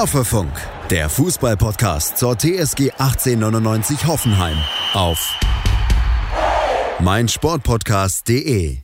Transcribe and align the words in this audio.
Hoffefunk, 0.00 0.50
der 0.88 1.10
Fußballpodcast 1.10 2.16
zur 2.16 2.34
TSG 2.34 2.90
1899 2.92 4.06
Hoffenheim 4.06 4.56
auf 4.94 5.38
meinsportpodcast.de. 7.00 8.78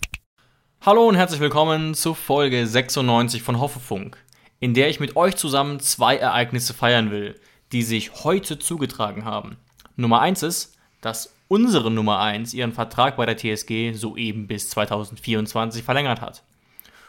Hallo 0.82 1.08
und 1.08 1.14
herzlich 1.14 1.40
willkommen 1.40 1.94
zu 1.94 2.12
Folge 2.12 2.66
96 2.66 3.42
von 3.42 3.58
Hoffefunk, 3.58 4.18
in 4.60 4.74
der 4.74 4.90
ich 4.90 5.00
mit 5.00 5.16
euch 5.16 5.36
zusammen 5.36 5.80
zwei 5.80 6.18
Ereignisse 6.18 6.74
feiern 6.74 7.10
will, 7.10 7.40
die 7.72 7.82
sich 7.82 8.22
heute 8.24 8.58
zugetragen 8.58 9.24
haben. 9.24 9.56
Nummer 9.96 10.20
eins 10.20 10.42
ist, 10.42 10.74
dass 11.00 11.32
unsere 11.48 11.90
Nummer 11.90 12.18
eins 12.18 12.52
ihren 12.52 12.74
Vertrag 12.74 13.16
bei 13.16 13.24
der 13.24 13.38
TSG 13.38 13.94
soeben 13.94 14.48
bis 14.48 14.68
2024 14.68 15.82
verlängert 15.82 16.20
hat. 16.20 16.42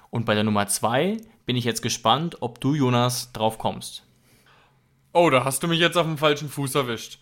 Und 0.10 0.26
bei 0.26 0.36
der 0.36 0.44
Nummer 0.44 0.68
zwei 0.68 1.18
bin 1.46 1.56
ich 1.56 1.64
jetzt 1.64 1.82
gespannt, 1.82 2.38
ob 2.42 2.60
du, 2.62 2.74
Jonas, 2.74 3.32
drauf 3.34 3.58
kommst. 3.58 4.04
Oh, 5.14 5.30
da 5.30 5.44
hast 5.46 5.64
du 5.64 5.68
mich 5.68 5.80
jetzt 5.80 5.98
auf 5.98 6.06
dem 6.06 6.18
falschen 6.18 6.50
Fuß 6.50 6.76
erwischt. 6.76 7.20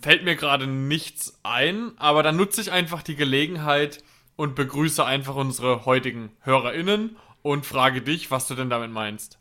Fällt 0.00 0.24
mir 0.24 0.36
gerade 0.36 0.66
nichts 0.66 1.38
ein, 1.42 1.92
aber 1.96 2.22
dann 2.22 2.36
nutze 2.36 2.60
ich 2.60 2.72
einfach 2.72 3.02
die 3.02 3.16
Gelegenheit 3.16 4.02
und 4.36 4.54
begrüße 4.54 5.04
einfach 5.04 5.36
unsere 5.36 5.84
heutigen 5.84 6.32
HörerInnen 6.40 7.16
und 7.42 7.66
frage 7.66 8.02
dich, 8.02 8.30
was 8.30 8.48
du 8.48 8.54
denn 8.54 8.70
damit 8.70 8.90
meinst. 8.90 9.38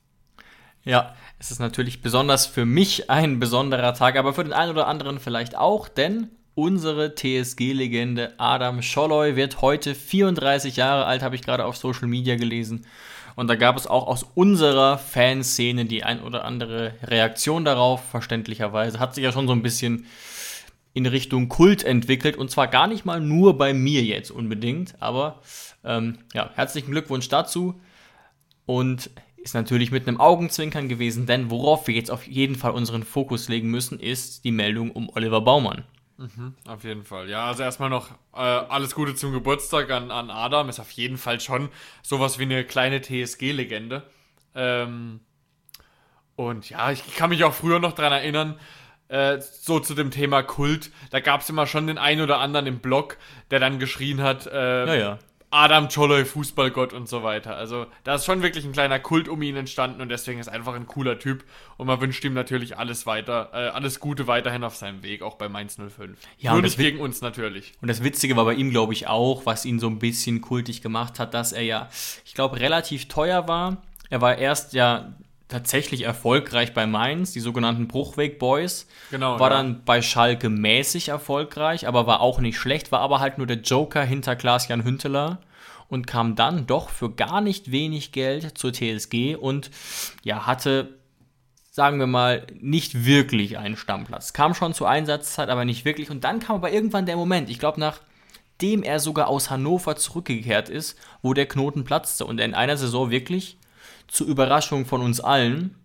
Ja, 0.84 1.16
es 1.40 1.50
ist 1.50 1.60
natürlich 1.60 2.02
besonders 2.02 2.46
für 2.46 2.66
mich 2.66 3.10
ein 3.10 3.40
besonderer 3.40 3.94
Tag, 3.94 4.18
aber 4.18 4.34
für 4.34 4.44
den 4.44 4.54
einen 4.54 4.72
oder 4.72 4.88
anderen 4.88 5.20
vielleicht 5.20 5.58
auch, 5.58 5.88
denn 5.88 6.30
unsere 6.56 7.16
TSG-Legende 7.16 8.34
Adam 8.38 8.82
Scholloy 8.82 9.36
wird 9.36 9.62
heute 9.62 9.96
34 9.96 10.76
Jahre 10.76 11.06
alt, 11.06 11.22
habe 11.22 11.36
ich 11.36 11.42
gerade 11.42 11.66
auf 11.66 11.78
Social 11.78 12.08
Media 12.08 12.36
gelesen. 12.36 12.86
Und 13.36 13.48
da 13.48 13.56
gab 13.56 13.78
es 13.78 13.88
auch 13.88 14.08
aus 14.08 14.24
unserer 14.36 14.98
Fanszene 14.98 15.86
die 15.86 16.04
ein 16.04 16.22
oder 16.22 16.46
andere 16.46 16.94
Reaktion 17.04 17.66
darauf, 17.66 18.04
verständlicherweise. 18.10 19.00
Hat 19.00 19.16
sich 19.16 19.24
ja 19.24 19.32
schon 19.32 19.48
so 19.48 19.54
ein 19.54 19.64
bisschen 19.64 20.06
in 20.94 21.08
Richtung 21.08 21.50
Kult 21.50 21.84
entwickelt 21.84 22.38
und 22.38 22.52
zwar 22.52 22.68
gar 22.68 22.86
nicht 22.88 23.04
mal 23.04 23.20
nur 23.20 23.58
bei 23.58 23.74
mir 23.74 24.04
jetzt 24.04 24.30
unbedingt, 24.30 24.94
aber 25.00 25.42
ähm, 25.84 26.20
ja, 26.34 26.52
herzlichen 26.54 26.92
Glückwunsch 26.92 27.30
dazu 27.30 27.82
und 28.68 29.10
ist 29.38 29.56
natürlich 29.56 29.92
mit 29.92 30.08
einem 30.08 30.20
Augenzwinkern 30.20 30.88
gewesen, 30.88 31.26
denn 31.26 31.50
worauf 31.50 31.88
wir 31.88 31.96
jetzt 31.96 32.12
auf 32.12 32.28
jeden 32.28 32.56
Fall 32.56 32.72
unseren 32.72 33.04
Fokus 33.04 33.50
legen 33.50 33.70
müssen, 33.70 34.00
ist 34.00 34.46
die 34.46 34.52
Meldung 34.52 34.92
um 34.92 35.10
Oliver 35.10 35.42
Baumann. 35.42 35.84
Mhm, 36.18 36.56
auf 36.68 36.84
jeden 36.84 37.04
Fall. 37.04 37.30
Ja, 37.30 37.46
also 37.48 37.64
erstmal 37.64 37.90
noch 37.90 38.12
äh, 38.34 38.38
alles 38.38 38.94
Gute 38.94 39.16
zum 39.16 39.34
Geburtstag 39.34 39.90
an, 39.92 40.12
an 40.12 40.30
Adam. 40.30 40.70
Ist 40.70 40.80
auf 40.80 40.92
jeden 40.92 41.18
Fall 41.18 41.40
schon 41.40 41.70
sowas 42.02 42.38
wie 42.40 42.44
eine 42.44 42.64
kleine 42.64 43.02
TSG-Legende. 43.02 44.04
Ähm, 44.56 45.22
und 46.36 46.70
ja, 46.70 46.92
ich 46.92 47.16
kann 47.16 47.30
mich 47.30 47.44
auch 47.44 47.54
früher 47.54 47.80
noch 47.80 47.94
daran 47.94 48.14
erinnern, 48.14 48.60
äh, 49.08 49.40
so 49.40 49.80
zu 49.80 49.94
dem 49.94 50.12
Thema 50.12 50.44
Kult. 50.44 50.92
Da 51.12 51.20
gab 51.20 51.42
es 51.42 51.50
immer 51.50 51.68
schon 51.68 51.88
den 51.88 51.98
einen 51.98 52.22
oder 52.22 52.40
anderen 52.40 52.68
im 52.68 52.80
Blog, 52.80 53.18
der 53.52 53.60
dann 53.60 53.80
geschrien 53.80 54.22
hat, 54.22 54.48
äh, 54.48 54.86
ja, 54.86 54.96
ja. 54.96 55.20
Adam 55.54 55.88
Czoloi, 55.88 56.26
Fußballgott 56.26 56.94
und 56.94 57.08
so 57.08 57.22
weiter. 57.24 57.56
Also 57.56 57.86
da 58.04 58.16
ist 58.16 58.26
schon 58.26 58.42
wirklich 58.42 58.66
ein 58.66 58.72
kleiner 58.72 59.00
Kult 59.00 59.28
um 59.28 59.42
ihn 59.42 59.56
entstanden 59.56 60.02
und 60.02 60.10
deswegen 60.10 60.40
ist 60.40 60.48
er 60.48 60.54
einfach 60.54 60.74
ein 60.74 60.88
cooler 60.88 61.20
Typ 61.20 61.44
und 61.78 61.88
man 61.88 62.02
wünscht 62.02 62.24
ihm 62.26 62.34
natürlich 62.34 62.78
alles 62.78 63.06
weiter, 63.06 63.52
äh, 63.54 63.70
alles 63.70 64.00
Gute 64.00 64.28
weiterhin 64.28 64.64
auf 64.64 64.76
seinem 64.76 65.04
Weg, 65.04 65.22
auch 65.22 65.36
bei 65.36 65.50
Mainz 65.50 65.78
05. 65.78 66.18
Ja, 66.40 66.54
Nur 66.54 66.64
nicht 66.64 66.78
gegen 66.78 67.00
uns 67.00 67.22
natürlich. 67.22 67.74
Und 67.82 67.88
das 67.88 68.04
Witzige 68.04 68.36
war 68.36 68.46
bei 68.46 68.56
ihm, 68.56 68.72
glaube 68.72 68.94
ich, 68.94 69.08
auch, 69.08 69.46
was 69.46 69.66
ihn 69.66 69.80
so 69.80 69.88
ein 69.88 70.00
bisschen 70.00 70.42
kultig 70.42 70.82
gemacht 70.82 71.20
hat, 71.20 71.34
dass 71.34 71.52
er 71.52 71.64
ja, 71.64 71.90
ich 72.26 72.34
glaube, 72.34 72.60
relativ 72.60 73.08
teuer 73.08 73.48
war. 73.48 73.78
Er 74.10 74.22
war 74.22 74.38
erst 74.38 74.74
ja 74.74 75.14
tatsächlich 75.54 76.02
erfolgreich 76.02 76.74
bei 76.74 76.88
Mainz, 76.88 77.32
die 77.32 77.40
sogenannten 77.40 77.88
Bruchweg 77.88 78.40
Boys. 78.40 78.88
Genau. 79.12 79.40
War 79.40 79.52
ja. 79.52 79.58
dann 79.58 79.86
bei 79.86 80.02
Schalke 80.02 80.50
mäßig 80.50 81.10
erfolgreich, 81.10 81.88
aber 81.88 82.08
war 82.08 82.22
auch 82.22 82.40
nicht 82.40 82.58
schlecht, 82.58 82.92
war 82.92 83.02
aber 83.02 83.20
halt 83.20 83.38
nur 83.38 83.46
der 83.46 83.62
Joker 83.62 84.04
hinter 84.04 84.36
Klaas-Jan 84.36 84.84
Hünteler 84.84 85.40
und 85.90 86.08
kam 86.08 86.36
dann 86.36 86.66
doch 86.66 86.90
für 86.90 87.12
gar 87.12 87.40
nicht 87.40 87.72
wenig 87.72 88.12
Geld 88.12 88.58
zur 88.58 88.74
TSG 88.74 89.36
und 89.36 89.70
ja, 90.24 90.48
hatte, 90.48 90.98
sagen 91.70 92.00
wir 92.00 92.08
mal, 92.08 92.48
nicht 92.60 93.06
wirklich 93.06 93.60
einen 93.60 93.78
Stammplatz. 93.78 94.34
Kam 94.34 94.56
schon 94.56 94.74
zur 94.74 94.90
Einsatzzeit, 94.90 95.50
aber 95.50 95.66
nicht 95.66 95.86
wirklich. 95.86 96.10
Und 96.10 96.24
dann 96.24 96.40
kam 96.40 96.56
aber 96.56 96.72
irgendwann 96.72 97.06
der 97.06 97.16
Moment, 97.16 97.48
ich 97.48 97.60
glaube, 97.60 97.80
nachdem 97.80 98.82
er 98.82 99.00
sogar 99.00 99.28
aus 99.28 99.52
Hannover 99.52 99.96
zurückgekehrt 99.96 100.68
ist, 100.68 100.98
wo 101.22 101.36
der 101.36 101.46
Knoten 101.46 101.84
platzte 101.84 102.26
und 102.26 102.40
er 102.40 102.46
in 102.46 102.56
einer 102.56 102.78
Saison 102.78 103.12
wirklich 103.12 103.60
zur 104.14 104.28
Überraschung 104.28 104.86
von 104.86 105.02
uns 105.02 105.20
allen 105.20 105.76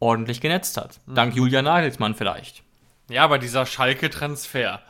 ordentlich 0.00 0.40
genetzt 0.40 0.78
hat. 0.78 0.98
Mhm. 1.06 1.14
Dank 1.14 1.36
Julian 1.36 1.66
Nagelsmann 1.66 2.14
vielleicht. 2.14 2.62
Ja, 3.08 3.22
aber 3.22 3.38
dieser 3.38 3.66
Schalke-Transfer, 3.66 4.82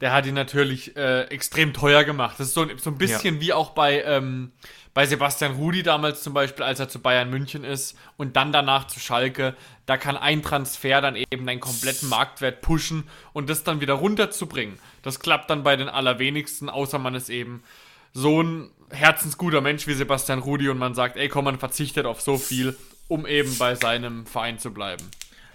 der 0.00 0.12
hat 0.12 0.26
ihn 0.26 0.34
natürlich 0.34 0.96
äh, 0.96 1.22
extrem 1.28 1.72
teuer 1.72 2.02
gemacht. 2.02 2.34
Das 2.38 2.48
ist 2.48 2.54
so, 2.54 2.66
so 2.76 2.90
ein 2.90 2.98
bisschen 2.98 3.36
ja. 3.36 3.40
wie 3.40 3.52
auch 3.52 3.70
bei, 3.70 4.02
ähm, 4.02 4.50
bei 4.92 5.06
Sebastian 5.06 5.52
Rudi 5.52 5.84
damals 5.84 6.22
zum 6.22 6.34
Beispiel, 6.34 6.64
als 6.64 6.80
er 6.80 6.88
zu 6.88 6.98
Bayern 6.98 7.30
München 7.30 7.62
ist 7.62 7.96
und 8.16 8.36
dann 8.36 8.50
danach 8.50 8.88
zu 8.88 8.98
Schalke. 8.98 9.54
Da 9.86 9.96
kann 9.96 10.16
ein 10.16 10.42
Transfer 10.42 11.00
dann 11.00 11.14
eben 11.14 11.46
deinen 11.46 11.60
kompletten 11.60 12.08
Marktwert 12.08 12.60
pushen 12.60 13.04
und 13.32 13.48
das 13.48 13.62
dann 13.62 13.80
wieder 13.80 13.94
runterzubringen. 13.94 14.78
Das 15.02 15.20
klappt 15.20 15.48
dann 15.48 15.62
bei 15.62 15.76
den 15.76 15.88
allerwenigsten, 15.88 16.68
außer 16.68 16.98
man 16.98 17.14
ist 17.14 17.30
eben 17.30 17.62
so 18.12 18.42
ein 18.42 18.70
herzensguter 18.90 19.60
Mensch 19.60 19.86
wie 19.86 19.94
Sebastian 19.94 20.40
Rudi 20.40 20.68
und 20.68 20.78
man 20.78 20.94
sagt, 20.94 21.16
ey 21.16 21.28
komm, 21.28 21.46
man 21.46 21.58
verzichtet 21.58 22.06
auf 22.06 22.20
so 22.20 22.36
viel, 22.36 22.76
um 23.08 23.26
eben 23.26 23.56
bei 23.58 23.74
seinem 23.74 24.26
Verein 24.26 24.58
zu 24.58 24.72
bleiben. 24.72 25.04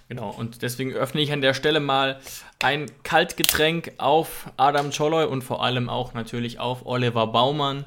Genau, 0.10 0.30
und 0.30 0.62
deswegen 0.62 0.94
öffne 0.94 1.22
ich 1.22 1.34
an 1.34 1.42
der 1.42 1.54
Stelle 1.54 1.82
mal 1.82 2.20
ein 2.64 2.86
Kaltgetränk 3.04 3.92
auf 3.98 4.50
Adam 4.56 4.92
Czoloy 4.92 5.26
und 5.26 5.44
vor 5.44 5.64
allem 5.64 5.90
auch 5.90 6.14
natürlich 6.14 6.60
auf 6.60 6.86
Oliver 6.86 7.28
Baumann, 7.28 7.86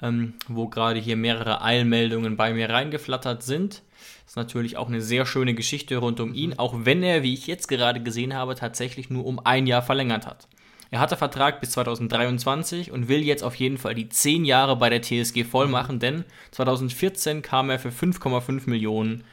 ähm, 0.00 0.34
wo 0.48 0.68
gerade 0.68 0.98
hier 0.98 1.16
mehrere 1.16 1.60
Eilmeldungen 1.60 2.36
bei 2.36 2.54
mir 2.54 2.70
reingeflattert 2.70 3.42
sind. 3.42 3.82
Das 4.24 4.32
ist 4.32 4.36
natürlich 4.36 4.78
auch 4.78 4.88
eine 4.88 5.02
sehr 5.02 5.26
schöne 5.26 5.54
Geschichte 5.54 5.98
rund 5.98 6.20
um 6.20 6.32
ihn, 6.32 6.58
auch 6.58 6.74
wenn 6.84 7.02
er, 7.02 7.22
wie 7.22 7.34
ich 7.34 7.46
jetzt 7.46 7.68
gerade 7.68 8.02
gesehen 8.02 8.34
habe, 8.34 8.54
tatsächlich 8.54 9.10
nur 9.10 9.26
um 9.26 9.38
ein 9.44 9.66
Jahr 9.66 9.82
verlängert 9.82 10.26
hat. 10.26 10.48
Er 10.90 11.00
hatte 11.00 11.16
Vertrag 11.16 11.60
bis 11.60 11.72
2023 11.72 12.90
und 12.92 13.08
will 13.08 13.22
jetzt 13.22 13.44
auf 13.44 13.54
jeden 13.56 13.76
Fall 13.76 13.94
die 13.94 14.08
10 14.08 14.44
Jahre 14.44 14.76
bei 14.76 14.88
der 14.88 15.02
TSG 15.02 15.44
voll 15.44 15.68
machen, 15.68 15.98
denn 15.98 16.24
2014 16.52 17.42
kam 17.42 17.68
er 17.68 17.78
für 17.78 17.90
5,5 17.90 18.68
Millionen 18.68 19.24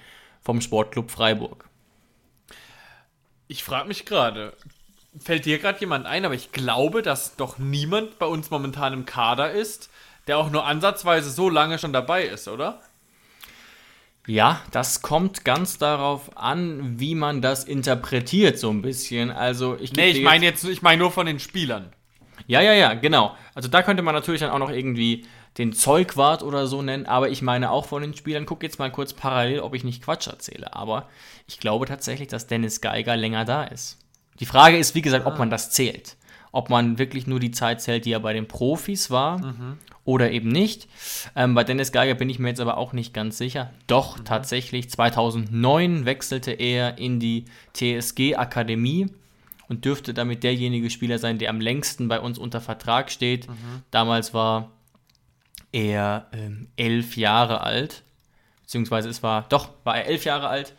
vom 0.42 0.60
Sportclub 0.60 1.12
Freiburg. 1.12 1.70
Ich 3.48 3.64
frage 3.64 3.88
mich 3.88 4.06
gerade, 4.06 4.54
fällt 5.18 5.46
dir 5.46 5.60
gerade 5.60 5.80
jemand 5.80 6.06
ein, 6.08 6.26
aber 6.26 6.34
ich 6.34 6.52
glaube, 6.52 7.02
dass 7.02 7.36
doch 7.38 7.58
niemand 7.58 8.20
bei 8.20 8.26
uns 8.26 8.50
momentan 8.50 8.94
im 8.94 9.06
Kader 9.06 9.52
ist, 9.52 9.90
der 10.28 10.38
auch 10.38 10.50
nur 10.50 10.66
ansatzweise 10.66 11.30
so 11.30 11.50
lange 11.50 11.80
schon 11.80 11.94
dabei 11.94 12.24
ist, 12.26 12.48
oder? 12.48 12.82
Ja, 14.28 14.62
das 14.72 15.02
kommt 15.02 15.46
ganz 15.46 15.78
darauf 15.78 16.36
an, 16.36 17.00
wie 17.00 17.16
man 17.16 17.42
das 17.42 17.64
interpretiert, 17.64 18.58
so 18.58 18.72
ein 18.72 18.82
bisschen. 18.82 19.32
Also 19.32 19.78
ich 19.80 19.94
Nee, 19.94 20.10
ich 20.10 20.24
meine 20.24 20.46
jetzt, 20.46 20.64
ich 20.64 20.82
meine 20.82 21.00
nur 21.00 21.12
von 21.12 21.26
den 21.26 21.40
Spielern. 21.40 21.92
Ja, 22.48 22.62
ja, 22.62 22.74
ja, 22.74 22.94
genau. 22.94 23.36
Also 23.54 23.70
da 23.70 23.82
könnte 23.84 24.04
man 24.04 24.16
natürlich 24.16 24.42
dann 24.42 24.52
auch 24.52 24.60
noch 24.60 24.72
irgendwie 24.72 25.26
den 25.58 25.74
Zeugwart 25.74 26.44
oder 26.44 26.68
so 26.68 26.82
nennen, 26.82 27.06
aber 27.06 27.30
ich 27.30 27.42
meine 27.42 27.72
auch 27.72 27.86
von 27.86 28.02
den 28.02 28.14
Spielern, 28.16 28.46
guck 28.46 28.62
jetzt 28.64 28.78
mal 28.78 28.92
kurz 28.92 29.14
parallel, 29.14 29.62
ob 29.62 29.74
ich 29.74 29.84
nicht 29.84 30.04
Quatsch 30.04 30.28
erzähle. 30.28 30.74
Aber 30.74 31.08
ich 31.48 31.60
glaube 31.60 31.86
tatsächlich, 31.86 32.28
dass 32.28 32.48
Dennis 32.48 32.82
Geiger 32.82 33.16
länger 33.16 33.46
da 33.46 33.64
ist. 33.64 34.00
Die 34.40 34.46
Frage 34.46 34.78
ist, 34.78 34.96
wie 34.96 35.02
gesagt, 35.02 35.26
ob 35.26 35.40
man 35.40 35.50
das 35.50 35.72
zählt. 35.72 36.18
Ob 36.56 36.70
man 36.70 36.98
wirklich 36.98 37.28
nur 37.28 37.42
die 37.42 37.52
Zeit 37.52 37.82
zählt, 37.82 38.06
die 38.06 38.14
er 38.14 38.22
bei 38.22 38.32
den 38.32 38.48
Profis 38.48 39.12
war 39.12 39.40
mhm. 39.40 39.78
oder 40.06 40.32
eben 40.32 40.48
nicht. 40.48 40.88
Ähm, 41.36 41.54
bei 41.54 41.66
Dennis 41.66 41.92
Geiger 41.92 42.14
bin 42.14 42.30
ich 42.30 42.40
mir 42.40 42.48
jetzt 42.48 42.62
aber 42.62 42.78
auch 42.78 42.94
nicht 42.94 43.14
ganz 43.14 43.38
sicher. 43.38 43.74
Doch, 43.88 44.18
mhm. 44.18 44.24
tatsächlich, 44.24 44.90
2009 44.90 46.06
wechselte 46.06 46.52
er 46.52 46.98
in 46.98 47.20
die 47.20 47.44
TSG-Akademie 47.74 49.08
und 49.68 49.84
dürfte 49.84 50.14
damit 50.14 50.44
derjenige 50.44 50.90
Spieler 50.90 51.20
sein, 51.20 51.40
der 51.40 51.50
am 51.50 51.60
längsten 51.60 52.08
bei 52.08 52.22
uns 52.22 52.38
unter 52.38 52.62
Vertrag 52.62 53.12
steht. 53.12 53.50
Mhm. 53.50 53.84
Damals 53.92 54.34
war 54.34 54.72
er 55.74 56.28
ähm, 56.32 56.70
elf 56.78 57.18
Jahre 57.18 57.60
alt. 57.60 58.05
Beziehungsweise 58.66 59.10
es 59.10 59.22
war, 59.22 59.46
doch, 59.50 59.70
war 59.84 59.96
er 59.96 60.08
elf 60.08 60.26
Jahre 60.26 60.48
alt. 60.48 60.74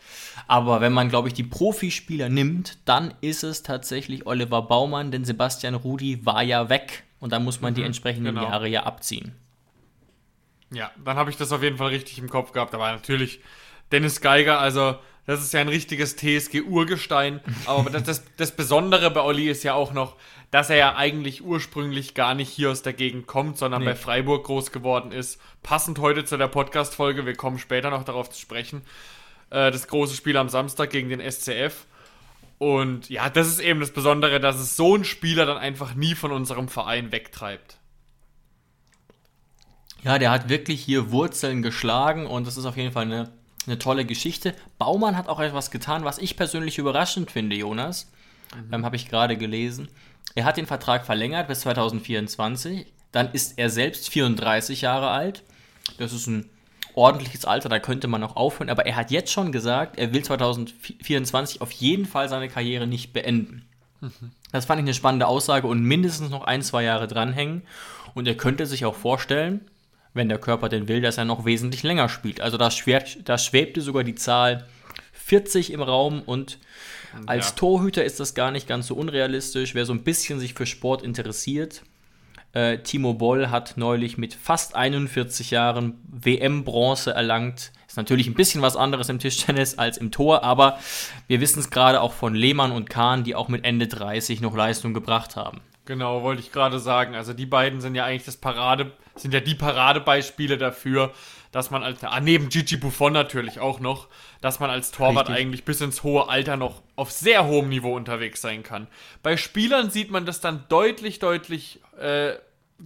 Aber 0.49 0.81
wenn 0.81 0.93
man, 0.93 1.09
glaube 1.09 1.29
ich, 1.29 1.35
die 1.35 1.45
Profispieler 1.45 2.29
nimmt, 2.29 2.79
dann 2.85 3.15
ist 3.21 3.45
es 3.45 3.63
tatsächlich 3.63 4.27
Oliver 4.27 4.63
Baumann, 4.63 5.13
denn 5.13 5.25
Sebastian 5.25 5.77
Rudi 5.77 6.27
war 6.27 6.43
ja 6.43 6.69
weg. 6.69 7.05
Und 7.21 7.33
da 7.33 7.39
muss 7.39 7.61
man 7.61 7.73
mhm, 7.73 7.77
die 7.77 7.83
entsprechenden 7.85 8.35
genau. 8.35 8.49
Jahre 8.49 8.69
ja 8.69 8.83
abziehen. 8.83 9.37
Ja, 10.73 10.91
dann 11.05 11.17
habe 11.17 11.31
ich 11.31 11.37
das 11.37 11.53
auf 11.53 11.63
jeden 11.63 11.77
Fall 11.77 11.89
richtig 11.89 12.19
im 12.19 12.29
Kopf 12.29 12.51
gehabt. 12.51 12.75
Aber 12.75 12.91
natürlich 12.91 13.41
Dennis 13.93 14.21
Geiger, 14.21 14.59
also 14.59 14.97
das 15.27 15.43
ist 15.43 15.53
ja 15.53 15.61
ein 15.61 15.69
richtiges 15.69 16.17
TSG-Urgestein. 16.17 17.41
Aber 17.67 17.91
das, 17.91 18.05
das, 18.05 18.23
das, 18.37 18.53
Besondere 18.53 19.11
bei 19.11 19.21
Olli 19.21 19.49
ist 19.49 19.65
ja 19.65 19.75
auch 19.75 19.93
noch, 19.93 20.17
dass 20.53 20.71
er 20.71 20.77
ja 20.77 20.97
eigentlich 20.97 21.45
ursprünglich 21.45 22.15
gar 22.15 22.35
nicht 22.35 22.49
hier 22.49 22.71
aus 22.71 22.83
der 22.83 22.93
Gegend 22.93 23.27
kommt, 23.27 23.59
sondern 23.59 23.81
nee. 23.81 23.89
bei 23.89 23.95
Freiburg 23.97 24.45
groß 24.45 24.71
geworden 24.71 25.11
ist. 25.11 25.41
Passend 25.63 25.99
heute 25.99 26.25
zu 26.25 26.37
der 26.37 26.47
Podcast-Folge, 26.47 27.27
wir 27.27 27.35
kommen 27.35 27.59
später 27.59 27.91
noch 27.91 28.05
darauf 28.05 28.31
zu 28.31 28.41
sprechen. 28.41 28.83
äh, 29.51 29.71
das 29.71 29.89
große 29.89 30.15
Spiel 30.15 30.37
am 30.37 30.49
Samstag 30.49 30.91
gegen 30.91 31.09
den 31.09 31.21
SCF. 31.21 31.87
Und 32.59 33.11
ja, 33.11 33.29
das 33.29 33.49
ist 33.49 33.61
eben 33.61 33.81
das 33.81 33.91
Besondere, 33.91 34.41
dass 34.41 34.57
es 34.57 34.77
so 34.77 34.97
ein 34.97 35.05
Spieler 35.05 35.45
dann 35.45 35.59
einfach 35.59 35.95
nie 35.95 36.15
von 36.15 36.33
unserem 36.33 36.69
Verein 36.69 37.13
wegtreibt. 37.13 37.79
Ja, 40.03 40.19
der 40.19 40.31
hat 40.31 40.49
wirklich 40.49 40.83
hier 40.83 41.11
Wurzeln 41.11 41.63
geschlagen 41.63 42.27
und 42.27 42.47
das 42.47 42.57
ist 42.57 42.65
auf 42.65 42.77
jeden 42.77 42.93
Fall 42.93 43.05
eine, 43.05 43.33
eine 43.67 43.79
tolle 43.79 44.05
Geschichte. 44.05 44.55
Baumann 44.79 45.17
hat 45.17 45.29
auch 45.29 45.41
etwas 45.41 45.71
getan, 45.71 46.05
was 46.05 46.19
ich 46.19 46.37
persönlich 46.37 46.79
überraschend 46.79 47.31
finde, 47.31 47.57
Jonas. 47.57 48.11
Mhm. 48.55 48.75
Ähm, 48.75 48.85
Habe 48.85 48.97
ich 48.97 49.09
gerade 49.09 49.37
gelesen. 49.37 49.89
Er 50.35 50.45
hat 50.45 50.57
den 50.57 50.67
Vertrag 50.67 51.07
verlängert 51.07 51.49
bis 51.49 51.61
2024. 51.61 52.87
Dann 53.13 53.33
ist 53.33 53.59
er 53.59 53.71
selbst 53.71 54.11
34 54.11 54.83
Jahre 54.83 55.11
alt. 55.11 55.43
Das 55.99 56.13
ist 56.13 56.27
ein 56.27 56.51
ordentliches 56.95 57.45
Alter, 57.45 57.69
da 57.69 57.79
könnte 57.79 58.09
man 58.09 58.21
noch 58.21 58.37
aufhören. 58.37 58.71
Aber 58.71 58.87
er 58.87 58.97
hat 58.97 59.11
jetzt 59.11 59.33
schon 59.33 59.53
gesagt, 59.53 59.99
er 59.99 60.13
will 60.13 60.25
2024 60.25 61.61
auf 61.61 61.71
jeden 61.73 62.07
Fall 62.07 62.29
seine 62.29 62.49
Karriere 62.49 62.87
nicht 62.87 63.13
beenden. 63.13 63.67
Mhm. 64.01 64.33
Das 64.53 64.65
fand 64.65 64.81
ich 64.81 64.85
eine 64.85 64.95
spannende 64.95 65.27
Aussage 65.27 65.67
und 65.67 65.83
mindestens 65.83 66.31
noch 66.31 66.45
ein, 66.45 66.63
zwei 66.63 66.83
Jahre 66.83 67.07
dranhängen. 67.07 67.63
Und 68.15 68.27
er 68.27 68.37
könnte 68.37 68.67
sich 68.67 68.85
auch 68.85 68.95
vorstellen, 68.95 69.61
wenn 70.17 70.29
der 70.29 70.39
Körper 70.39 70.69
denn 70.69 70.89
will, 70.89 71.01
dass 71.01 71.19
er 71.19 71.25
noch 71.25 71.45
wesentlich 71.45 71.83
länger 71.83 72.09
spielt. 72.09 72.41
Also 72.41 72.57
da, 72.57 72.71
schwebt, 72.71 73.29
da 73.29 73.39
schwebte 73.39 73.81
sogar 73.81 74.05
die 74.05 74.15
Zahl 74.15 74.67
40 75.13 75.73
im 75.73 75.83
Raum 75.83 76.23
und 76.23 76.59
als 77.27 77.49
ja. 77.49 77.55
Torhüter 77.57 78.05
ist 78.05 78.21
das 78.21 78.35
gar 78.35 78.51
nicht 78.51 78.69
ganz 78.69 78.89
so 78.89 78.95
unrealistisch. 78.95 79.75
Wer 79.75 79.87
so 79.87 79.93
ein 79.93 80.03
bisschen 80.03 80.39
sich 80.39 80.55
für 80.55 80.67
Sport 80.67 81.03
interessiert, 81.03 81.83
äh, 82.53 82.79
Timo 82.79 83.15
Boll 83.15 83.51
hat 83.51 83.75
neulich 83.77 84.19
mit 84.19 84.35
fast 84.35 84.75
41 84.75 85.51
Jahren 85.51 86.01
WM-Bronze 86.09 87.13
erlangt. 87.13 87.73
Ist 87.87 87.97
natürlich 87.97 88.27
ein 88.27 88.35
bisschen 88.35 88.63
was 88.63 88.77
anderes 88.77 89.09
im 89.09 89.19
Tischtennis 89.19 89.79
als 89.79 89.99
im 89.99 90.11
Tor, 90.11 90.43
aber 90.43 90.79
wir 91.29 91.41
wissen 91.41 91.61
es 91.61 91.71
gerade 91.71 92.01
auch 92.01 92.13
von 92.13 92.35
Lehmann 92.35 92.73
und 92.73 92.91
Kahn, 92.91 93.25
die 93.25 93.35
auch 93.35 93.49
mit 93.49 93.65
Ende 93.65 93.87
30 93.87 94.41
noch 94.41 94.55
Leistung 94.55 94.95
gebracht 94.95 95.37
haben. 95.37 95.61
Genau, 95.87 96.23
wollte 96.23 96.43
ich 96.43 96.53
gerade 96.53 96.81
sagen. 96.81 97.15
Also 97.15 97.33
die 97.33 97.47
beiden 97.47 97.81
sind 97.81 97.95
ja 97.95 98.05
eigentlich 98.05 98.25
das 98.25 98.37
Parade, 98.37 98.93
sind 99.15 99.33
ja 99.33 99.41
die 99.41 99.55
Paradebeispiele 99.55 100.59
dafür, 100.59 101.13
dass 101.53 101.71
man 101.71 101.85
als, 101.85 102.03
ah, 102.03 102.21
neben 102.21 102.49
Gigi 102.49 102.77
Buffon 102.77 103.13
natürlich 103.13 103.61
auch 103.61 103.79
noch, 103.79 104.09
dass 104.41 104.59
man 104.59 104.69
als 104.69 104.91
Torwart 104.91 105.29
Richtig. 105.29 105.45
eigentlich 105.45 105.65
bis 105.65 105.81
ins 105.81 106.03
hohe 106.03 106.29
Alter 106.29 106.57
noch 106.57 106.83
auf 106.97 107.13
sehr 107.13 107.47
hohem 107.47 107.69
Niveau 107.69 107.95
unterwegs 107.95 108.43
sein 108.43 108.65
kann. 108.65 108.89
Bei 109.23 109.37
Spielern 109.37 109.91
sieht 109.91 110.11
man 110.11 110.27
das 110.27 110.41
dann 110.41 110.65
deutlich, 110.69 111.21
deutlich 111.21 111.81
äh, 111.99 112.35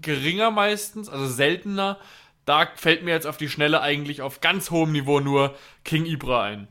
geringer 0.01 0.51
meistens, 0.51 1.09
also 1.09 1.27
seltener. 1.27 1.99
Da 2.45 2.69
fällt 2.75 3.03
mir 3.03 3.13
jetzt 3.13 3.27
auf 3.27 3.39
die 3.39 3.49
Schnelle 3.49 3.81
eigentlich 3.81 4.21
auf 4.21 4.43
ganz 4.43 4.71
hohem 4.71 4.93
Niveau 4.93 5.21
nur 5.21 5.55
King 5.85 6.05
Ibra 6.05 6.43
ein. 6.43 6.69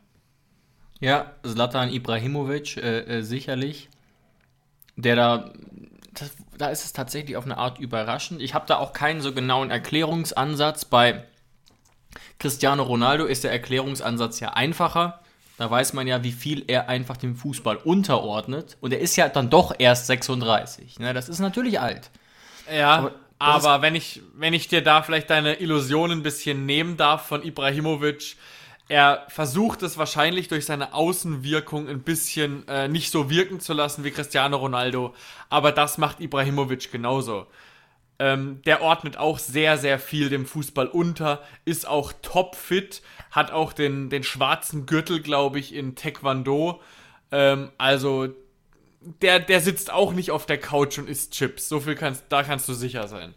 Ja, 0.99 1.33
Zlatan 1.43 1.91
Ibrahimovic, 1.91 2.77
äh, 2.77 2.99
äh, 2.99 3.21
sicherlich. 3.23 3.89
Der 4.95 5.15
da 5.15 5.51
das, 6.13 6.31
da 6.57 6.69
ist 6.69 6.85
es 6.85 6.94
tatsächlich 6.94 7.38
auf 7.38 7.45
eine 7.45 7.57
Art 7.57 7.79
überraschend. 7.79 8.41
Ich 8.41 8.53
habe 8.53 8.65
da 8.67 8.77
auch 8.77 8.94
keinen 8.94 9.21
so 9.21 9.33
genauen 9.33 9.71
Erklärungsansatz. 9.71 10.85
Bei 10.85 11.25
Cristiano 12.39 12.83
Ronaldo 12.83 13.25
ist 13.25 13.44
der 13.44 13.51
Erklärungsansatz 13.51 14.39
ja 14.39 14.50
einfacher. 14.53 15.19
Da 15.57 15.69
weiß 15.69 15.94
man 15.94 16.07
ja, 16.07 16.23
wie 16.23 16.31
viel 16.31 16.63
er 16.67 16.88
einfach 16.88 17.17
dem 17.17 17.35
Fußball 17.35 17.77
unterordnet. 17.77 18.77
Und 18.79 18.94
er 18.94 19.00
ist 19.00 19.15
ja 19.17 19.27
dann 19.27 19.50
doch 19.50 19.75
erst 19.77 20.07
36. 20.07 21.00
Ne? 21.00 21.13
Das 21.13 21.27
ist 21.27 21.39
natürlich 21.39 21.79
alt. 21.79 22.09
Ja, 22.73 22.97
aber, 22.97 23.13
aber 23.39 23.81
wenn, 23.81 23.95
ich, 23.95 24.21
wenn 24.35 24.53
ich 24.53 24.67
dir 24.67 24.81
da 24.81 25.01
vielleicht 25.01 25.29
deine 25.29 25.55
Illusionen 25.55 26.19
ein 26.19 26.23
bisschen 26.23 26.65
nehmen 26.65 26.97
darf 26.97 27.27
von 27.27 27.44
Ibrahimovic, 27.44 28.38
er 28.89 29.25
versucht 29.30 29.83
es 29.83 29.97
wahrscheinlich 29.97 30.47
durch 30.47 30.65
seine 30.65 30.94
Außenwirkung 30.95 31.88
ein 31.88 32.01
bisschen 32.01 32.68
äh, 32.68 32.88
nicht 32.88 33.12
so 33.12 33.30
wirken 33.30 33.59
zu 33.59 33.74
lassen 33.74 34.03
wie 34.03 34.12
Cristiano 34.12 34.57
Ronaldo, 34.57 35.13
aber 35.50 35.71
das 35.71 36.00
macht 36.00 36.19
Ibrahimovic 36.19 36.91
genauso. 36.91 37.45
Ähm, 38.18 38.62
der 38.65 38.81
ordnet 38.81 39.15
auch 39.15 39.38
sehr, 39.38 39.77
sehr 39.77 40.00
viel 40.00 40.30
dem 40.30 40.45
Fußball 40.45 40.88
unter, 40.88 41.41
ist 41.65 41.88
auch 41.88 42.12
topfit, 42.24 43.03
hat 43.31 43.51
auch 43.51 43.74
den, 43.74 44.09
den 44.09 44.24
schwarzen 44.24 44.88
Gürtel, 44.88 45.21
glaube 45.21 45.59
ich, 45.59 45.74
in 45.74 45.95
Taekwondo. 45.95 46.81
Ähm, 47.31 47.71
also 47.77 48.27
der, 49.21 49.39
der 49.39 49.62
sitzt 49.62 49.94
auch 49.94 50.13
nicht 50.13 50.31
auf 50.31 50.47
der 50.47 50.57
Couch 50.57 50.97
und 50.97 51.07
isst 51.07 51.33
Chips. 51.33 51.69
So 51.69 51.80
viel 51.80 51.95
kannst, 51.95 52.25
da 52.30 52.41
kannst 52.41 52.68
du 52.68 52.74
sicher 52.74 53.07
sein. 53.07 53.36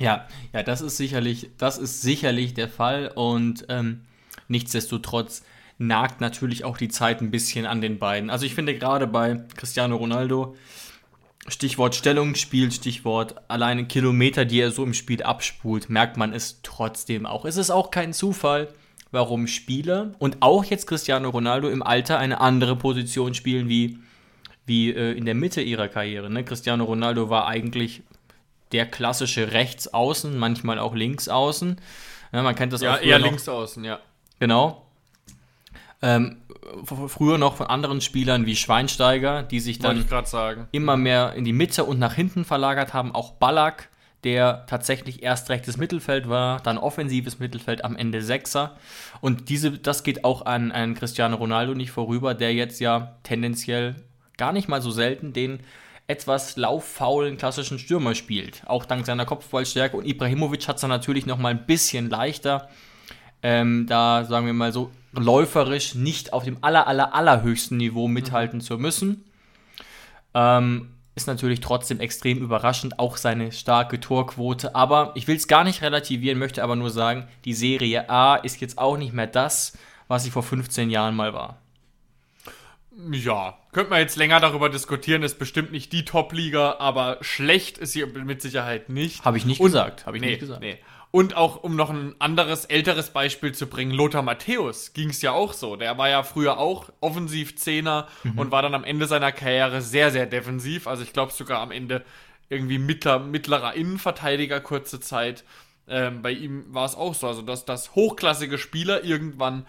Ja, 0.00 0.26
ja, 0.52 0.62
das 0.62 0.80
ist 0.80 0.96
sicherlich, 0.96 1.50
das 1.56 1.78
ist 1.78 2.02
sicherlich 2.02 2.52
der 2.52 2.68
Fall 2.68 3.12
und 3.14 3.64
ähm, 3.68 4.02
Nichtsdestotrotz 4.48 5.42
nagt 5.78 6.20
natürlich 6.20 6.64
auch 6.64 6.78
die 6.78 6.88
Zeit 6.88 7.20
ein 7.20 7.30
bisschen 7.30 7.66
an 7.66 7.80
den 7.80 7.98
beiden. 7.98 8.30
Also 8.30 8.46
ich 8.46 8.54
finde 8.54 8.76
gerade 8.76 9.06
bei 9.06 9.42
Cristiano 9.56 9.96
Ronaldo, 9.96 10.56
Stichwort 11.48 11.94
Stellungsspiel, 11.94 12.72
Stichwort 12.72 13.36
alleine 13.48 13.86
Kilometer, 13.86 14.44
die 14.44 14.60
er 14.60 14.70
so 14.70 14.82
im 14.82 14.94
Spiel 14.94 15.22
abspult, 15.22 15.88
merkt 15.88 16.16
man 16.16 16.32
es 16.32 16.60
trotzdem 16.62 17.26
auch. 17.26 17.44
Es 17.44 17.56
ist 17.56 17.70
auch 17.70 17.90
kein 17.90 18.12
Zufall, 18.12 18.68
warum 19.12 19.46
Spieler 19.46 20.12
und 20.18 20.38
auch 20.40 20.64
jetzt 20.64 20.86
Cristiano 20.86 21.30
Ronaldo 21.30 21.68
im 21.68 21.82
Alter 21.82 22.18
eine 22.18 22.40
andere 22.40 22.76
Position 22.76 23.34
spielen 23.34 23.68
wie, 23.68 23.98
wie 24.64 24.90
äh, 24.90 25.12
in 25.12 25.24
der 25.24 25.34
Mitte 25.34 25.60
ihrer 25.60 25.88
Karriere. 25.88 26.30
Ne? 26.30 26.42
Cristiano 26.42 26.84
Ronaldo 26.84 27.30
war 27.30 27.46
eigentlich 27.46 28.02
der 28.72 28.86
klassische 28.86 29.52
Rechtsaußen, 29.52 30.36
manchmal 30.36 30.78
auch 30.78 30.94
Linksaußen. 30.94 31.76
Ja, 32.32 32.42
man 32.42 32.54
kennt 32.56 32.72
das 32.72 32.80
ja, 32.80 32.94
auch 32.94 33.00
eher 33.00 33.18
Linksaußen, 33.18 33.84
ja. 33.84 34.00
Genau. 34.38 34.86
Ähm, 36.02 36.38
früher 36.84 37.38
noch 37.38 37.56
von 37.56 37.66
anderen 37.66 38.00
Spielern 38.00 38.46
wie 38.46 38.56
Schweinsteiger, 38.56 39.42
die 39.42 39.60
sich 39.60 39.78
dann 39.78 40.04
immer 40.72 40.96
mehr 40.96 41.32
in 41.34 41.44
die 41.44 41.52
Mitte 41.52 41.84
und 41.84 41.98
nach 41.98 42.14
hinten 42.14 42.44
verlagert 42.44 42.92
haben. 42.92 43.14
Auch 43.14 43.32
Ballack, 43.32 43.88
der 44.24 44.66
tatsächlich 44.66 45.22
erst 45.22 45.50
rechtes 45.50 45.76
Mittelfeld 45.76 46.28
war, 46.28 46.60
dann 46.60 46.78
offensives 46.78 47.38
Mittelfeld, 47.38 47.84
am 47.84 47.96
Ende 47.96 48.22
Sechser. 48.22 48.76
Und 49.20 49.48
diese, 49.48 49.72
das 49.72 50.02
geht 50.02 50.24
auch 50.24 50.44
an, 50.44 50.72
an 50.72 50.94
Cristiano 50.94 51.36
Ronaldo 51.36 51.74
nicht 51.74 51.92
vorüber, 51.92 52.34
der 52.34 52.52
jetzt 52.52 52.80
ja 52.80 53.16
tendenziell 53.22 53.96
gar 54.36 54.52
nicht 54.52 54.68
mal 54.68 54.82
so 54.82 54.90
selten 54.90 55.32
den 55.32 55.60
etwas 56.08 56.56
lauffaulen 56.56 57.36
klassischen 57.36 57.78
Stürmer 57.78 58.14
spielt. 58.14 58.62
Auch 58.66 58.84
dank 58.84 59.06
seiner 59.06 59.24
Kopfballstärke. 59.24 59.96
Und 59.96 60.06
Ibrahimovic 60.06 60.68
hat 60.68 60.76
es 60.76 60.82
dann 60.82 60.90
natürlich 60.90 61.26
noch 61.26 61.38
mal 61.38 61.48
ein 61.48 61.66
bisschen 61.66 62.08
leichter 62.08 62.68
ähm, 63.46 63.86
da 63.86 64.24
sagen 64.24 64.44
wir 64.46 64.52
mal 64.52 64.72
so 64.72 64.90
läuferisch 65.12 65.94
nicht 65.94 66.32
auf 66.32 66.42
dem 66.42 66.58
aller, 66.62 66.88
aller, 66.88 67.14
allerhöchsten 67.14 67.76
Niveau 67.76 68.08
mithalten 68.08 68.58
mhm. 68.58 68.62
zu 68.62 68.76
müssen. 68.76 69.24
Ähm, 70.34 70.90
ist 71.14 71.28
natürlich 71.28 71.60
trotzdem 71.60 72.00
extrem 72.00 72.38
überraschend, 72.38 72.98
auch 72.98 73.16
seine 73.16 73.52
starke 73.52 74.00
Torquote. 74.00 74.74
Aber 74.74 75.12
ich 75.14 75.28
will 75.28 75.36
es 75.36 75.46
gar 75.46 75.62
nicht 75.62 75.80
relativieren, 75.80 76.40
möchte 76.40 76.64
aber 76.64 76.74
nur 76.74 76.90
sagen, 76.90 77.28
die 77.44 77.54
Serie 77.54 78.10
A 78.10 78.34
ist 78.34 78.60
jetzt 78.60 78.78
auch 78.78 78.96
nicht 78.96 79.12
mehr 79.12 79.28
das, 79.28 79.78
was 80.08 80.24
sie 80.24 80.32
vor 80.32 80.42
15 80.42 80.90
Jahren 80.90 81.14
mal 81.14 81.32
war. 81.32 81.62
Ja, 83.12 83.58
könnte 83.70 83.90
man 83.90 84.00
jetzt 84.00 84.16
länger 84.16 84.40
darüber 84.40 84.70
diskutieren, 84.70 85.22
ist 85.22 85.38
bestimmt 85.38 85.70
nicht 85.70 85.92
die 85.92 86.04
Top-Liga, 86.04 86.78
aber 86.80 87.18
schlecht 87.20 87.78
ist 87.78 87.92
sie 87.92 88.04
mit 88.06 88.42
Sicherheit 88.42 88.88
nicht. 88.88 89.24
Habe 89.24 89.36
ich 89.36 89.44
nicht 89.44 89.60
Und, 89.60 89.66
gesagt, 89.66 90.04
habe 90.04 90.16
ich 90.16 90.22
nee, 90.22 90.30
nicht 90.30 90.40
gesagt. 90.40 90.60
Nee. 90.60 90.78
Und 91.16 91.34
auch, 91.34 91.62
um 91.62 91.76
noch 91.76 91.88
ein 91.88 92.14
anderes, 92.18 92.66
älteres 92.66 93.08
Beispiel 93.08 93.52
zu 93.52 93.68
bringen, 93.68 93.90
Lothar 93.90 94.20
Matthäus 94.20 94.92
ging 94.92 95.08
es 95.08 95.22
ja 95.22 95.32
auch 95.32 95.54
so. 95.54 95.76
Der 95.76 95.96
war 95.96 96.10
ja 96.10 96.22
früher 96.22 96.58
auch 96.58 96.90
Offensiv-Zehner 97.00 98.06
mhm. 98.22 98.38
und 98.38 98.50
war 98.50 98.60
dann 98.60 98.74
am 98.74 98.84
Ende 98.84 99.06
seiner 99.06 99.32
Karriere 99.32 99.80
sehr, 99.80 100.10
sehr 100.10 100.26
defensiv. 100.26 100.86
Also 100.86 101.02
ich 101.02 101.14
glaube 101.14 101.32
sogar 101.32 101.60
am 101.60 101.70
Ende 101.70 102.04
irgendwie 102.50 102.76
mittler, 102.76 103.18
mittlerer 103.18 103.72
Innenverteidiger 103.72 104.60
kurze 104.60 105.00
Zeit. 105.00 105.44
Ähm, 105.88 106.20
bei 106.20 106.32
ihm 106.32 106.66
war 106.68 106.84
es 106.84 106.94
auch 106.94 107.14
so. 107.14 107.28
Also 107.28 107.40
dass, 107.40 107.64
dass 107.64 107.94
hochklassige 107.94 108.58
Spieler 108.58 109.02
irgendwann 109.02 109.64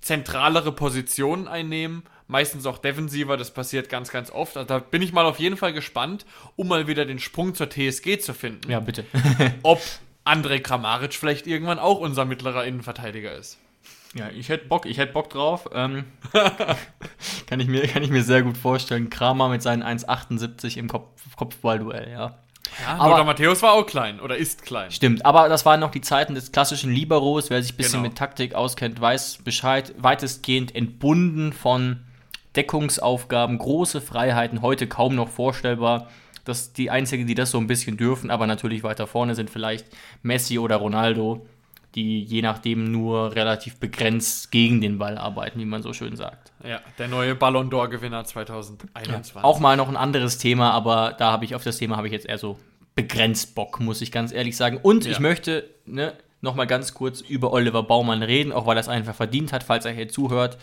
zentralere 0.00 0.72
Positionen 0.72 1.46
einnehmen 1.46 2.04
meistens 2.28 2.66
auch 2.66 2.78
defensiver, 2.78 3.36
das 3.36 3.52
passiert 3.52 3.88
ganz, 3.88 4.10
ganz 4.10 4.30
oft. 4.30 4.56
Also 4.56 4.66
da 4.66 4.78
bin 4.78 5.02
ich 5.02 5.12
mal 5.12 5.24
auf 5.26 5.38
jeden 5.38 5.56
Fall 5.56 5.72
gespannt, 5.72 6.26
um 6.56 6.68
mal 6.68 6.86
wieder 6.86 7.04
den 7.04 7.18
Sprung 7.18 7.54
zur 7.54 7.68
TSG 7.68 8.18
zu 8.18 8.34
finden. 8.34 8.70
Ja, 8.70 8.80
bitte. 8.80 9.04
Ob 9.62 9.80
Andrej 10.26 10.60
Kramaric 10.60 11.14
vielleicht 11.14 11.46
irgendwann 11.46 11.78
auch 11.78 11.98
unser 11.98 12.24
mittlerer 12.24 12.64
Innenverteidiger 12.64 13.32
ist. 13.32 13.58
Ja, 14.14 14.28
ich 14.30 14.48
hätte 14.48 14.66
Bock, 14.66 14.86
ich 14.86 14.98
hätte 14.98 15.12
Bock 15.12 15.30
drauf. 15.30 15.68
Ähm, 15.72 16.04
kann, 17.46 17.60
ich 17.60 17.68
mir, 17.68 17.86
kann 17.86 18.02
ich 18.02 18.10
mir 18.10 18.22
sehr 18.22 18.42
gut 18.42 18.56
vorstellen. 18.56 19.10
Kramer 19.10 19.48
mit 19.48 19.62
seinen 19.62 19.82
1,78 19.82 20.78
im 20.78 20.88
Kopf, 20.88 21.10
Kopfballduell, 21.36 22.10
ja. 22.10 22.38
Ja, 22.82 22.96
aber 22.98 23.24
Matthäus 23.24 23.62
war 23.62 23.74
auch 23.74 23.86
klein 23.86 24.20
oder 24.20 24.36
ist 24.36 24.62
klein. 24.62 24.90
Stimmt, 24.90 25.24
aber 25.24 25.48
das 25.48 25.64
waren 25.64 25.80
noch 25.80 25.90
die 25.90 26.00
Zeiten 26.00 26.34
des 26.34 26.50
klassischen 26.50 26.92
Liberos. 26.92 27.48
Wer 27.48 27.62
sich 27.62 27.74
ein 27.74 27.76
bisschen 27.76 28.00
genau. 28.00 28.08
mit 28.08 28.18
Taktik 28.18 28.54
auskennt, 28.54 29.00
weiß 29.00 29.38
Bescheid. 29.44 29.94
Weitestgehend 29.98 30.74
entbunden 30.74 31.52
von 31.52 32.04
Deckungsaufgaben, 32.56 33.58
große 33.58 34.00
Freiheiten, 34.00 34.62
heute 34.62 34.86
kaum 34.88 35.14
noch 35.14 35.28
vorstellbar. 35.28 36.08
Das 36.46 36.72
die 36.72 36.90
einzigen, 36.90 37.26
die 37.26 37.34
das 37.34 37.50
so 37.50 37.58
ein 37.58 37.66
bisschen 37.66 37.96
dürfen, 37.96 38.30
aber 38.30 38.46
natürlich 38.46 38.82
weiter 38.82 39.06
vorne 39.06 39.34
sind 39.34 39.50
vielleicht 39.50 39.86
Messi 40.22 40.58
oder 40.58 40.76
Ronaldo, 40.76 41.46
die 41.94 42.22
je 42.22 42.42
nachdem 42.42 42.90
nur 42.90 43.34
relativ 43.34 43.78
begrenzt 43.78 44.50
gegen 44.50 44.80
den 44.80 44.98
Ball 44.98 45.18
arbeiten, 45.18 45.58
wie 45.58 45.64
man 45.64 45.82
so 45.82 45.92
schön 45.92 46.14
sagt. 46.14 46.52
Ja, 46.62 46.80
der 46.98 47.08
neue 47.08 47.34
Ballon 47.34 47.70
d'Or-Gewinner 47.70 48.24
2021. 48.24 49.34
Ja, 49.34 49.44
auch 49.44 49.60
mal 49.60 49.76
noch 49.76 49.88
ein 49.88 49.96
anderes 49.96 50.38
Thema, 50.38 50.72
aber 50.72 51.14
da 51.18 51.32
habe 51.32 51.44
ich 51.44 51.54
auf 51.54 51.64
das 51.64 51.78
Thema 51.78 51.96
habe 51.96 52.06
ich 52.06 52.12
jetzt 52.12 52.26
eher 52.26 52.38
so 52.38 52.58
begrenzt 52.94 53.54
Bock, 53.54 53.80
muss 53.80 54.00
ich 54.02 54.12
ganz 54.12 54.32
ehrlich 54.32 54.56
sagen. 54.56 54.78
Und 54.82 55.04
ja. 55.04 55.12
ich 55.12 55.20
möchte 55.20 55.68
ne, 55.86 56.12
noch 56.40 56.54
mal 56.54 56.66
ganz 56.66 56.94
kurz 56.94 57.20
über 57.20 57.52
Oliver 57.52 57.82
Baumann 57.82 58.22
reden, 58.22 58.52
auch 58.52 58.66
weil 58.66 58.76
er 58.76 58.80
es 58.80 58.88
einfach 58.88 59.14
verdient 59.14 59.52
hat, 59.52 59.62
falls 59.62 59.84
er 59.84 59.92
hier 59.92 60.08
zuhört, 60.08 60.58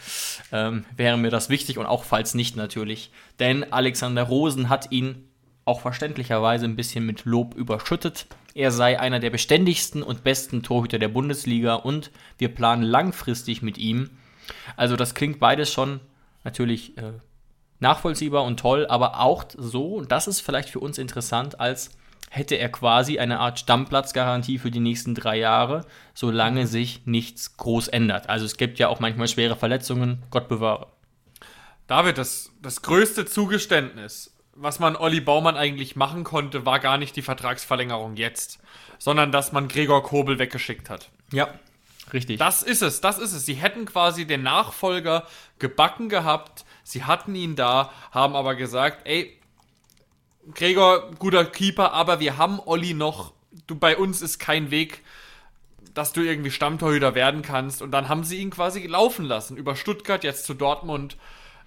ähm, 0.52 0.86
wäre 0.96 1.18
mir 1.18 1.30
das 1.30 1.50
wichtig 1.50 1.78
und 1.78 1.86
auch 1.86 2.04
falls 2.04 2.36
nicht 2.36 2.56
natürlich. 2.56 3.12
Denn 3.40 3.72
Alexander 3.72 4.24
Rosen 4.24 4.70
hat 4.70 4.92
ihn 4.92 5.28
auch 5.66 5.82
verständlicherweise 5.82 6.66
ein 6.66 6.76
bisschen 6.76 7.06
mit 7.06 7.26
Lob 7.26 7.56
überschüttet. 7.56 8.28
Er 8.54 8.72
sei 8.72 9.00
einer 9.00 9.20
der 9.20 9.30
beständigsten 9.30 10.04
und 10.04 10.24
besten 10.24 10.62
Torhüter 10.64 11.00
der 11.00 11.08
Bundesliga 11.08 11.76
und 11.76 12.12
wir 12.38 12.54
planen 12.54 12.84
langfristig 12.84 13.62
mit 13.62 13.78
ihm. 13.78 14.12
Also 14.76 14.96
das 14.96 15.16
klingt 15.16 15.40
beides 15.40 15.72
schon 15.72 16.02
natürlich 16.44 16.98
äh, 16.98 17.14
nachvollziehbar 17.80 18.44
und 18.44 18.60
toll, 18.60 18.86
aber 18.88 19.20
auch 19.20 19.46
so, 19.56 19.96
und 19.96 20.12
das 20.12 20.28
ist 20.28 20.42
vielleicht 20.42 20.70
für 20.70 20.80
uns 20.80 20.98
interessant, 20.98 21.60
als 21.60 21.92
hätte 22.30 22.56
er 22.56 22.70
quasi 22.70 23.20
eine 23.20 23.40
Art 23.40 23.60
Stammplatzgarantie 23.60 24.58
für 24.58 24.72
die 24.72 24.80
nächsten 24.80 25.14
drei 25.14 25.38
Jahre, 25.38 25.86
solange 26.16 26.66
sich 26.66 27.06
nichts 27.06 27.58
groß 27.58 27.90
ändert. 27.90 28.28
Also 28.28 28.46
es 28.46 28.58
gibt 28.58 28.80
ja 28.80 28.88
auch 28.88 29.00
manchmal 29.00 29.28
schwere 29.28 29.56
Verletzungen, 29.56 30.24
Gott 30.32 30.48
bewahre. 30.48 30.88
David, 31.86 32.18
das, 32.18 32.52
das 32.62 32.82
größte 32.82 33.26
Zugeständnis, 33.26 34.33
was 34.56 34.80
man 34.80 34.96
Olli 34.96 35.20
Baumann 35.20 35.58
eigentlich 35.58 35.96
machen 35.96 36.24
konnte, 36.24 36.66
war 36.66 36.80
gar 36.80 36.98
nicht 36.98 37.16
die 37.16 37.22
Vertragsverlängerung 37.22 38.16
jetzt, 38.16 38.60
sondern 38.98 39.32
dass 39.32 39.52
man 39.52 39.68
Gregor 39.68 40.04
Kobel 40.04 40.40
weggeschickt 40.40 40.90
hat. 40.90 41.10
Ja, 41.32 41.54
richtig. 42.12 42.38
Das 42.40 42.64
ist 42.64 42.82
es, 42.82 43.02
das 43.02 43.18
ist 43.18 43.34
es. 43.34 43.46
Sie 43.46 43.56
hätten 43.56 43.86
quasi 43.86 44.26
den 44.26 44.44
Nachfolger 44.44 45.28
gebacken 45.60 46.10
gehabt, 46.10 46.66
sie 46.84 47.04
hatten 47.04 47.36
ihn 47.36 47.56
da, 47.56 47.92
haben 48.12 48.36
aber 48.36 48.56
gesagt, 48.56 49.08
ey, 49.08 49.40
Gregor, 50.54 51.12
guter 51.20 51.46
Keeper, 51.46 51.94
aber 51.94 52.20
wir 52.20 52.38
haben 52.38 52.60
Olli 52.60 52.94
noch. 52.94 53.34
Du, 53.66 53.76
bei 53.76 53.96
uns 53.96 54.22
ist 54.22 54.40
kein 54.40 54.72
Weg, 54.72 55.02
dass 55.94 56.12
du 56.12 56.22
irgendwie 56.22 56.52
Stammtorhüter 56.52 57.16
werden 57.16 57.44
kannst. 57.44 57.82
Und 57.82 57.92
dann 57.92 58.10
haben 58.10 58.24
sie 58.24 58.40
ihn 58.40 58.50
quasi 58.50 58.86
laufen 58.86 59.26
lassen. 59.26 59.56
Über 59.56 59.76
Stuttgart, 59.76 60.24
jetzt 60.24 60.46
zu 60.46 60.54
Dortmund. 60.54 61.18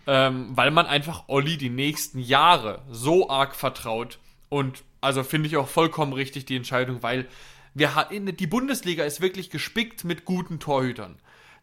Ähm, 0.06 0.50
weil 0.56 0.70
man 0.70 0.86
einfach 0.86 1.24
Olli 1.26 1.56
die 1.56 1.70
nächsten 1.70 2.18
Jahre 2.18 2.82
so 2.90 3.28
arg 3.28 3.54
vertraut. 3.54 4.18
Und 4.48 4.84
also 5.00 5.22
finde 5.22 5.48
ich 5.48 5.56
auch 5.56 5.68
vollkommen 5.68 6.12
richtig 6.12 6.44
die 6.46 6.56
Entscheidung, 6.56 7.02
weil 7.02 7.26
wir, 7.74 8.06
die 8.10 8.46
Bundesliga 8.46 9.04
ist 9.04 9.20
wirklich 9.20 9.50
gespickt 9.50 10.04
mit 10.04 10.24
guten 10.24 10.60
Torhütern. 10.60 11.16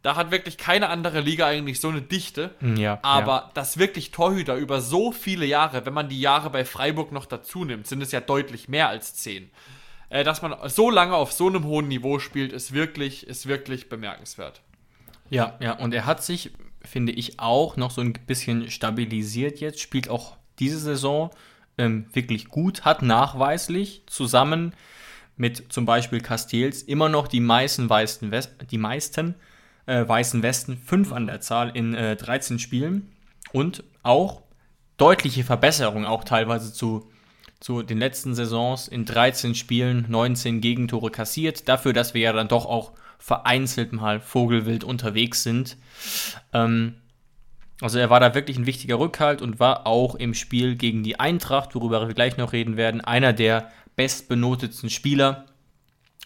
Da 0.03 0.17
hat 0.17 0.31
wirklich 0.31 0.57
keine 0.57 0.89
andere 0.89 1.21
Liga 1.21 1.47
eigentlich 1.47 1.79
so 1.79 1.87
eine 1.87 2.01
Dichte. 2.01 2.53
Hm, 2.59 2.75
ja, 2.75 2.99
aber 3.01 3.35
ja. 3.35 3.51
dass 3.53 3.79
wirklich 3.79 4.11
Torhüter 4.11 4.55
über 4.55 4.81
so 4.81 5.13
viele 5.13 5.45
Jahre, 5.45 5.85
wenn 5.85 5.93
man 5.93 6.09
die 6.09 6.19
Jahre 6.19 6.49
bei 6.49 6.65
Freiburg 6.65 7.13
noch 7.13 7.25
dazu 7.25 7.63
nimmt, 7.63 7.87
sind 7.87 8.01
es 8.03 8.11
ja 8.11 8.19
deutlich 8.19 8.67
mehr 8.67 8.89
als 8.89 9.15
zehn. 9.15 9.49
Äh, 10.09 10.23
dass 10.25 10.41
man 10.41 10.55
so 10.69 10.89
lange 10.91 11.15
auf 11.15 11.31
so 11.31 11.47
einem 11.47 11.63
hohen 11.63 11.87
Niveau 11.87 12.19
spielt, 12.19 12.51
ist 12.51 12.73
wirklich, 12.73 13.25
ist 13.25 13.47
wirklich 13.47 13.89
bemerkenswert. 13.89 14.61
Ja, 15.29 15.57
ja, 15.59 15.73
und 15.73 15.93
er 15.93 16.05
hat 16.05 16.21
sich, 16.23 16.51
finde 16.83 17.11
ich, 17.11 17.39
auch 17.39 17.77
noch 17.77 17.91
so 17.91 18.01
ein 18.01 18.13
bisschen 18.13 18.69
stabilisiert 18.69 19.59
jetzt, 19.59 19.79
spielt 19.79 20.09
auch 20.09 20.37
diese 20.59 20.79
Saison 20.79 21.31
ähm, 21.77 22.05
wirklich 22.13 22.49
gut, 22.49 22.85
hat 22.85 23.01
nachweislich 23.01 24.03
zusammen 24.07 24.73
mit 25.35 25.71
zum 25.73 25.85
Beispiel 25.85 26.21
Castells 26.21 26.83
immer 26.83 27.09
noch 27.09 27.27
die 27.27 27.39
meisten, 27.39 27.89
weißen 27.89 28.31
West 28.31 28.51
die 28.69 28.77
meisten 28.77 29.35
äh, 29.85 30.07
Weißen 30.07 30.43
Westen, 30.43 30.77
5 30.77 31.11
an 31.11 31.27
der 31.27 31.41
Zahl 31.41 31.71
in 31.73 31.93
äh, 31.93 32.15
13 32.15 32.59
Spielen. 32.59 33.11
Und 33.51 33.83
auch 34.01 34.41
deutliche 34.97 35.43
Verbesserungen, 35.43 36.05
auch 36.05 36.23
teilweise 36.23 36.73
zu, 36.73 37.09
zu 37.59 37.83
den 37.83 37.97
letzten 37.97 38.33
Saisons 38.33 38.87
in 38.87 39.05
13 39.05 39.55
Spielen 39.55 40.05
19 40.07 40.61
Gegentore 40.61 41.11
kassiert, 41.11 41.67
dafür, 41.67 41.93
dass 41.93 42.13
wir 42.13 42.21
ja 42.21 42.33
dann 42.33 42.47
doch 42.47 42.65
auch 42.65 42.93
vereinzelt 43.23 43.93
mal 43.93 44.19
vogelwild 44.19 44.83
unterwegs 44.83 45.43
sind. 45.43 45.77
Ähm, 46.51 46.95
also 47.79 47.97
er 47.97 48.09
war 48.09 48.19
da 48.19 48.35
wirklich 48.35 48.57
ein 48.57 48.65
wichtiger 48.65 48.99
Rückhalt 48.99 49.41
und 49.41 49.61
war 49.61 49.87
auch 49.87 50.15
im 50.15 50.33
Spiel 50.33 50.75
gegen 50.75 51.03
die 51.03 51.21
Eintracht, 51.21 51.73
worüber 51.73 52.05
wir 52.05 52.13
gleich 52.13 52.35
noch 52.35 52.51
reden 52.51 52.75
werden, 52.75 52.99
einer 52.99 53.31
der 53.31 53.71
bestbenotetsten 53.95 54.89
Spieler 54.89 55.45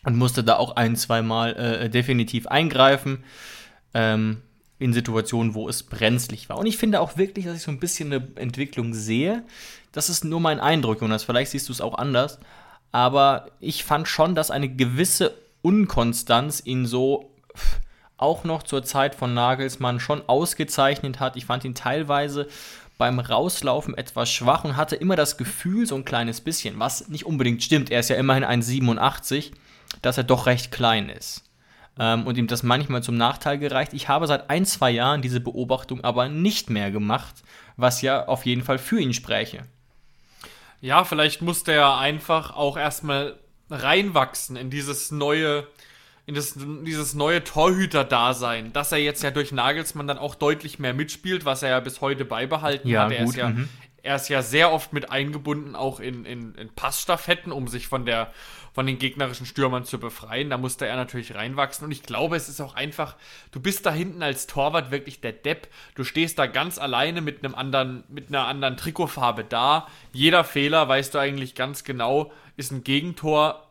und 0.06 0.18
musste 0.18 0.44
da 0.44 0.56
auch 0.56 0.75
ein, 0.75 0.96
zweimal 0.96 1.56
äh, 1.56 1.89
definitiv 1.92 2.48
eingreifen. 2.48 3.24
Ähm, 3.94 4.42
in 4.80 4.94
Situationen, 4.94 5.56
wo 5.56 5.68
es 5.68 5.82
brenzlig 5.82 6.50
war. 6.50 6.58
Und 6.60 6.68
ich 6.68 6.77
finde 6.77 7.01
auch 7.01 7.18
wirklich, 7.18 7.46
dass 7.46 7.58
ich 7.58 7.63
so 7.63 7.72
ein 7.72 7.80
bisschen 7.80 8.13
eine 8.13 8.27
Entwicklung 8.36 8.94
sehe. 8.94 9.44
Das 9.92 10.08
ist 10.08 10.24
nur 10.24 10.39
mein 10.39 10.60
Eindruck, 10.60 11.01
Jonas. 11.01 11.24
Vielleicht 11.24 11.50
siehst 11.50 11.68
du 11.68 11.74
es 11.74 11.82
auch 11.82 11.98
anders. 11.98 12.38
Aber 12.92 13.50
ich 13.60 13.84
fand 13.84 14.08
schon, 14.08 14.36
dass 14.36 14.51
eine 14.51 14.70
gewisse 14.70 15.34
Unkonstanz 15.67 16.62
ihn 16.63 16.86
so 16.86 17.29
auch 18.15 18.45
noch 18.45 18.63
zur 18.63 18.83
Zeit 18.83 19.15
von 19.15 19.33
Nagelsmann 19.33 20.00
schon 20.00 20.21
ausgezeichnet 20.27 21.19
hat. 21.19 21.36
Ich 21.36 21.45
fand 21.45 21.65
ihn 21.65 21.75
teilweise 21.75 22.47
beim 22.97 23.19
Rauslaufen 23.19 23.93
etwas 23.95 24.31
schwach 24.31 24.63
und 24.63 24.77
hatte 24.77 24.95
immer 24.95 25.17
das 25.17 25.38
Gefühl, 25.38 25.86
so 25.86 25.95
ein 25.95 26.05
kleines 26.05 26.39
bisschen, 26.39 26.79
was 26.79 27.09
nicht 27.09 27.25
unbedingt 27.25 27.62
stimmt. 27.62 27.91
Er 27.91 28.00
ist 28.00 28.09
ja 28.09 28.15
immerhin 28.15 28.45
1,87 28.45 29.51
dass 30.01 30.17
er 30.17 30.24
doch 30.24 30.45
recht 30.45 30.71
klein 30.71 31.09
ist. 31.09 31.43
Ähm, 32.00 32.27
und 32.27 32.38
ihm 32.38 32.47
das 32.47 32.63
manchmal 32.63 33.03
zum 33.03 33.17
Nachteil 33.17 33.57
gereicht. 33.57 33.93
Ich 33.93 34.07
habe 34.07 34.27
seit 34.27 34.50
ein, 34.50 34.65
zwei 34.65 34.91
Jahren 34.91 35.21
diese 35.21 35.39
Beobachtung 35.39 36.03
aber 36.03 36.29
nicht 36.29 36.69
mehr 36.69 36.91
gemacht, 36.91 37.36
was 37.75 38.01
ja 38.01 38.27
auf 38.27 38.45
jeden 38.45 38.63
Fall 38.63 38.77
für 38.77 39.00
ihn 39.00 39.13
spräche. 39.13 39.63
Ja, 40.79 41.03
vielleicht 41.03 41.41
musste 41.41 41.71
er 41.71 41.97
einfach 41.97 42.55
auch 42.55 42.77
erstmal 42.77 43.38
reinwachsen 43.69 44.55
in 44.55 44.69
dieses 44.69 45.12
neue, 45.12 45.67
in 46.25 46.36
das, 46.36 46.55
dieses 46.55 47.13
neue 47.13 47.43
Torhüter-Dasein, 47.43 48.74
dass 48.74 48.91
er 48.91 49.00
jetzt 49.00 49.24
ja 49.24 49.31
durch 49.31 49.51
Nagelsmann 49.51 50.07
dann 50.07 50.17
auch 50.17 50.36
deutlich 50.36 50.79
mehr 50.79 50.93
mitspielt, 50.93 51.45
was 51.45 51.63
er 51.63 51.69
ja 51.69 51.79
bis 51.79 52.01
heute 52.01 52.25
beibehalten 52.25 52.88
ja, 52.88 53.03
hat. 53.03 53.12
Er 53.12 53.24
gut, 53.24 53.29
ist 53.29 53.38
ja, 53.38 53.50
mhm. 53.50 53.69
Er 54.07 54.15
ist 54.15 54.29
ja 54.29 54.41
sehr 54.41 54.71
oft 54.71 54.93
mit 54.93 55.11
eingebunden, 55.11 55.75
auch 55.75 55.99
in, 55.99 56.23
in, 56.23 56.55
in 56.55 56.69
Passstaffetten, 56.73 57.51
um 57.51 57.67
sich 57.67 57.87
von 57.87 58.05
der 58.05 58.31
von 58.73 58.85
den 58.85 58.99
gegnerischen 58.99 59.47
Stürmern 59.47 59.85
zu 59.85 59.99
befreien. 59.99 60.51
Da 60.51 60.57
musste 60.59 60.85
er 60.85 60.95
natürlich 60.97 61.33
reinwachsen. 61.33 61.83
Und 61.83 61.91
ich 61.91 62.03
glaube, 62.03 62.35
es 62.35 62.47
ist 62.47 62.61
auch 62.61 62.75
einfach, 62.75 63.15
du 63.49 63.59
bist 63.59 63.87
da 63.87 63.91
hinten 63.91 64.21
als 64.21 64.45
Torwart 64.45 64.91
wirklich 64.91 65.19
der 65.19 65.31
Depp. 65.31 65.67
Du 65.95 66.03
stehst 66.03 66.37
da 66.37 66.45
ganz 66.45 66.77
alleine 66.77 67.21
mit 67.21 67.43
einem 67.43 67.55
anderen, 67.55 68.03
mit 68.07 68.27
einer 68.29 68.45
anderen 68.45 68.77
Trikotfarbe 68.77 69.43
da. 69.43 69.87
Jeder 70.13 70.43
Fehler, 70.43 70.87
weißt 70.87 71.15
du 71.15 71.17
eigentlich 71.17 71.55
ganz 71.55 71.85
genau, 71.85 72.31
ist 72.55 72.71
ein 72.71 72.83
Gegentor. 72.83 73.67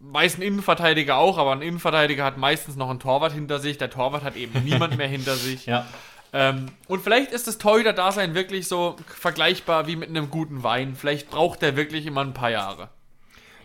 Weiß 0.00 0.36
ein 0.36 0.42
Innenverteidiger 0.42 1.16
auch, 1.16 1.38
aber 1.38 1.52
ein 1.52 1.62
Innenverteidiger 1.62 2.24
hat 2.24 2.36
meistens 2.36 2.76
noch 2.76 2.90
einen 2.90 3.00
Torwart 3.00 3.32
hinter 3.32 3.60
sich. 3.60 3.78
Der 3.78 3.88
Torwart 3.88 4.24
hat 4.24 4.36
eben 4.36 4.62
niemand 4.62 4.94
mehr 4.98 5.08
hinter 5.08 5.36
sich. 5.36 5.64
Ja. 5.64 5.86
Ähm, 6.32 6.66
und 6.86 7.02
vielleicht 7.02 7.32
ist 7.32 7.46
das 7.46 7.58
Torhüter-Dasein 7.58 8.34
wirklich 8.34 8.68
so 8.68 8.96
vergleichbar 9.06 9.86
wie 9.86 9.96
mit 9.96 10.08
einem 10.08 10.30
guten 10.30 10.62
Wein. 10.62 10.94
Vielleicht 10.94 11.30
braucht 11.30 11.62
der 11.62 11.76
wirklich 11.76 12.06
immer 12.06 12.22
ein 12.22 12.34
paar 12.34 12.50
Jahre. 12.50 12.88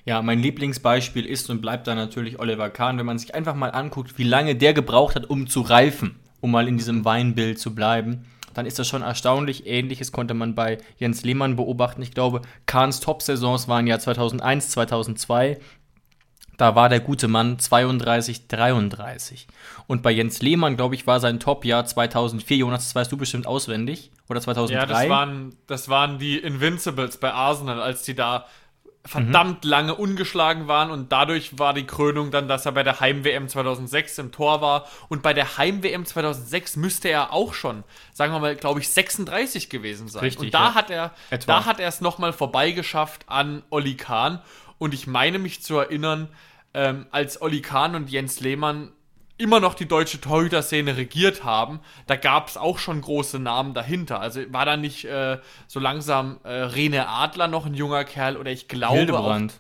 Ja, 0.06 0.22
mein 0.22 0.40
Lieblingsbeispiel 0.40 1.26
ist 1.26 1.50
und 1.50 1.62
bleibt 1.62 1.88
da 1.88 1.96
natürlich 1.96 2.40
Oliver 2.40 2.70
Kahn, 2.70 2.98
wenn 3.00 3.08
man 3.08 3.18
sich 3.18 3.34
einfach 3.34 3.56
mal 3.56 3.70
anguckt, 3.70 4.18
wie 4.18 4.24
lange 4.24 4.56
der 4.56 4.74
gebraucht 4.74 5.16
hat, 5.16 5.30
um 5.30 5.48
zu 5.48 5.62
reifen, 5.62 6.20
um 6.42 6.52
mal 6.52 6.68
in 6.68 6.78
diesem 6.78 7.06
Weinbild 7.06 7.60
zu 7.60 7.74
bleiben. 7.74 8.26
Dann 8.54 8.66
ist 8.66 8.80
das 8.80 8.88
schon 8.88 9.02
erstaunlich. 9.02 9.66
Ähnliches 9.66 10.12
konnte 10.12 10.34
man 10.34 10.56
bei 10.56 10.78
Jens 10.98 11.24
Lehmann 11.24 11.56
beobachten. 11.56 12.02
Ich 12.02 12.12
glaube, 12.12 12.42
Kahns 12.68 13.00
Top-Saisons 13.00 13.68
waren 13.68 13.88
ja 13.88 14.00
2001, 14.00 14.70
2002. 14.70 15.58
Da 16.58 16.76
war 16.76 16.90
der 16.90 17.00
gute 17.00 17.28
Mann 17.28 17.60
32, 17.60 18.48
33. 18.48 19.48
Und 19.88 20.02
bei 20.02 20.12
Jens 20.12 20.42
Lehmann, 20.42 20.78
glaube 20.78 20.96
ich, 20.96 21.06
war 21.06 21.20
sein 21.20 21.40
Top-Jahr 21.40 21.86
2004. 21.86 22.58
Jonas, 22.58 22.86
das 22.86 22.96
weißt 22.96 23.12
du 23.12 23.18
bestimmt 23.18 23.48
auswendig. 23.48 24.12
Oder 24.30 24.42
2003. 24.42 24.80
Ja, 24.80 24.86
das 24.86 25.10
waren, 25.10 25.56
das 25.68 25.90
waren 25.90 26.18
die 26.18 26.38
Invincibles 26.38 27.18
bei 27.18 27.32
Arsenal, 27.32 27.82
als 27.82 28.04
die 28.04 28.16
da 28.16 28.46
verdammt 29.06 29.64
mhm. 29.64 29.70
lange 29.70 29.96
ungeschlagen 29.96 30.68
waren 30.68 30.90
und 30.90 31.12
dadurch 31.12 31.60
war 31.60 31.74
die 31.74 31.86
Krönung 31.86 32.32
dann, 32.32 32.48
dass 32.48 32.66
er 32.66 32.72
bei 32.72 32.82
der 32.82 33.00
Heim-WM 33.00 33.48
2006 33.48 34.18
im 34.18 34.32
Tor 34.32 34.62
war 34.62 34.88
und 35.10 35.22
bei 35.22 35.34
der 35.34 35.58
Heim-WM 35.58 36.06
2006 36.06 36.76
müsste 36.78 37.10
er 37.10 37.32
auch 37.32 37.54
schon, 37.54 37.84
sagen 38.14 38.34
wir 38.34 38.40
mal, 38.40 38.56
glaube 38.56 38.80
ich, 38.80 38.90
36 38.90 39.70
gewesen 39.70 40.08
sein. 40.08 40.22
Richtig, 40.22 40.46
und 40.46 40.54
da 40.54 40.70
ja. 40.70 40.74
hat 40.74 40.90
er, 40.90 41.12
Etwa. 41.30 41.54
da 41.54 41.66
hat 41.66 41.80
er 41.80 41.88
es 41.88 42.02
nochmal 42.02 42.34
vorbeigeschafft 42.34 43.30
an 43.30 43.62
Olli 43.70 43.96
Kahn 43.96 44.42
und 44.78 44.94
ich 44.94 45.08
meine 45.08 45.40
mich 45.40 45.62
zu 45.62 45.78
erinnern, 45.78 46.30
ähm, 46.74 47.06
als 47.12 47.42
Olli 47.42 47.62
Kahn 47.62 47.96
und 47.96 48.10
Jens 48.10 48.40
Lehmann 48.40 48.92
immer 49.38 49.60
noch 49.60 49.74
die 49.74 49.88
deutsche 49.88 50.22
Torhüter-Szene 50.22 50.96
regiert 50.98 51.44
haben, 51.44 51.82
da 52.08 52.16
gab 52.16 52.48
es 52.48 52.58
auch 52.58 52.78
schon 52.78 53.02
große 53.02 53.40
Namen 53.40 53.74
dahinter. 53.74 54.20
Also 54.20 54.42
war 54.54 54.66
da 54.66 54.78
nicht 54.78 55.06
äh, 55.06 55.40
so 55.68 55.80
langsam 55.80 56.40
äh, 56.44 56.50
Rene 56.50 57.08
Adler 57.08 57.48
noch 57.48 57.66
ein 57.66 57.74
junger 57.74 58.06
Kerl 58.06 58.38
oder 58.38 58.52
ich 58.52 58.68
glaube 58.68 58.98
Hildebrand. 58.98 59.54
Auch 59.54 59.58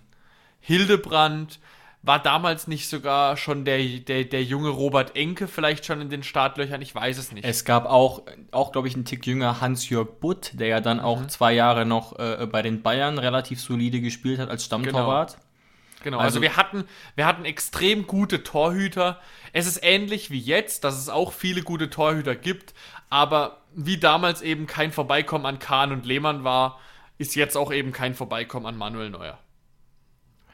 Hildebrand. 0.62 1.60
War 2.06 2.22
damals 2.22 2.68
nicht 2.68 2.88
sogar 2.88 3.36
schon 3.36 3.66
der, 3.66 3.80
der, 3.80 4.26
der 4.26 4.44
junge 4.44 4.70
Robert 4.70 5.16
Enke 5.16 5.48
vielleicht 5.48 5.86
schon 5.86 6.02
in 6.02 6.10
den 6.10 6.22
Startlöchern? 6.22 6.80
Ich 6.82 6.94
weiß 6.94 7.18
es 7.18 7.32
nicht. 7.32 7.44
Es 7.44 7.66
gab 7.66 7.86
auch, 7.86 8.22
auch 8.52 8.72
glaube 8.72 8.88
ich, 8.88 8.94
einen 8.94 9.06
Tick 9.06 9.26
jünger 9.26 9.60
Hans-Jörg 9.60 10.20
Butt, 10.20 10.52
der 10.54 10.68
ja 10.68 10.82
dann 10.82 11.00
auch 11.00 11.26
zwei 11.28 11.54
Jahre 11.54 11.86
noch 11.86 12.20
äh, 12.20 12.46
bei 12.46 12.62
den 12.62 12.84
Bayern 12.84 13.18
relativ 13.18 13.60
solide 13.60 14.02
gespielt 14.02 14.40
hat 14.40 14.50
als 14.50 14.66
Stammtorwart. 14.66 15.38
Genau, 16.04 16.18
also, 16.20 16.38
Also- 16.38 16.42
wir 16.44 16.56
hatten, 16.58 16.84
wir 17.16 17.26
hatten 17.26 17.44
extrem 17.44 18.06
gute 18.06 18.44
Torhüter. 18.44 19.20
Es 19.54 19.66
ist 19.66 19.80
ähnlich 19.84 20.30
wie 20.30 20.40
jetzt, 20.40 20.84
dass 20.84 21.00
es 21.00 21.10
auch 21.10 21.32
viele 21.34 21.64
gute 21.64 21.90
Torhüter 21.90 22.36
gibt, 22.36 22.76
aber 23.10 23.62
wie 23.74 23.98
damals 23.98 24.44
eben 24.44 24.68
kein 24.68 24.92
Vorbeikommen 24.92 25.48
an 25.48 25.58
Kahn 25.58 25.92
und 25.92 26.06
Lehmann 26.06 26.44
war, 26.44 26.80
ist 27.18 27.34
jetzt 27.36 27.58
auch 27.58 27.74
eben 27.74 27.92
kein 27.92 28.14
Vorbeikommen 28.14 28.68
an 28.68 28.78
Manuel 28.78 29.10
Neuer. 29.10 29.40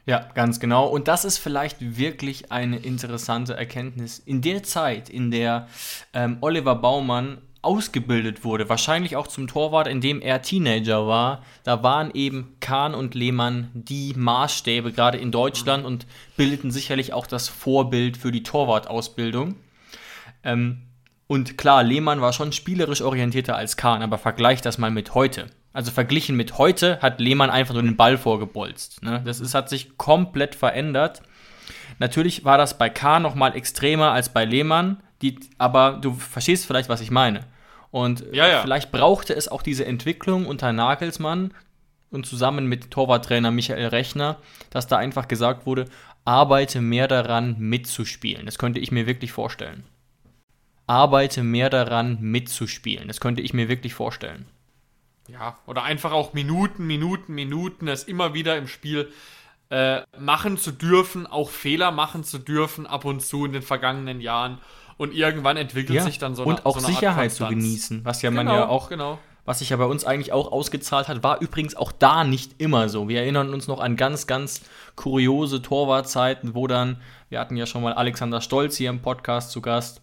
Ja, 0.06 0.28
ganz 0.34 0.60
genau. 0.60 0.88
Und 0.88 1.08
das 1.08 1.26
ist 1.26 1.38
vielleicht 1.38 1.98
wirklich 1.98 2.52
eine 2.52 2.78
interessante 2.78 3.54
Erkenntnis. 3.54 4.20
In 4.20 4.42
der 4.42 4.64
Zeit, 4.64 5.10
in 5.10 5.30
der 5.30 5.68
ähm, 6.14 6.38
Oliver 6.42 6.76
Baumann 6.76 7.38
ausgebildet 7.62 8.44
wurde, 8.44 8.70
wahrscheinlich 8.70 9.16
auch 9.16 9.28
zum 9.28 9.48
Torwart, 9.48 9.88
in 9.88 10.02
dem 10.02 10.20
er 10.20 10.42
Teenager 10.42 11.06
war, 11.06 11.44
da 11.64 11.84
waren 11.84 12.10
eben 12.16 12.56
Kahn 12.60 12.96
und 12.96 13.14
Lehmann 13.14 13.70
die 13.74 14.14
Maßstäbe, 14.16 14.92
gerade 14.92 15.20
in 15.20 15.32
Deutschland, 15.32 15.86
und 15.86 16.08
bildeten 16.38 16.72
sicherlich 16.72 17.14
auch 17.14 17.28
das 17.28 17.50
Vorbild 17.50 18.18
für 18.18 18.32
die 18.32 18.42
Torwartausbildung. 18.42 19.56
Ähm, 20.44 20.82
und 21.28 21.58
klar, 21.60 21.84
Lehmann 21.84 22.20
war 22.20 22.34
schon 22.34 22.52
spielerisch 22.52 23.02
orientierter 23.02 23.56
als 23.56 23.78
Kahn, 23.78 24.02
aber 24.02 24.18
vergleich 24.18 24.62
das 24.62 24.80
mal 24.80 24.92
mit 24.92 25.14
heute. 25.14 25.48
Also 25.74 25.92
verglichen 25.92 26.36
mit 26.36 26.58
heute 26.58 27.00
hat 27.02 27.20
Lehmann 27.20 27.50
einfach 27.50 27.74
nur 27.74 27.84
den 27.84 27.96
Ball 27.96 28.18
vorgebolzt. 28.18 29.04
Ne? 29.04 29.22
Das 29.26 29.40
ist, 29.40 29.54
hat 29.54 29.70
sich 29.70 29.98
komplett 29.98 30.56
verändert. 30.56 31.22
Natürlich 32.00 32.44
war 32.44 32.58
das 32.58 32.78
bei 32.78 32.90
Kahn 32.90 33.22
noch 33.22 33.36
mal 33.36 33.56
extremer 33.56 34.12
als 34.12 34.30
bei 34.30 34.44
Lehmann, 34.44 35.02
die, 35.22 35.40
aber 35.58 36.00
du 36.02 36.14
verstehst 36.14 36.66
vielleicht, 36.66 36.90
was 36.90 37.02
ich 37.02 37.12
meine. 37.12 37.46
Und 37.92 38.26
Ja, 38.34 38.48
ja. 38.48 38.62
vielleicht 38.62 38.92
brauchte 38.92 39.34
es 39.34 39.48
auch 39.48 39.62
diese 39.62 39.86
Entwicklung 39.86 40.46
unter 40.46 40.74
Nagelsmann 40.74 41.54
und 42.10 42.26
zusammen 42.26 42.66
mit 42.66 42.92
Torwarttrainer 42.92 43.52
Michael 43.52 43.88
Rechner, 43.88 44.38
dass 44.70 44.88
da 44.88 44.98
einfach 44.98 45.28
gesagt 45.28 45.66
wurde, 45.66 45.86
arbeite 46.26 46.82
mehr 46.82 47.08
daran 47.08 47.56
mitzuspielen. 47.60 48.46
Das 48.46 48.58
könnte 48.58 48.80
ich 48.80 48.92
mir 48.92 49.08
wirklich 49.08 49.32
vorstellen. 49.32 49.84
Arbeite 50.88 51.44
mehr 51.44 51.70
daran 51.70 52.18
mitzuspielen. 52.20 53.08
Das 53.08 53.22
könnte 53.22 53.42
ich 53.42 53.54
mir 53.54 53.70
wirklich 53.70 53.94
vorstellen. 53.94 54.46
Ja, 55.32 55.58
oder 55.66 55.84
einfach 55.84 56.12
auch 56.12 56.34
Minuten, 56.34 56.86
Minuten, 56.86 57.34
Minuten, 57.34 57.88
es 57.88 58.04
immer 58.04 58.34
wieder 58.34 58.58
im 58.58 58.68
Spiel 58.68 59.12
äh, 59.70 60.02
machen 60.20 60.58
zu 60.58 60.72
dürfen, 60.72 61.26
auch 61.26 61.50
Fehler 61.50 61.92
machen 61.92 62.24
zu 62.24 62.38
dürfen, 62.38 62.86
ab 62.86 63.06
und 63.06 63.22
zu 63.22 63.46
in 63.46 63.54
den 63.54 63.62
vergangenen 63.62 64.20
Jahren. 64.20 64.58
Und 64.98 65.14
irgendwann 65.14 65.58
entwickelt 65.58 66.04
sich 66.04 66.20
dann 66.20 66.36
so 66.36 66.44
eine 66.44 66.52
und 66.52 66.66
auch 66.66 66.78
so 66.78 66.86
eine 66.86 66.88
Art 66.88 66.96
Sicherheit 66.96 67.32
zu 67.32 67.48
genießen, 67.48 68.04
was 68.04 68.22
ja 68.22 68.30
man 68.30 68.46
Genau, 68.46 68.60
ja 68.60 68.68
auch, 68.68 68.90
genau. 68.90 69.18
was 69.46 69.60
sich 69.60 69.70
ja 69.70 69.78
bei 69.78 69.86
uns 69.86 70.04
eigentlich 70.04 70.34
auch 70.34 70.52
ausgezahlt 70.52 71.08
hat, 71.08 71.24
war 71.24 71.42
übrigens 71.42 71.76
auch 71.76 71.92
da 71.92 72.24
nicht 72.24 72.62
immer 72.62 72.90
so. 72.90 73.08
Wir 73.08 73.22
erinnern 73.22 73.54
uns 73.54 73.68
noch 73.68 73.80
an 73.80 73.96
ganz, 73.96 74.28
ganz 74.28 74.62
kuriose 74.96 75.62
Torwartzeiten, 75.62 76.54
wo 76.54 76.68
dann, 76.68 77.02
wir 77.30 77.40
hatten 77.40 77.56
ja 77.56 77.66
schon 77.66 77.82
mal 77.82 77.94
Alexander 77.94 78.42
Stolz 78.42 78.76
hier 78.76 78.90
im 78.90 79.02
Podcast 79.02 79.52
zu 79.52 79.62
Gast, 79.62 80.02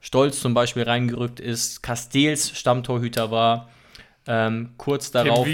Stolz 0.00 0.40
zum 0.40 0.54
Beispiel 0.54 0.84
reingerückt 0.84 1.38
ist, 1.38 1.82
Castells 1.82 2.50
Stammtorhüter 2.58 3.30
war, 3.30 3.68
ähm, 4.32 4.74
kurz 4.76 5.10
darauf, 5.10 5.48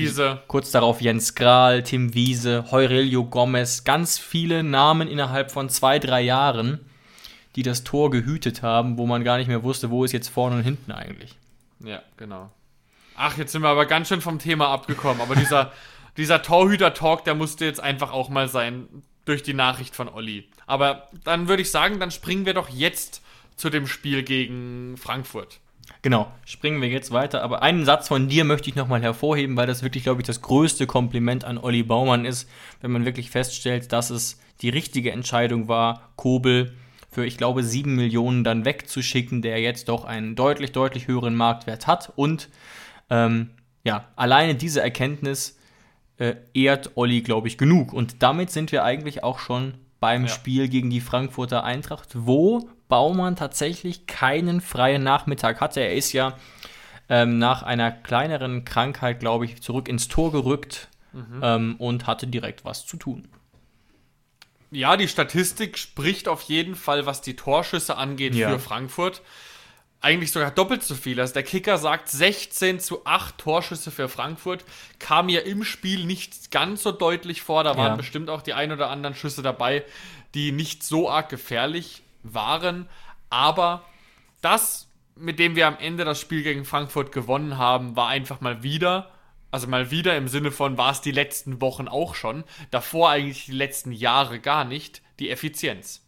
kurz 0.49 0.71
darauf 0.71 1.01
Jens 1.01 1.35
Grahl, 1.35 1.83
Tim 1.83 2.13
Wiese, 2.13 2.71
Heurelio 2.71 3.25
Gomez, 3.25 3.85
ganz 3.85 4.19
viele 4.19 4.63
Namen 4.63 5.09
innerhalb 5.09 5.51
von 5.51 5.71
zwei, 5.71 5.99
drei 5.99 6.21
Jahren, 6.21 6.81
die 7.55 7.63
das 7.63 7.85
Tor 7.85 8.11
gehütet 8.11 8.63
haben, 8.63 8.99
wo 8.99 9.07
man 9.07 9.25
gar 9.25 9.39
nicht 9.39 9.49
mehr 9.49 9.63
wusste, 9.63 9.89
wo 9.89 10.05
ist 10.05 10.13
jetzt 10.13 10.29
vorne 10.29 10.57
und 10.57 10.63
hinten 10.63 10.93
eigentlich. 10.93 11.37
Ja, 11.81 12.03
genau. 12.19 12.51
Ach, 13.17 13.39
jetzt 13.39 13.53
sind 13.53 13.63
wir 13.63 13.71
aber 13.71 13.87
ganz 13.87 14.09
schön 14.09 14.21
vom 14.21 14.39
Thema 14.39 14.69
abgekommen. 14.69 15.23
Aber 15.23 15.35
dieser, 15.35 15.73
dieser 16.19 16.43
Torhüter-Talk, 16.43 17.25
der 17.25 17.35
musste 17.35 17.65
jetzt 17.65 17.81
einfach 17.81 18.13
auch 18.13 18.29
mal 18.29 18.47
sein 18.47 18.89
durch 19.25 19.43
die 19.43 19.55
Nachricht 19.55 19.97
von 19.97 20.11
Olli. 20.11 20.51
Aber 20.67 21.09
dann 21.25 21.49
würde 21.49 21.63
ich 21.63 21.71
sagen, 21.71 21.99
dann 21.99 22.11
springen 22.11 22.45
wir 22.45 22.53
doch 22.53 22.69
jetzt 22.69 23.23
zu 23.57 23.71
dem 23.71 23.87
Spiel 23.87 24.23
gegen 24.23 24.99
Frankfurt. 24.99 25.61
Genau, 26.03 26.31
springen 26.45 26.81
wir 26.83 26.89
jetzt 26.89 27.11
weiter. 27.13 27.43
Aber 27.43 27.63
einen 27.63 27.85
Satz 27.85 28.09
von 28.09 28.29
dir 28.29 28.45
möchte 28.45 28.69
ich 28.69 28.77
nochmal 28.77 29.03
hervorheben, 29.03 29.57
weil 29.57 29.67
das 29.67 29.83
wirklich, 29.83 30.05
glaube 30.05 30.21
ich, 30.21 30.27
das 30.27 30.43
größte 30.43 30.87
Kompliment 30.87 31.45
an 31.45 31.59
Olli 31.59 31.83
Baumann 31.83 32.25
ist, 32.25 32.49
wenn 32.81 32.91
man 32.91 33.05
wirklich 33.05 33.31
feststellt, 33.31 33.93
dass 33.93 34.11
es 34.11 34.41
die 34.63 34.69
richtige 34.69 35.13
Entscheidung 35.13 35.69
war, 35.69 36.11
Kobel 36.17 36.75
für, 37.11 37.25
ich 37.25 37.39
glaube, 37.39 37.63
sieben 37.63 37.95
Millionen 37.95 38.45
dann 38.45 38.65
wegzuschicken, 38.65 39.43
der 39.43 39.61
jetzt 39.61 39.89
doch 39.89 40.05
einen 40.05 40.35
deutlich, 40.35 40.73
deutlich 40.73 41.09
höheren 41.09 41.35
Marktwert 41.35 41.87
hat. 41.87 42.13
Und 42.15 42.49
ähm, 43.11 43.51
ja, 43.85 44.09
alleine 44.17 44.55
diese 44.55 44.83
Erkenntnis 44.83 45.59
äh, 46.19 46.35
ehrt 46.55 46.91
Olli, 46.97 47.23
glaube 47.23 47.49
ich, 47.49 47.59
genug. 47.59 47.93
Und 47.93 48.23
damit 48.23 48.51
sind 48.51 48.73
wir 48.73 48.85
eigentlich 48.85 49.23
auch 49.23 49.39
schon 49.39 49.75
beim 50.01 50.23
Ja. 50.25 50.29
Spiel 50.29 50.69
gegen 50.69 50.91
die 50.91 51.01
Frankfurter 51.01 51.65
Eintracht, 51.65 52.11
wo 52.15 52.69
Baumann 52.89 53.37
tatsächlich 53.37 54.07
keinen 54.07 54.61
freien 54.61 55.03
Nachmittag 55.03 55.61
hatte. 55.61 55.81
Er 55.81 55.95
ist 55.95 56.13
ja 56.13 56.35
ähm, 57.09 57.39
nach 57.39 57.63
einer 57.63 57.91
kleineren 57.91 58.65
Krankheit, 58.65 59.21
glaube 59.21 59.45
ich, 59.45 59.63
zurück 59.63 59.89
ins 59.89 60.09
Tor 60.09 60.33
gerückt 60.33 60.89
ähm, 61.43 61.77
und 61.79 62.07
hatte 62.07 62.27
direkt 62.27 62.65
was 62.65 62.85
zu 62.85 62.97
tun. 62.99 63.27
Ja, 64.71 64.97
die 64.97 65.09
Statistik 65.09 65.79
spricht 65.79 66.29
auf 66.29 66.43
jeden 66.43 66.75
Fall, 66.75 67.07
was 67.07 67.23
die 67.23 67.37
Torschüsse 67.37 67.97
angeht, 67.97 68.35
Ja. 68.35 68.51
für 68.51 68.59
Frankfurt. 68.59 69.23
Eigentlich 70.01 70.31
sogar 70.31 70.51
doppelt 70.51 70.83
so 70.83 70.95
viel. 70.95 71.19
Also 71.21 71.35
der 71.35 71.43
Kicker 71.43 71.79
sagt 71.79 72.09
16 72.09 72.81
zu 72.81 73.05
8 73.07 73.39
Torschüsse 73.39 73.91
für 73.91 74.09
Frankfurt. 74.09 74.65
Kam 74.99 75.29
ja 75.29 75.41
im 75.41 75.65
Spiel 75.65 76.05
nicht 76.05 76.51
ganz 76.51 76.83
so 76.83 76.93
deutlich 76.93 77.43
vor. 77.43 77.65
Da 77.65 77.77
waren 77.77 77.93
Ja. 77.93 77.97
bestimmt 77.97 78.31
auch 78.31 78.43
die 78.43 78.53
ein 78.55 78.71
oder 78.73 78.91
anderen 78.91 79.17
Schüsse 79.17 79.43
dabei, 79.43 79.85
die 80.35 80.53
nicht 80.53 80.83
so 80.83 81.11
arg 81.11 81.29
gefährlich 81.29 82.03
waren. 82.23 82.89
Aber 83.31 83.85
das, 84.43 84.89
mit 85.17 85.39
dem 85.39 85.57
wir 85.57 85.67
am 85.67 85.79
Ende 85.79 86.05
das 86.05 86.21
Spiel 86.21 86.43
gegen 86.43 86.65
Frankfurt 86.65 87.11
gewonnen 87.11 87.59
haben, 87.59 87.97
war 87.97 88.09
einfach 88.09 88.41
mal 88.41 88.63
wieder, 88.63 89.11
also 89.51 89.67
mal 89.67 89.91
wieder 89.91 90.17
im 90.17 90.29
Sinne 90.29 90.53
von, 90.53 90.77
war 90.79 90.93
es 90.93 91.01
die 91.01 91.11
letzten 91.11 91.61
Wochen 91.61 91.89
auch 91.89 92.15
schon, 92.15 92.45
davor 92.71 93.11
eigentlich 93.11 93.47
die 93.47 93.53
letzten 93.53 93.93
Jahre 93.93 94.39
gar 94.41 94.65
nicht, 94.65 95.03
die 95.19 95.31
Effizienz. 95.31 96.03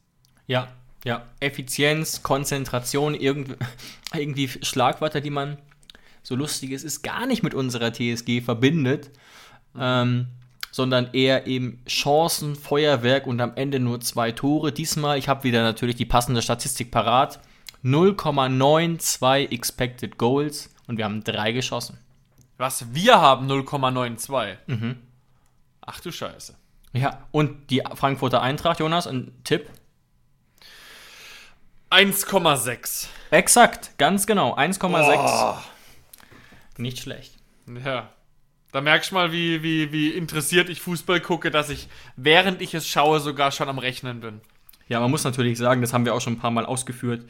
Ja, 0.46 0.68
ja. 1.04 1.24
Effizienz, 1.40 2.22
Konzentration, 2.22 3.14
irgend, 3.14 3.56
irgendwie 4.14 4.48
Schlagwörter, 4.48 5.20
die 5.20 5.30
man, 5.30 5.58
so 6.22 6.34
lustig 6.34 6.72
es 6.72 6.84
ist, 6.84 7.02
gar 7.02 7.26
nicht 7.26 7.42
mit 7.42 7.54
unserer 7.54 7.92
TSG 7.92 8.40
verbindet, 8.42 9.10
ähm, 9.78 10.28
sondern 10.70 11.12
eher 11.12 11.46
eben 11.46 11.82
Chancen, 11.86 12.54
Feuerwerk 12.54 13.26
und 13.26 13.40
am 13.40 13.52
Ende 13.54 13.80
nur 13.80 14.00
zwei 14.00 14.32
Tore. 14.32 14.72
Diesmal, 14.72 15.18
ich 15.18 15.28
habe 15.28 15.44
wieder 15.44 15.62
natürlich 15.62 15.96
die 15.96 16.04
passende 16.04 16.42
Statistik 16.42 16.90
parat, 16.90 17.40
0,92 17.84 19.50
Expected 19.50 20.18
Goals 20.18 20.74
und 20.86 20.98
wir 20.98 21.04
haben 21.04 21.24
drei 21.24 21.52
geschossen. 21.52 21.98
Was 22.58 22.92
wir 22.92 23.20
haben 23.20 23.50
0,92. 23.50 24.56
Ach 25.80 26.00
du 26.00 26.10
Scheiße. 26.10 26.54
Ja, 26.92 27.26
und 27.30 27.70
die 27.70 27.82
Frankfurter 27.94 28.42
Eintracht, 28.42 28.80
Jonas, 28.80 29.06
ein 29.06 29.32
Tipp? 29.44 29.70
1,6. 31.90 33.06
Exakt, 33.30 33.96
ganz 33.98 34.26
genau, 34.26 34.56
1,6. 34.56 35.16
Oh. 35.18 35.56
Nicht 36.76 36.98
schlecht. 36.98 37.34
Ja. 37.84 38.10
Da 38.72 38.82
merkst 38.82 39.10
du 39.10 39.14
mal, 39.14 39.32
wie, 39.32 39.62
wie, 39.62 39.92
wie 39.92 40.10
interessiert 40.10 40.68
ich 40.68 40.80
Fußball 40.82 41.20
gucke, 41.20 41.50
dass 41.50 41.70
ich, 41.70 41.88
während 42.16 42.60
ich 42.60 42.74
es 42.74 42.86
schaue, 42.86 43.20
sogar 43.20 43.50
schon 43.50 43.68
am 43.68 43.78
Rechnen 43.78 44.20
bin. 44.20 44.40
Ja, 44.88 45.00
man 45.00 45.10
muss 45.10 45.24
natürlich 45.24 45.56
sagen, 45.58 45.80
das 45.80 45.92
haben 45.92 46.04
wir 46.04 46.14
auch 46.14 46.20
schon 46.20 46.34
ein 46.34 46.38
paar 46.38 46.50
Mal 46.50 46.66
ausgeführt, 46.66 47.24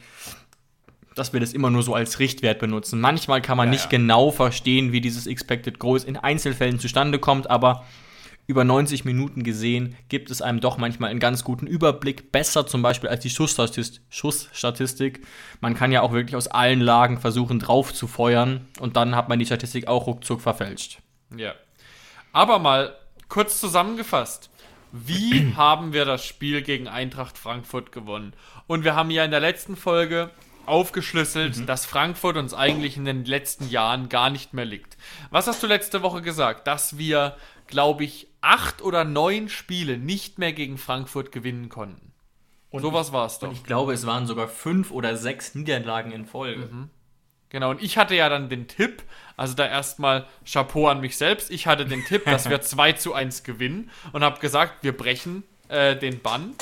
dass 1.15 1.31
wir 1.33 1.39
das 1.39 1.53
immer 1.53 1.69
nur 1.69 1.83
so 1.83 1.93
als 1.95 2.19
Richtwert 2.19 2.59
benutzen. 2.59 2.99
Manchmal 2.99 3.41
kann 3.41 3.57
man 3.57 3.67
Ja, 3.67 3.71
nicht 3.71 3.85
ja. 3.85 3.89
genau 3.89 4.31
verstehen, 4.31 4.91
wie 4.91 5.01
dieses 5.01 5.27
Expected 5.27 5.79
Goals 5.79 6.03
in 6.03 6.17
Einzelfällen 6.17 6.79
zustande 6.79 7.19
kommt, 7.19 7.49
aber 7.49 7.85
über 8.49 8.63
90 8.63 9.05
Minuten 9.05 9.43
gesehen 9.43 9.95
gibt 10.09 10.31
es 10.31 10.41
einem 10.41 10.59
doch 10.59 10.77
manchmal 10.77 11.11
einen 11.11 11.19
ganz 11.19 11.43
guten 11.43 11.67
Überblick. 11.67 12.31
Besser 12.31 12.65
zum 12.65 12.81
Beispiel 12.81 13.07
als 13.07 13.21
die 13.21 13.29
Schussstatist 13.29 14.01
Schussstatistik. 14.09 15.23
Man 15.61 15.75
kann 15.75 15.91
ja 15.91 16.01
auch 16.01 16.13
wirklich 16.13 16.35
aus 16.35 16.47
allen 16.47 16.81
Lagen 16.81 17.19
versuchen, 17.19 17.59
drauf 17.59 17.93
zu 17.93 18.07
feuern 18.07 18.65
und 18.79 18.97
dann 18.97 19.15
hat 19.15 19.29
man 19.29 19.37
die 19.37 19.45
Statistik 19.45 19.87
auch 19.87 20.07
ruckzuck 20.07 20.41
verfälscht. 20.41 20.97
Ja. 21.37 21.53
Aber 22.33 22.57
mal 22.57 22.95
kurz 23.27 23.59
zusammengefasst. 23.59 24.49
Wie 24.91 25.53
haben 25.55 25.93
wir 25.93 26.05
das 26.05 26.25
Spiel 26.25 26.63
gegen 26.63 26.87
Eintracht 26.87 27.37
Frankfurt 27.37 27.91
gewonnen? 27.91 28.33
Und 28.65 28.83
wir 28.83 28.95
haben 28.95 29.11
ja 29.11 29.23
in 29.23 29.31
der 29.31 29.41
letzten 29.41 29.75
Folge 29.75 30.31
aufgeschlüsselt, 30.65 31.69
dass 31.69 31.85
Frankfurt 31.85 32.35
uns 32.35 32.55
eigentlich 32.55 32.97
in 32.97 33.05
den 33.05 33.25
letzten 33.25 33.69
Jahren 33.69 34.09
gar 34.09 34.31
nicht 34.31 34.55
mehr 34.55 34.65
liegt. 34.65 34.97
Was 35.29 35.45
hast 35.45 35.61
du 35.61 35.67
letzte 35.67 36.01
Woche 36.01 36.23
gesagt? 36.23 36.65
Dass 36.65 36.97
wir, 36.97 37.35
glaube 37.67 38.03
ich, 38.05 38.28
acht 38.41 38.81
oder 38.81 39.03
neun 39.03 39.49
Spiele 39.49 39.97
nicht 39.97 40.39
mehr 40.39 40.53
gegen 40.53 40.77
Frankfurt 40.77 41.31
gewinnen 41.31 41.69
konnten. 41.69 42.13
Und 42.69 42.81
Sowas 42.81 43.11
war 43.11 43.25
es 43.25 43.39
doch. 43.39 43.49
Und 43.49 43.55
ich 43.55 43.63
glaube, 43.63 43.93
es 43.93 44.05
waren 44.05 44.27
sogar 44.27 44.47
fünf 44.47 44.91
oder 44.91 45.17
sechs 45.17 45.55
Niederlagen 45.55 46.11
in 46.11 46.25
Folge. 46.25 46.69
Genau, 47.49 47.71
und 47.71 47.81
ich 47.81 47.97
hatte 47.97 48.15
ja 48.15 48.29
dann 48.29 48.47
den 48.47 48.67
Tipp, 48.67 49.01
also 49.35 49.55
da 49.55 49.65
erstmal 49.65 50.27
Chapeau 50.45 50.87
an 50.87 51.01
mich 51.01 51.17
selbst, 51.17 51.49
ich 51.49 51.65
hatte 51.65 51.85
den 51.85 52.05
Tipp, 52.05 52.25
dass 52.25 52.47
wir 52.47 52.61
2 52.61 52.93
zu 52.93 53.13
1 53.15 53.43
gewinnen 53.43 53.89
und 54.13 54.23
habe 54.23 54.39
gesagt, 54.39 54.83
wir 54.83 54.95
brechen 54.95 55.43
äh, 55.67 55.95
den 55.95 56.21
Bann. 56.21 56.53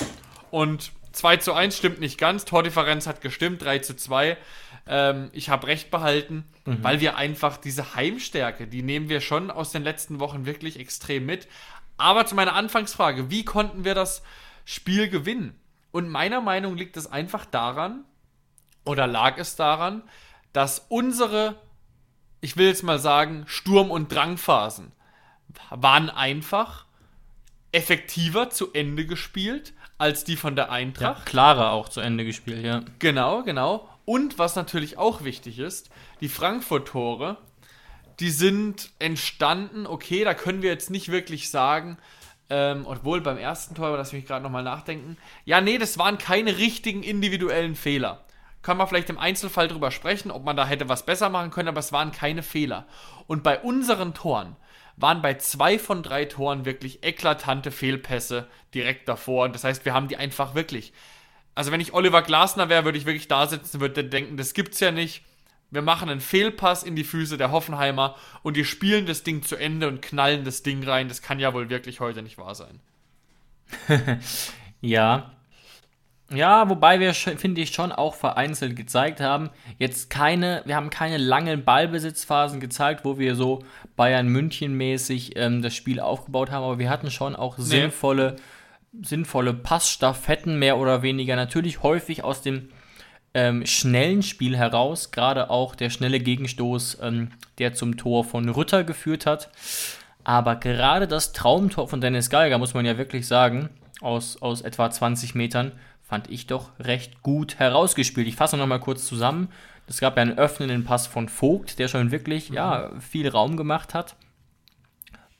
Und 0.50 0.94
2 1.18 1.38
zu 1.38 1.54
1 1.54 1.76
stimmt 1.76 2.00
nicht 2.00 2.20
ganz, 2.20 2.46
Tordifferenz 2.46 3.08
hat 3.08 3.22
gestimmt, 3.22 3.64
3 3.64 3.80
zu 3.80 3.96
2. 3.96 4.38
Ähm, 4.86 5.30
ich 5.34 5.50
habe 5.50 5.66
recht 5.66 5.90
behalten, 5.90 6.46
weil 6.64 7.00
wir 7.02 7.18
einfach 7.18 7.58
diese 7.58 7.96
Heimstärke, 7.96 8.68
die 8.68 8.84
nehmen 8.84 9.10
wir 9.10 9.20
schon 9.20 9.50
aus 9.50 9.72
den 9.72 9.84
letzten 9.84 10.20
Wochen 10.20 10.46
wirklich 10.46 10.80
extrem 10.80 11.26
mit. 11.26 11.48
Aber 11.98 12.28
zu 12.28 12.36
meiner 12.36 12.54
Anfangsfrage, 12.54 13.32
wie 13.32 13.44
konnten 13.44 13.84
wir 13.84 13.96
das 13.96 14.22
Spiel 14.64 15.10
gewinnen? 15.10 15.60
Und 15.92 16.08
meiner 16.08 16.40
Meinung 16.40 16.78
liegt 16.78 16.98
es 16.98 17.12
einfach 17.12 17.46
daran, 17.46 18.06
oder 18.86 19.08
lag 19.08 19.40
es 19.40 19.56
daran, 19.56 20.04
dass 20.54 20.86
unsere, 20.88 21.56
ich 22.42 22.58
will 22.58 22.68
jetzt 22.68 22.84
mal 22.84 23.00
sagen, 23.00 23.44
Sturm- 23.48 23.92
und 23.92 24.12
Drangphasen 24.12 24.92
waren 25.72 26.12
einfach 26.12 26.86
effektiver 27.72 28.52
zu 28.52 28.72
Ende 28.74 29.08
gespielt 29.08 29.74
als 29.98 30.24
die 30.24 30.36
von 30.36 30.56
der 30.56 30.66
Ja, 30.66 30.72
Eintracht. 30.72 31.26
klarer 31.26 31.72
auch 31.72 31.90
zu 31.90 32.00
Ende 32.02 32.26
gespielt, 32.26 32.64
ja. 32.64 32.82
Genau, 33.00 33.44
genau. 33.44 33.88
Und 34.06 34.40
was 34.40 34.56
natürlich 34.56 34.98
auch 34.98 35.24
wichtig 35.24 35.60
ist, 35.60 35.90
die 36.22 36.30
Frankfurt-Tore, 36.30 37.38
die 38.20 38.30
sind 38.32 38.92
entstanden, 39.00 39.86
okay, 39.86 40.24
da 40.24 40.34
können 40.34 40.62
wir 40.62 40.70
jetzt 40.70 40.90
nicht 40.90 41.12
wirklich 41.12 41.50
sagen, 41.52 41.98
ähm, 42.50 42.86
obwohl 42.86 43.22
beim 43.22 43.38
ersten 43.38 43.76
Tor, 43.76 43.96
lass 43.98 44.14
mich 44.14 44.26
gerade 44.26 44.44
nochmal 44.44 44.64
nachdenken, 44.64 45.18
ja, 45.46 45.60
nee, 45.62 45.78
das 45.78 45.98
waren 45.98 46.18
keine 46.18 46.58
richtigen 46.58 47.04
individuellen 47.04 47.76
Fehler. 47.76 48.24
Kann 48.62 48.78
man 48.78 48.88
vielleicht 48.88 49.10
im 49.10 49.20
Einzelfall 49.20 49.68
drüber 49.68 49.92
sprechen, 49.92 50.32
ob 50.32 50.44
man 50.44 50.56
da 50.58 50.66
hätte 50.66 50.90
was 50.90 51.06
besser 51.06 51.30
machen 51.30 51.52
können, 51.52 51.70
aber 51.70 51.80
es 51.80 51.92
waren 51.92 52.12
keine 52.12 52.44
Fehler. 52.44 52.86
Und 53.28 53.44
bei 53.44 53.60
unseren 53.60 54.14
Toren 54.14 54.56
waren 54.98 55.22
bei 55.22 55.36
zwei 55.36 55.80
von 55.80 56.04
drei 56.04 56.26
Toren 56.26 56.66
wirklich 56.66 57.04
eklatante 57.04 57.72
Fehlpässe 57.72 58.48
direkt 58.74 59.08
davor. 59.08 59.46
Und 59.46 59.56
das 59.56 59.64
heißt, 59.64 59.86
wir 59.86 59.94
haben 59.94 60.08
die 60.08 60.18
einfach 60.18 60.54
wirklich 60.54 60.92
also 61.58 61.72
wenn 61.72 61.82
ich 61.82 61.92
Oliver 61.92 62.22
Glasner 62.22 62.70
wäre, 62.70 62.86
würde 62.86 63.00
ich 63.00 63.08
wirklich 63.08 63.28
da 63.28 63.48
sitzen, 63.48 63.80
würde 63.82 64.04
denken, 64.04 64.38
das 64.38 64.54
gibt's 64.54 64.80
ja 64.80 64.92
nicht. 64.92 65.24
Wir 65.72 65.82
machen 65.82 66.08
einen 66.08 66.22
Fehlpass 66.22 66.84
in 66.84 66.96
die 66.96 67.04
Füße 67.04 67.36
der 67.36 67.50
Hoffenheimer 67.50 68.16
und 68.44 68.56
die 68.56 68.64
spielen 68.64 69.08
das 69.08 69.24
Ding 69.24 69.42
zu 69.42 69.56
Ende 69.56 69.88
und 69.88 70.04
knallen 70.04 70.46
das 70.46 70.62
Ding 70.62 70.88
rein. 70.88 71.08
Das 71.08 71.24
kann 71.24 71.40
ja 71.40 71.56
wohl 71.56 71.72
wirklich 71.72 72.00
heute 72.00 72.22
nicht 72.22 72.38
wahr 72.38 72.54
sein. 72.54 72.80
Ja. 74.80 75.32
Ja, 76.34 76.70
wobei 76.70 77.00
wir, 77.00 77.13
finde 77.13 77.62
ich, 77.62 77.72
schon 77.72 77.94
auch 77.94 78.13
vereinzelt 78.13 78.76
gezeigt 78.76 79.22
haben, 79.22 79.50
jetzt 79.78 80.10
keine, 80.10 80.62
wir 80.66 80.76
haben 80.76 80.90
keine 80.90 81.18
langen 81.18 81.63
Ballbesitzphasen 81.63 82.60
gezeigt, 82.60 83.06
wo 83.06 83.18
wir 83.18 83.36
so 83.36 83.63
Bayern 83.96 84.28
München 84.28 84.74
mäßig 84.76 85.38
ähm, 85.38 85.62
das 85.62 85.74
Spiel 85.74 86.02
aufgebaut 86.02 86.52
haben, 86.52 86.66
aber 86.66 86.80
wir 86.80 86.90
hatten 86.90 87.12
schon 87.12 87.36
auch 87.36 87.58
sinnvolle, 87.58 88.36
sinnvolle 89.02 89.54
Passstaffetten, 89.54 90.60
mehr 90.60 90.78
oder 90.78 91.02
weniger. 91.02 91.38
Natürlich 91.38 91.82
häufig 91.82 92.26
aus 92.26 92.42
dem 92.42 92.70
ähm, 93.34 93.66
schnellen 93.66 94.22
Spiel 94.22 94.58
heraus, 94.58 95.12
gerade 95.12 95.50
auch 95.50 95.76
der 95.76 95.90
schnelle 95.90 96.20
Gegenstoß, 96.20 96.98
ähm, 97.04 97.30
der 97.58 97.74
zum 97.74 97.96
Tor 97.96 98.26
von 98.26 98.50
Rütter 98.50 98.84
geführt 98.84 99.26
hat. 99.26 99.50
Aber 100.26 100.58
gerade 100.58 101.08
das 101.08 101.32
Traumtor 101.32 101.88
von 101.88 102.02
Dennis 102.02 102.30
Geiger, 102.30 102.58
muss 102.58 102.74
man 102.74 102.86
ja 102.86 102.98
wirklich 102.98 103.28
sagen, 103.28 103.70
aus, 104.02 104.42
aus 104.42 104.62
etwa 104.62 104.92
20 104.92 105.36
Metern, 105.36 105.72
fand 106.08 106.30
ich 106.30 106.48
doch 106.48 106.72
recht 106.80 107.22
gut 107.22 107.60
herausgespielt. 107.60 108.28
Ich 108.28 108.38
fasse 108.38 108.56
noch 108.56 108.65
mal 108.65 108.80
kurz 108.80 109.06
zusammen. 109.06 109.50
Es 109.88 110.00
gab 110.00 110.15
ja 110.15 110.22
einen 110.22 110.38
öffnenden 110.38 110.86
Pass 110.86 111.06
von 111.06 111.28
Vogt, 111.28 111.80
der 111.80 111.89
schon 111.89 112.12
wirklich 112.12 112.50
ja, 112.50 112.91
viel 113.00 113.28
Raum 113.28 113.58
gemacht 113.58 113.93
hat. 113.93 114.15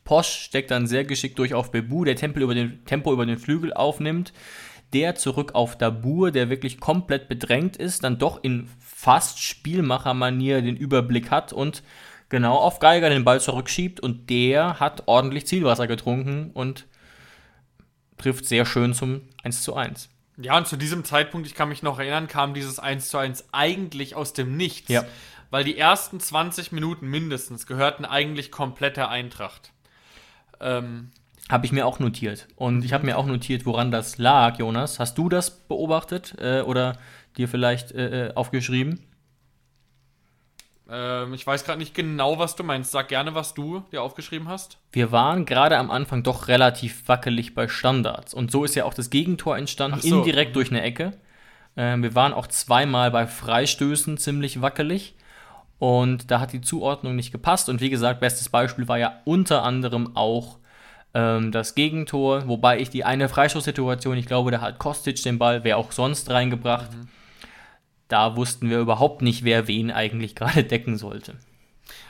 Posch 0.04 0.28
steckt 0.28 0.72
dann 0.72 0.86
sehr 0.86 1.06
geschickt 1.06 1.40
durch 1.40 1.54
auf 1.54 1.72
Bebu, 1.72 2.04
der 2.04 2.18
Tempo 2.18 2.40
über 2.40 2.54
den, 2.54 2.84
Tempo 2.86 3.14
über 3.14 3.26
den 3.26 3.38
Flügel 3.38 3.74
aufnimmt. 3.74 4.34
Der 4.94 5.16
zurück 5.16 5.56
auf 5.56 5.78
Dabur, 5.78 6.32
der 6.32 6.50
wirklich 6.50 6.80
komplett 6.80 7.30
bedrängt 7.30 7.78
ist, 7.78 8.04
dann 8.04 8.18
doch 8.18 8.44
in 8.44 8.70
fast 8.80 9.40
Spielmachermanier 9.40 10.62
den 10.62 10.78
Überblick 10.78 11.32
hat 11.32 11.54
und 11.54 11.82
genau 12.30 12.56
auf 12.56 12.80
Geiger 12.80 13.10
den 13.10 13.24
Ball 13.24 13.40
zurückschiebt 13.40 14.00
und 14.02 14.30
der 14.30 14.82
hat 14.82 15.04
ordentlich 15.08 15.48
Zielwasser 15.48 15.88
getrunken 15.88 16.52
und 16.54 16.88
trifft 18.18 18.46
sehr 18.46 18.66
schön 18.66 18.94
zum 18.94 19.22
1 19.44 19.62
zu 19.62 19.76
1. 19.76 20.10
Ja, 20.38 20.56
und 20.58 20.68
zu 20.68 20.78
diesem 20.78 21.04
Zeitpunkt, 21.04 21.48
ich 21.48 21.56
kann 21.56 21.70
mich 21.70 21.82
noch 21.82 21.98
erinnern, 21.98 22.28
kam 22.28 22.54
dieses 22.54 22.78
1 22.80 23.10
zu 23.10 23.18
1 23.18 23.46
eigentlich 23.52 24.16
aus 24.16 24.34
dem 24.34 24.56
Nichts. 24.56 24.90
Ja. 24.90 25.04
Weil 25.50 25.64
die 25.64 25.78
ersten 25.78 26.20
20 26.20 26.72
Minuten 26.72 27.08
mindestens 27.08 27.66
gehörten 27.66 28.06
eigentlich 28.06 28.52
komplett 28.52 28.98
der 28.98 29.10
Eintracht. 29.10 29.72
Ähm, 30.60 31.12
Habe 31.50 31.66
ich 31.66 31.72
mir 31.72 31.86
auch 31.86 32.00
notiert. 32.00 32.48
Und 32.56 32.84
ich 32.84 32.94
habe 32.94 33.06
mir 33.06 33.18
auch 33.18 33.26
notiert, 33.26 33.66
woran 33.66 33.90
das 33.90 34.18
lag, 34.18 34.60
Jonas. 34.60 35.00
Hast 35.00 35.18
du 35.18 35.30
das 35.30 35.50
beobachtet 35.68 36.36
äh, 36.40 36.62
oder 36.62 36.98
dir 37.38 37.48
vielleicht 37.48 37.92
äh, 37.94 38.28
äh, 38.28 38.34
aufgeschrieben? 38.36 39.07
Ähm, 40.90 41.34
ich 41.34 41.46
weiß 41.46 41.66
gerade 41.66 41.80
nicht 41.80 41.94
genau, 41.94 42.40
was 42.40 42.56
du 42.56 42.64
meinst. 42.64 42.92
Sag 42.92 43.10
gerne, 43.10 43.36
was 43.36 43.54
du 43.54 43.84
dir 43.92 44.02
aufgeschrieben 44.02 44.48
hast. 44.48 44.78
Wir 44.92 45.12
waren 45.12 45.46
gerade 45.46 45.78
am 45.78 45.92
Anfang 45.92 46.24
doch 46.24 46.48
relativ 46.48 47.08
wackelig 47.08 47.54
bei 47.54 47.68
Standards. 47.68 48.34
Und 48.34 48.52
so 48.52 48.64
ist 48.64 48.76
ja 48.76 48.86
auch 48.86 48.94
das 48.94 49.10
Gegentor 49.10 49.58
entstanden, 49.58 50.00
so. 50.02 50.18
indirekt 50.18 50.56
durch 50.56 50.72
eine 50.72 50.82
Ecke. 50.82 51.14
Ähm, 51.76 52.04
wir 52.04 52.16
waren 52.16 52.34
auch 52.34 52.48
zweimal 52.48 53.12
bei 53.12 53.28
Freistößen 53.28 54.18
ziemlich 54.18 54.62
wackelig. 54.62 55.16
Und 55.80 56.32
da 56.32 56.40
hat 56.40 56.54
die 56.54 56.62
Zuordnung 56.62 57.16
nicht 57.16 57.32
gepasst. 57.32 57.70
Und 57.70 57.82
wie 57.82 57.90
gesagt, 57.90 58.20
bestes 58.20 58.50
Beispiel 58.50 58.88
war 58.88 58.98
ja 58.98 59.22
unter 59.26 59.64
anderem 59.64 60.16
auch 60.16 60.58
ähm, 61.14 61.52
das 61.52 61.76
Gegentor. 61.76 62.48
Wobei 62.48 62.80
ich 62.80 62.90
die 62.90 63.04
eine 63.04 63.30
Freistoßsituation, 63.30 64.18
ich 64.18 64.26
glaube, 64.26 64.52
da 64.52 64.62
hat 64.62 64.80
Kostic 64.80 65.22
den 65.22 65.38
Ball, 65.38 65.64
wer 65.64 65.78
auch 65.78 65.92
sonst 65.92 66.30
reingebracht. 66.30 66.90
Da 68.08 68.36
wussten 68.36 68.70
wir 68.70 68.80
überhaupt 68.80 69.22
nicht, 69.22 69.44
wer 69.44 69.68
wen 69.68 69.92
eigentlich 69.92 70.36
gerade 70.36 70.64
decken 70.66 70.98
sollte. 70.98 71.36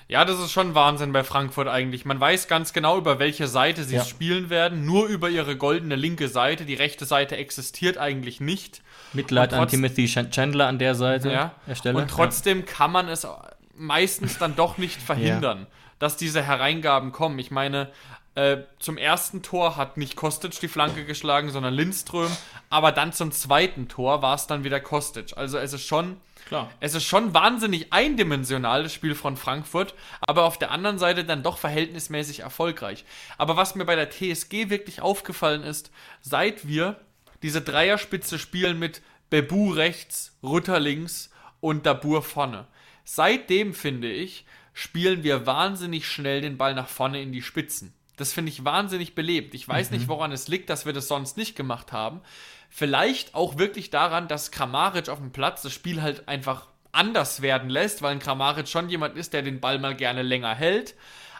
Ja, 0.09 0.23
das 0.23 0.39
ist 0.39 0.51
schon 0.53 0.73
Wahnsinn 0.73 1.11
bei 1.11 1.23
Frankfurt 1.25 1.67
eigentlich. 1.67 2.05
Man 2.05 2.17
weiß 2.19 2.47
ganz 2.47 2.71
genau, 2.71 2.97
über 2.97 3.19
welche 3.19 3.47
Seite 3.47 3.83
sie 3.83 3.95
Ja. 3.97 4.05
spielen 4.05 4.49
werden. 4.49 4.85
Nur 4.85 5.07
über 5.07 5.29
ihre 5.29 5.57
goldene 5.57 5.95
linke 5.97 6.29
Seite. 6.29 6.63
Die 6.63 6.75
rechte 6.75 7.03
Seite 7.05 7.35
existiert 7.35 7.97
eigentlich 7.97 8.39
nicht. 8.39 8.81
Mitleid 9.11 9.53
an 9.53 9.67
Timothy 9.67 10.05
Chan- 10.07 10.31
Chandler 10.31 10.67
an 10.67 10.79
der 10.79 10.95
Seite. 10.95 11.29
Ja. 11.31 11.55
der 11.67 11.75
Stelle. 11.75 11.97
Und 11.97 12.09
trotzdem 12.09 12.65
kann 12.65 12.91
man 12.91 13.09
es 13.09 13.27
meistens 13.75 14.37
dann 14.37 14.55
doch 14.55 14.77
nicht 14.77 15.01
verhindern, 15.01 15.67
dass 15.99 16.15
diese 16.15 16.41
Hereingaben 16.41 17.11
kommen. 17.11 17.37
Ich 17.39 17.51
meine, 17.51 17.89
äh, 18.35 18.59
zum 18.79 18.97
ersten 18.97 19.41
Tor 19.41 19.75
hat 19.75 19.97
nicht 19.97 20.15
Kostic 20.15 20.57
die 20.61 20.67
Flanke 20.69 21.03
geschlagen, 21.05 21.49
sondern 21.49 21.73
Lindström. 21.73 22.31
Aber 22.69 22.91
dann 22.91 23.13
zum 23.13 23.31
zweiten 23.31 23.87
Tor 23.87 24.21
war 24.21 24.35
es 24.35 24.47
dann 24.47 24.63
wieder 24.63 24.79
Kostic. 24.79 25.37
Also 25.37 25.57
es 25.57 25.73
ist 25.73 25.85
schon. 25.85 26.17
Klar. 26.47 26.71
Es 26.79 26.93
ist 26.95 27.03
schon 27.03 27.33
wahnsinnig 27.33 27.91
eindimensional, 27.91 28.83
das 28.83 28.93
Spiel 28.93 29.15
von 29.15 29.35
Frankfurt, 29.35 29.93
aber 30.21 30.45
auf 30.45 30.57
der 30.57 30.71
anderen 30.71 30.97
Seite 30.97 31.25
dann 31.25 31.43
doch 31.43 31.57
verhältnismäßig 31.57 32.39
erfolgreich. 32.39 33.03
Aber 33.37 33.57
was 33.57 33.75
mir 33.75 33.83
bei 33.83 33.95
der 33.95 34.09
TSG 34.09 34.69
wirklich 34.69 35.01
aufgefallen 35.01 35.63
ist, 35.63 35.91
seit 36.21 36.65
wir 36.65 37.01
diese 37.41 37.61
Dreierspitze 37.61 38.39
spielen 38.39 38.79
mit 38.79 39.01
Bebu 39.29 39.71
rechts, 39.71 40.37
Rutter 40.41 40.79
links 40.79 41.31
und 41.59 41.85
Dabur 41.85 42.23
vorne. 42.23 42.65
Seitdem, 43.03 43.73
finde 43.73 44.09
ich, 44.09 44.45
spielen 44.73 45.23
wir 45.23 45.45
wahnsinnig 45.45 46.07
schnell 46.07 46.41
den 46.41 46.57
Ball 46.57 46.73
nach 46.75 46.87
vorne 46.87 47.21
in 47.21 47.31
die 47.31 47.41
Spitzen. 47.41 47.93
Das 48.17 48.33
finde 48.33 48.51
ich 48.51 48.65
wahnsinnig 48.65 49.15
belebt. 49.15 49.53
Ich 49.53 49.67
weiß 49.67 49.91
nicht, 49.91 50.07
woran 50.07 50.31
es 50.31 50.47
liegt, 50.47 50.69
dass 50.69 50.85
wir 50.85 50.93
das 50.93 51.07
sonst 51.07 51.37
nicht 51.37 51.55
gemacht 51.55 51.91
haben. 51.91 52.21
Vielleicht 52.69 53.35
auch 53.35 53.57
wirklich 53.57 53.91
daran, 53.91 54.27
dass 54.27 54.51
Kramaric 54.51 55.07
auf 55.07 55.19
dem 55.19 55.31
Platz 55.31 55.61
das 55.61 55.71
Spiel 55.71 56.01
halt 56.01 56.27
einfach 56.27 56.67
anders 56.91 57.41
werden 57.41 57.69
lässt, 57.69 58.01
weil 58.01 58.13
ein 58.13 58.19
Kramaric 58.19 58.67
schon 58.67 58.89
jemand 58.89 59.15
ist, 59.15 59.33
der 59.33 59.43
den 59.43 59.61
Ball 59.61 59.77
mal 59.77 59.95
gerne 59.95 60.23
länger 60.23 60.55
hält. 60.55 60.95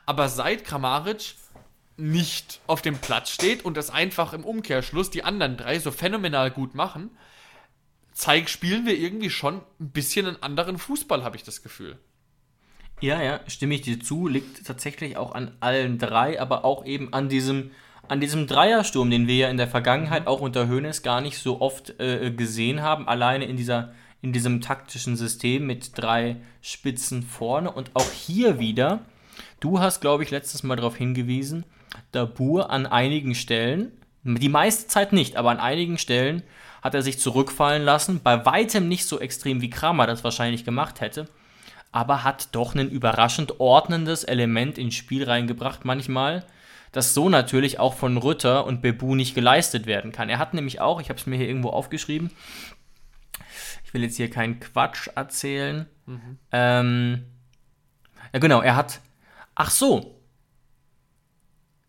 Aber 0.06 0.30
seit 0.30 0.64
Kramaric 0.64 1.34
nicht 1.98 2.62
auf 2.68 2.84
dem 2.84 3.00
Platz 3.00 3.32
steht 3.32 3.66
und 3.66 3.76
das 3.76 3.90
einfach 3.90 4.34
im 4.34 4.46
Umkehrschluss 4.46 5.10
die 5.10 5.24
anderen 5.24 5.58
drei 5.58 5.80
so 5.80 5.92
phänomenal 5.92 6.52
gut 6.52 6.76
machen, 6.76 7.10
zeig, 8.14 8.50
spielen 8.50 8.86
wir 8.86 8.98
irgendwie 8.98 9.32
schon 9.32 9.62
ein 9.80 9.90
bisschen 9.90 10.28
einen 10.28 10.44
anderen 10.44 10.78
Fußball, 10.78 11.24
habe 11.24 11.36
ich 11.36 11.44
das 11.44 11.64
Gefühl. 11.64 11.98
Ja, 13.00 13.22
ja, 13.22 13.42
stimme 13.48 13.76
ich 13.76 13.82
dir 13.82 14.00
zu. 14.00 14.28
Liegt 14.28 14.66
tatsächlich 14.66 15.18
auch 15.18 15.36
an 15.36 15.52
allen 15.60 16.00
drei, 16.00 16.42
aber 16.42 16.66
auch 16.66 16.84
eben 16.86 17.14
an 17.14 17.30
diesem, 17.30 17.72
an 18.08 18.20
diesem 18.20 18.48
Dreiersturm, 18.48 19.12
den 19.12 19.28
wir 19.28 19.36
ja 19.36 19.50
in 19.50 19.58
der 19.58 19.68
Vergangenheit 19.68 20.26
auch 20.26 20.42
unter 20.42 20.68
Hoeneß 20.68 21.04
gar 21.04 21.22
nicht 21.22 21.38
so 21.38 21.62
oft 21.62 22.00
äh, 22.00 22.32
gesehen 22.32 22.82
haben. 22.82 23.08
Alleine 23.08 23.46
in, 23.46 23.56
dieser, 23.56 23.94
in 24.22 24.34
diesem 24.34 24.62
taktischen 24.62 25.16
System 25.16 25.68
mit 25.68 25.92
drei 25.96 26.38
Spitzen 26.62 27.22
vorne. 27.22 27.72
Und 27.72 27.92
auch 27.94 28.12
hier 28.12 28.58
wieder, 28.58 29.02
du 29.60 29.80
hast, 29.80 30.02
glaube 30.02 30.24
ich, 30.24 30.32
letztes 30.32 30.64
Mal 30.64 30.76
darauf 30.76 30.96
hingewiesen, 30.96 31.66
Dabur 32.12 32.72
an 32.72 32.86
einigen 32.86 33.36
Stellen, 33.36 33.92
die 34.24 34.50
meiste 34.50 34.88
Zeit 34.88 35.14
nicht, 35.14 35.38
aber 35.38 35.52
an 35.52 35.60
einigen 35.60 35.98
Stellen 35.98 36.44
hat 36.82 36.96
er 36.96 37.02
sich 37.02 37.20
zurückfallen 37.20 37.84
lassen. 37.84 38.22
Bei 38.24 38.46
weitem 38.46 38.88
nicht 38.88 39.06
so 39.06 39.20
extrem 39.20 39.62
wie 39.62 39.70
Kramer 39.70 40.06
das 40.08 40.24
wahrscheinlich 40.24 40.66
gemacht 40.66 41.00
hätte, 41.00 41.30
aber 41.98 42.24
hat 42.24 42.50
doch 42.52 42.76
ein 42.76 42.92
überraschend 42.92 43.60
ordnendes 43.60 44.24
Element 44.24 44.78
ins 44.78 44.94
Spiel 44.94 45.24
reingebracht 45.24 45.84
manchmal, 45.84 46.46
das 46.92 47.16
so 47.16 47.28
natürlich 47.28 47.80
auch 47.80 47.96
von 47.96 48.18
Rütter 48.18 48.68
und 48.68 48.84
Bebu 48.84 49.16
nicht 49.16 49.34
geleistet 49.34 49.88
werden 49.88 50.12
kann. 50.12 50.30
Er 50.30 50.38
hat 50.38 50.54
nämlich 50.54 50.80
auch, 50.80 51.02
ich 51.02 51.10
habe 51.10 51.18
es 51.20 51.26
mir 51.26 51.38
hier 51.38 51.48
irgendwo 51.48 51.72
aufgeschrieben, 51.72 52.30
ich 53.84 53.96
will 53.96 54.04
jetzt 54.04 54.18
hier 54.18 54.30
keinen 54.30 54.60
Quatsch 54.60 55.08
erzählen. 55.16 55.88
Mhm. 56.06 56.38
Ähm, 56.52 57.26
ja, 58.32 58.40
genau, 58.42 58.62
er 58.62 58.76
hat. 58.76 59.02
Ach 59.56 59.72
so. 59.72 60.22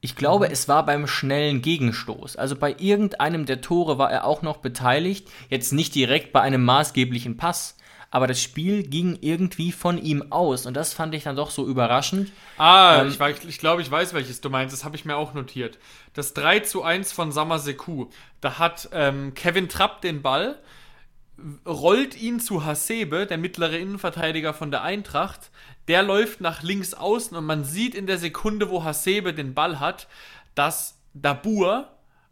Ich 0.01 0.17
glaube, 0.17 0.47
mhm. 0.47 0.53
es 0.53 0.69
war 0.69 0.87
beim 0.87 1.07
schnellen 1.07 1.61
Gegenstoß. 1.61 2.37
Also 2.37 2.57
bei 2.57 2.75
irgendeinem 2.79 3.45
der 3.45 3.61
Tore 3.61 3.99
war 3.99 4.11
er 4.11 4.25
auch 4.25 4.41
noch 4.41 4.57
beteiligt. 4.57 5.29
Jetzt 5.51 5.75
nicht 5.75 5.95
direkt 5.95 6.33
bei 6.33 6.41
einem 6.41 6.65
maßgeblichen 6.65 7.37
Pass, 7.37 7.77
aber 8.11 8.27
das 8.27 8.43
Spiel 8.43 8.85
ging 8.85 9.19
irgendwie 9.21 9.71
von 9.71 9.99
ihm 9.99 10.33
aus 10.33 10.65
und 10.65 10.75
das 10.75 10.95
fand 10.95 11.15
ich 11.15 11.25
dann 11.25 11.37
doch 11.37 11.51
so 11.51 11.67
überraschend. 11.67 12.33
Ah, 12.57 13.03
ähm, 13.03 13.09
ich, 13.09 13.49
ich 13.49 13.59
glaube, 13.59 13.83
ich 13.83 13.91
weiß, 13.91 14.15
welches 14.15 14.41
du 14.41 14.49
meinst, 14.49 14.73
das 14.73 14.85
habe 14.85 14.97
ich 14.97 15.05
mir 15.05 15.17
auch 15.17 15.35
notiert. 15.35 15.79
Das 16.15 16.33
3 16.33 16.61
zu 16.61 16.83
1 16.83 17.13
von 17.13 17.33
Samaseku, 17.33 18.07
da 18.41 18.59
hat 18.59 18.89
ähm, 18.93 19.35
Kevin 19.35 19.69
Trapp 19.69 20.01
den 20.01 20.23
Ball, 20.23 20.59
rollt 21.67 22.21
ihn 22.21 22.41
zu 22.41 22.65
Hasebe, 22.65 23.27
der 23.27 23.39
mittlere 23.39 23.79
Innenverteidiger 23.79 24.55
von 24.55 24.71
der 24.71 24.83
Eintracht. 24.83 25.51
Der 25.87 26.03
läuft 26.03 26.41
nach 26.41 26.63
links 26.63 26.95
außen 26.95 27.37
und 27.37 27.45
man 27.45 27.65
sieht 27.65 27.95
in 27.95 28.07
der 28.07 28.19
Sekunde, 28.19 28.71
wo 28.71 28.85
Hasebe 28.85 29.35
den 29.35 29.55
Ball 29.55 29.81
hat, 29.81 30.09
dass 30.55 30.99
Dabur 31.15 31.89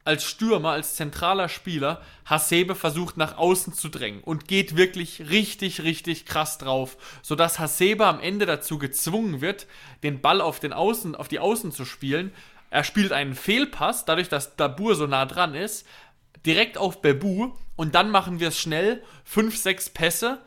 als 0.07 0.25
Stürmer, 0.25 0.71
als 0.71 0.95
zentraler 0.95 1.49
Spieler, 1.49 2.01
Hasebe 2.25 2.75
versucht 2.75 3.17
nach 3.17 3.37
außen 3.37 3.73
zu 3.73 3.89
drängen 3.89 4.23
und 4.23 4.49
geht 4.49 4.77
wirklich 4.77 5.29
richtig, 5.31 5.83
richtig 5.83 6.27
krass 6.27 6.59
drauf, 6.59 6.97
sodass 7.23 7.59
Hasebe 7.59 8.07
am 8.07 8.21
Ende 8.21 8.47
dazu 8.47 8.79
gezwungen 8.79 9.41
wird, 9.41 9.67
den 10.03 10.21
Ball 10.21 10.41
auf, 10.41 10.61
den 10.61 10.73
Außen, 10.73 11.15
auf 11.15 11.29
die 11.29 11.41
Außen 11.41 11.73
zu 11.73 11.85
spielen. 11.85 12.33
Er 12.71 12.85
spielt 12.85 13.13
einen 13.13 13.35
Fehlpass, 13.35 14.05
dadurch, 14.05 14.29
dass 14.29 14.57
Dabur 14.57 14.95
so 14.95 15.07
nah 15.07 15.27
dran 15.27 15.55
ist, 15.55 15.87
direkt 16.45 16.79
auf 16.79 17.03
Bebu 17.03 17.51
und 17.75 17.95
dann 17.95 18.11
machen 18.11 18.41
wir 18.41 18.49
es 18.49 18.59
schnell. 18.59 19.03
Fünf, 19.25 19.57
sechs 19.57 19.91
Pässe. 19.91 20.41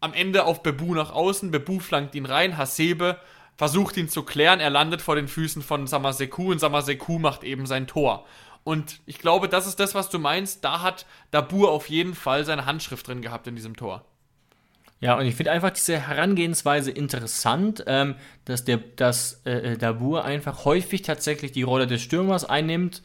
Am 0.00 0.12
Ende 0.12 0.44
auf 0.44 0.62
Bebu 0.62 0.94
nach 0.94 1.12
außen. 1.12 1.50
Bebu 1.50 1.80
flankt 1.80 2.14
ihn 2.14 2.26
rein. 2.26 2.58
Hasebe 2.58 3.18
versucht 3.56 3.96
ihn 3.96 4.08
zu 4.08 4.22
klären. 4.22 4.60
Er 4.60 4.70
landet 4.70 5.00
vor 5.00 5.16
den 5.16 5.28
Füßen 5.28 5.62
von 5.62 5.86
Samaseku 5.86 6.50
und 6.50 6.58
Samaseku 6.58 7.18
macht 7.18 7.44
eben 7.44 7.66
sein 7.66 7.86
Tor. 7.86 8.26
Und 8.66 9.00
ich 9.06 9.18
glaube, 9.18 9.48
das 9.48 9.66
ist 9.66 9.80
das, 9.80 9.94
was 9.94 10.10
du 10.10 10.18
meinst. 10.18 10.64
Da 10.64 10.82
hat 10.82 11.06
Dabur 11.30 11.70
auf 11.70 11.88
jeden 11.88 12.14
Fall 12.14 12.44
seine 12.44 12.66
Handschrift 12.66 13.06
drin 13.06 13.22
gehabt 13.22 13.46
in 13.46 13.54
diesem 13.54 13.76
Tor. 13.76 14.04
Ja, 15.00 15.16
und 15.16 15.26
ich 15.26 15.36
finde 15.36 15.52
einfach 15.52 15.70
diese 15.70 15.98
Herangehensweise 15.98 16.90
interessant, 16.90 17.84
ähm, 17.86 18.16
dass, 18.44 18.64
der, 18.64 18.78
dass 18.78 19.42
äh, 19.44 19.72
äh 19.72 19.78
Dabur 19.78 20.24
einfach 20.24 20.64
häufig 20.64 21.02
tatsächlich 21.02 21.52
die 21.52 21.62
Rolle 21.62 21.86
des 21.86 22.02
Stürmers 22.02 22.44
einnimmt 22.44 23.02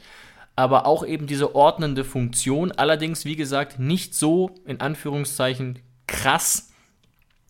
aber 0.55 0.85
auch 0.85 1.05
eben 1.05 1.27
diese 1.27 1.55
ordnende 1.55 2.03
Funktion. 2.03 2.71
Allerdings, 2.71 3.25
wie 3.25 3.35
gesagt, 3.35 3.79
nicht 3.79 4.15
so 4.15 4.55
in 4.65 4.79
Anführungszeichen 4.81 5.79
krass, 6.07 6.71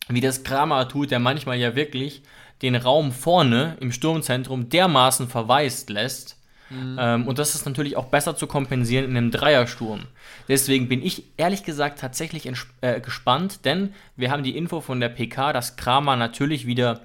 wie 0.08 0.20
das 0.20 0.44
Kramer 0.44 0.88
tut, 0.88 1.10
der 1.10 1.18
manchmal 1.18 1.58
ja 1.58 1.74
wirklich 1.74 2.22
den 2.62 2.76
Raum 2.76 3.12
vorne 3.12 3.76
im 3.80 3.92
Sturmzentrum 3.92 4.68
dermaßen 4.68 5.28
verwaist 5.28 5.90
lässt. 5.90 6.38
Mhm. 6.72 6.96
Ähm, 6.98 7.28
und 7.28 7.38
das 7.38 7.54
ist 7.54 7.66
natürlich 7.66 7.96
auch 7.96 8.06
besser 8.06 8.36
zu 8.36 8.46
kompensieren 8.46 9.04
in 9.04 9.16
einem 9.16 9.30
Dreiersturm. 9.30 10.06
Deswegen 10.48 10.88
bin 10.88 11.02
ich 11.02 11.24
ehrlich 11.36 11.64
gesagt 11.64 12.00
tatsächlich 12.00 12.50
äh, 12.80 13.00
gespannt, 13.00 13.64
denn 13.64 13.94
wir 14.16 14.30
haben 14.30 14.42
die 14.42 14.56
Info 14.56 14.80
von 14.80 15.00
der 15.00 15.10
PK, 15.10 15.52
dass 15.52 15.76
Kramer 15.76 16.16
natürlich 16.16 16.66
wieder 16.66 17.00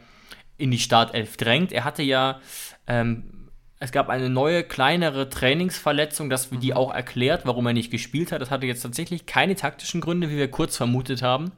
in 0.58 0.72
die 0.72 0.80
Startelf 0.80 1.38
drängt. 1.38 1.72
Er 1.72 1.84
hatte 1.84 2.04
ja 2.04 2.40
ähm, 2.88 3.38
es 3.80 3.92
gab 3.92 4.10
eine 4.10 4.30
neue, 4.30 4.64
kleinere 4.64 5.30
Trainingsverletzung, 5.30 6.30
das 6.30 6.50
die 6.50 6.72
mhm. 6.72 6.78
auch 6.78 6.94
erklärt, 6.94 7.46
warum 7.46 7.68
er 7.68 7.74
nicht 7.74 7.92
gespielt 7.92 8.32
hat. 8.32 8.42
Das 8.42 8.50
hatte 8.50 8.66
jetzt 8.66 8.82
tatsächlich 8.82 9.26
keine 9.26 9.56
taktischen 9.56 10.02
Gründe, 10.02 10.30
wie 10.30 10.38
wir 10.38 10.50
kurz 10.50 10.78
vermutet 10.78 11.22
haben. 11.22 11.52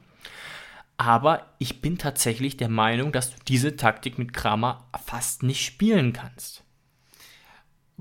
Aber 0.98 1.46
ich 1.58 1.80
bin 1.80 1.96
tatsächlich 1.96 2.58
der 2.58 2.68
Meinung, 2.68 3.10
dass 3.10 3.30
du 3.30 3.36
diese 3.48 3.76
Taktik 3.76 4.18
mit 4.18 4.34
Kramer 4.34 4.84
fast 5.02 5.42
nicht 5.42 5.64
spielen 5.64 6.12
kannst. 6.12 6.62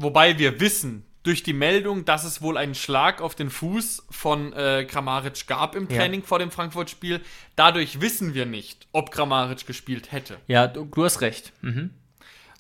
Wobei 0.02 0.40
wir 0.40 0.62
wissen, 0.62 1.06
durch 1.24 1.44
die 1.44 1.54
Meldung, 1.54 2.06
dass 2.06 2.24
es 2.24 2.42
wohl 2.42 2.58
einen 2.58 2.74
Schlag 2.74 3.22
auf 3.22 3.36
den 3.36 3.50
Fuß 3.50 4.06
von 4.10 4.54
äh, 4.54 4.86
Kramaric 4.86 5.46
gab 5.48 5.76
im 5.76 5.90
Training 5.90 6.22
ja. 6.22 6.26
vor 6.26 6.40
dem 6.40 6.52
Frankfurt-Spiel. 6.52 7.20
Dadurch 7.58 8.00
wissen 8.00 8.34
wir 8.34 8.46
nicht, 8.46 8.88
ob 8.94 9.12
Kramaric 9.12 9.68
gespielt 9.68 10.14
hätte. 10.14 10.38
Ja, 10.48 10.68
du, 10.68 10.86
du 10.86 11.04
hast 11.04 11.20
recht. 11.20 11.52
Mhm. 11.62 11.90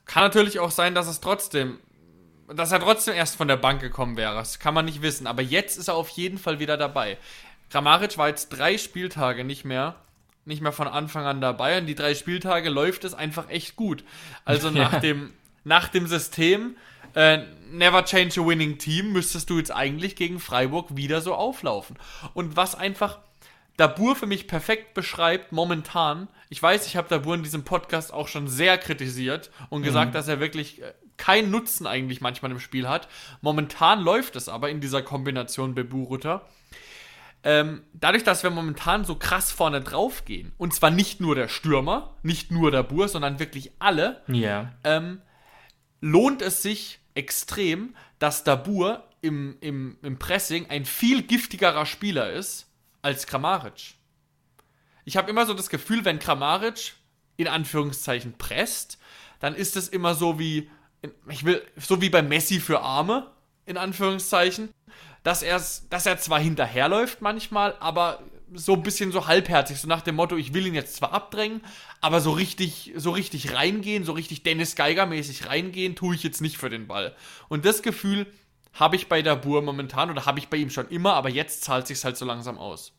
Kann 0.05 0.23
natürlich 0.23 0.59
auch 0.59 0.71
sein, 0.71 0.93
dass 0.93 1.07
es 1.07 1.21
trotzdem, 1.21 1.79
dass 2.53 2.73
er 2.73 2.81
trotzdem 2.81 3.13
erst 3.13 3.37
von 3.37 3.47
der 3.47 3.55
Bank 3.55 3.79
gekommen 3.79 4.17
wäre. 4.17 4.35
Das 4.35 4.59
kann 4.59 4.73
man 4.73 4.83
nicht 4.83 5.01
wissen. 5.01 5.25
Aber 5.25 5.41
jetzt 5.41 5.77
ist 5.77 5.87
er 5.87 5.95
auf 5.95 6.09
jeden 6.09 6.37
Fall 6.37 6.59
wieder 6.59 6.75
dabei. 6.75 7.17
Kramaric 7.69 8.17
war 8.17 8.27
jetzt 8.27 8.49
drei 8.49 8.77
Spieltage 8.77 9.45
nicht 9.45 9.63
mehr, 9.63 9.95
nicht 10.43 10.61
mehr 10.61 10.73
von 10.73 10.89
Anfang 10.89 11.25
an 11.25 11.39
dabei. 11.39 11.77
Und 11.77 11.85
die 11.85 11.95
drei 11.95 12.13
Spieltage 12.15 12.69
läuft 12.69 13.05
es 13.05 13.13
einfach 13.13 13.49
echt 13.49 13.77
gut. 13.77 14.03
Also 14.43 14.69
nach 14.71 14.99
dem, 14.99 15.31
nach 15.63 15.87
dem 15.87 16.07
System, 16.07 16.75
äh, 17.15 17.39
Never 17.71 18.03
Change 18.03 18.41
a 18.41 18.45
Winning 18.45 18.77
Team, 18.77 19.11
müsstest 19.11 19.49
du 19.49 19.57
jetzt 19.57 19.71
eigentlich 19.71 20.15
gegen 20.15 20.39
Freiburg 20.39 20.95
wieder 20.95 21.21
so 21.21 21.35
auflaufen. 21.35 21.97
Und 22.33 22.55
was 22.55 22.75
einfach 22.75 23.19
Dabur 23.79 24.17
für 24.17 24.25
mich 24.25 24.47
perfekt 24.47 24.93
beschreibt 24.93 25.53
momentan. 25.53 26.27
Ich 26.49 26.61
weiß, 26.61 26.85
ich 26.85 26.97
habe 26.97 27.07
Dabur 27.07 27.35
in 27.35 27.43
diesem 27.43 27.63
Podcast 27.63 28.13
auch 28.13 28.27
schon 28.27 28.49
sehr 28.49 28.77
kritisiert 28.77 29.51
und 29.69 29.83
gesagt, 29.83 30.11
mhm. 30.11 30.13
dass 30.13 30.27
er 30.27 30.41
wirklich 30.41 30.81
äh, 30.81 30.93
keinen 31.15 31.49
Nutzen 31.49 31.87
eigentlich 31.87 32.19
manchmal 32.19 32.51
im 32.51 32.59
Spiel 32.59 32.89
hat. 32.89 33.07
Momentan 33.39 34.01
läuft 34.01 34.35
es 34.35 34.49
aber 34.49 34.69
in 34.69 34.81
dieser 34.81 35.01
Kombination 35.01 35.75
Bebu-Rutter. 35.75 36.45
Ähm, 37.43 37.83
dadurch, 37.93 38.25
dass 38.25 38.43
wir 38.43 38.49
momentan 38.49 39.05
so 39.05 39.15
krass 39.15 39.49
vorne 39.49 39.79
drauf 39.79 40.25
gehen, 40.25 40.51
und 40.57 40.73
zwar 40.73 40.89
nicht 40.89 41.21
nur 41.21 41.35
der 41.35 41.47
Stürmer, 41.47 42.17
nicht 42.21 42.51
nur 42.51 42.71
der 42.71 42.83
Bur, 42.83 43.07
sondern 43.07 43.39
wirklich 43.39 43.71
alle, 43.79 44.21
yeah. 44.27 44.73
ähm, 44.83 45.21
lohnt 46.01 46.41
es 46.41 46.61
sich 46.61 46.99
extrem, 47.15 47.95
dass 48.19 48.43
Dabur 48.43 49.03
im, 49.21 49.57
im, 49.61 49.97
im 50.01 50.19
Pressing 50.19 50.69
ein 50.69 50.85
viel 50.85 51.23
giftigerer 51.23 51.85
Spieler 51.85 52.31
ist 52.31 52.67
als 53.01 53.27
Kramaric. 53.27 53.95
Ich 55.05 55.17
habe 55.17 55.29
immer 55.29 55.45
so 55.45 55.53
das 55.53 55.69
Gefühl, 55.69 56.05
wenn 56.05 56.19
Kramaric 56.19 56.93
in 57.37 57.47
Anführungszeichen 57.47 58.33
presst, 58.37 58.97
dann 59.39 59.55
ist 59.55 59.75
es 59.75 59.87
immer 59.87 60.13
so 60.13 60.39
wie, 60.39 60.69
ich 61.29 61.45
will, 61.45 61.65
so 61.77 62.01
wie 62.01 62.09
bei 62.09 62.21
Messi 62.21 62.59
für 62.59 62.81
Arme, 62.81 63.31
in 63.65 63.77
Anführungszeichen, 63.77 64.69
dass, 65.23 65.39
dass 65.89 66.05
er 66.05 66.17
zwar 66.17 66.39
hinterherläuft 66.39 67.21
manchmal, 67.21 67.75
aber 67.79 68.23
so 68.53 68.73
ein 68.73 68.83
bisschen 68.83 69.11
so 69.11 69.27
halbherzig, 69.27 69.79
so 69.79 69.87
nach 69.87 70.01
dem 70.01 70.15
Motto, 70.15 70.35
ich 70.35 70.53
will 70.53 70.67
ihn 70.67 70.75
jetzt 70.75 70.95
zwar 70.95 71.13
abdrängen, 71.13 71.61
aber 72.01 72.21
so 72.21 72.31
richtig, 72.31 72.93
so 72.95 73.11
richtig 73.11 73.53
reingehen, 73.53 74.03
so 74.03 74.13
richtig 74.13 74.43
Dennis 74.43 74.75
Geiger-mäßig 74.75 75.47
reingehen, 75.47 75.95
tue 75.95 76.15
ich 76.15 76.23
jetzt 76.23 76.41
nicht 76.41 76.57
für 76.57 76.69
den 76.69 76.87
Ball. 76.87 77.15
Und 77.47 77.65
das 77.65 77.81
Gefühl 77.81 78.27
habe 78.73 78.95
ich 78.95 79.07
bei 79.07 79.21
Dabur 79.21 79.61
momentan 79.61 80.09
oder 80.09 80.25
habe 80.25 80.39
ich 80.39 80.47
bei 80.47 80.57
ihm 80.57 80.69
schon 80.69 80.87
immer, 80.89 81.13
aber 81.13 81.29
jetzt 81.29 81.63
zahlt 81.63 81.87
sich 81.87 82.03
halt 82.03 82.17
so 82.17 82.25
langsam 82.25 82.57
aus. 82.57 82.93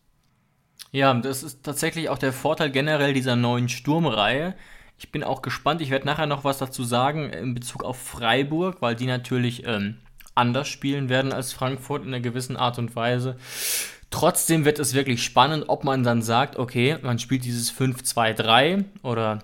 Ja, 0.92 1.14
das 1.14 1.42
ist 1.42 1.62
tatsächlich 1.62 2.08
auch 2.08 2.18
der 2.18 2.32
Vorteil 2.32 2.70
generell 2.70 3.14
dieser 3.14 3.36
neuen 3.36 3.68
Sturmreihe. 3.68 4.54
Ich 4.98 5.12
bin 5.12 5.22
auch 5.22 5.40
gespannt, 5.40 5.80
ich 5.80 5.90
werde 5.90 6.06
nachher 6.06 6.26
noch 6.26 6.44
was 6.44 6.58
dazu 6.58 6.84
sagen 6.84 7.30
in 7.30 7.54
Bezug 7.54 7.84
auf 7.84 7.98
Freiburg, 7.98 8.82
weil 8.82 8.96
die 8.96 9.06
natürlich 9.06 9.64
ähm, 9.66 9.98
anders 10.34 10.68
spielen 10.68 11.08
werden 11.08 11.32
als 11.32 11.52
Frankfurt 11.52 12.02
in 12.02 12.08
einer 12.08 12.20
gewissen 12.20 12.56
Art 12.56 12.78
und 12.78 12.94
Weise. 12.96 13.36
Trotzdem 14.10 14.64
wird 14.64 14.80
es 14.80 14.92
wirklich 14.92 15.22
spannend, 15.22 15.64
ob 15.68 15.84
man 15.84 16.02
dann 16.02 16.20
sagt, 16.20 16.56
okay, 16.56 16.98
man 17.02 17.18
spielt 17.18 17.44
dieses 17.44 17.72
5-2-3 17.72 18.84
oder 19.02 19.38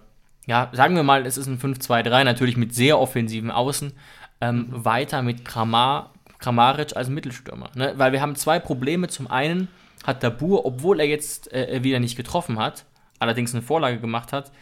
ja, 0.47 0.71
sagen 0.73 0.95
wir 0.95 1.03
mal, 1.03 1.27
es 1.27 1.37
ist 1.37 1.47
ein 1.47 1.59
5-2-3, 1.59 2.25
natürlich 2.25 2.57
mit 2.57 2.75
sehr 2.75 2.99
offensiven 2.99 3.51
Außen, 3.51 3.93
ähm, 4.41 4.67
weiter 4.71 5.23
mit 5.23 5.45
Kramar, 5.45 6.13
Kramaric 6.39 6.97
als 6.97 7.09
Mittelstürmer. 7.09 7.71
Ne? 7.75 7.95
Weil 7.97 8.13
wir 8.13 8.21
haben 8.21 8.37
zwei 8.37 8.59
Probleme. 8.59 9.09
Zum 9.09 9.29
einen 9.29 9.69
hat 10.05 10.23
Dabur, 10.23 10.65
obwohl 10.65 11.01
er 11.01 11.07
jetzt 11.07 11.53
äh, 11.53 11.83
wieder 11.83 11.99
nicht 11.99 12.17
getroffen 12.17 12.59
hat, 12.59 12.85
allerdings 13.19 13.55
eine 13.55 13.63
Vorlage 13.63 13.99
gemacht 13.99 14.33
hat, 14.33 14.53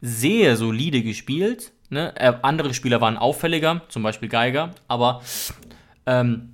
sehr 0.00 0.56
solide 0.56 1.02
gespielt. 1.02 1.72
Ne? 1.90 2.14
Äh, 2.16 2.34
andere 2.42 2.74
Spieler 2.74 3.00
waren 3.00 3.16
auffälliger, 3.16 3.82
zum 3.88 4.02
Beispiel 4.02 4.28
Geiger, 4.28 4.70
aber 4.88 5.22
ähm, 6.06 6.51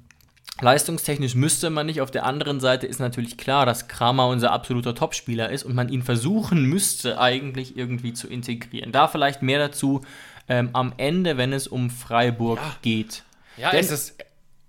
leistungstechnisch 0.61 1.35
müsste 1.35 1.71
man 1.71 1.87
nicht. 1.87 2.01
Auf 2.01 2.11
der 2.11 2.25
anderen 2.25 2.61
Seite 2.61 2.87
ist 2.87 2.99
natürlich 3.01 3.37
klar, 3.39 3.67
dass 3.67 3.89
Kramer 3.89 4.29
unser 4.29 4.53
absoluter 4.53 4.95
Topspieler 4.95 5.51
ist 5.51 5.65
und 5.65 5.75
man 5.75 5.89
ihn 5.89 6.03
versuchen 6.03 6.65
müsste, 6.65 7.21
eigentlich 7.21 7.77
irgendwie 7.77 8.13
zu 8.13 8.29
integrieren. 8.29 8.93
Da 8.93 9.09
vielleicht 9.09 9.43
mehr 9.43 9.59
dazu 9.59 10.03
ähm, 10.49 10.71
am 10.73 10.95
Ende, 10.97 11.37
wenn 11.37 11.53
es 11.53 11.69
um 11.69 11.91
Freiburg 11.91 12.59
Ja. 12.59 12.77
geht. 12.83 13.23
Ja, 13.57 13.71
Denn- 13.71 13.81
es 13.81 13.91
ist, 13.91 14.15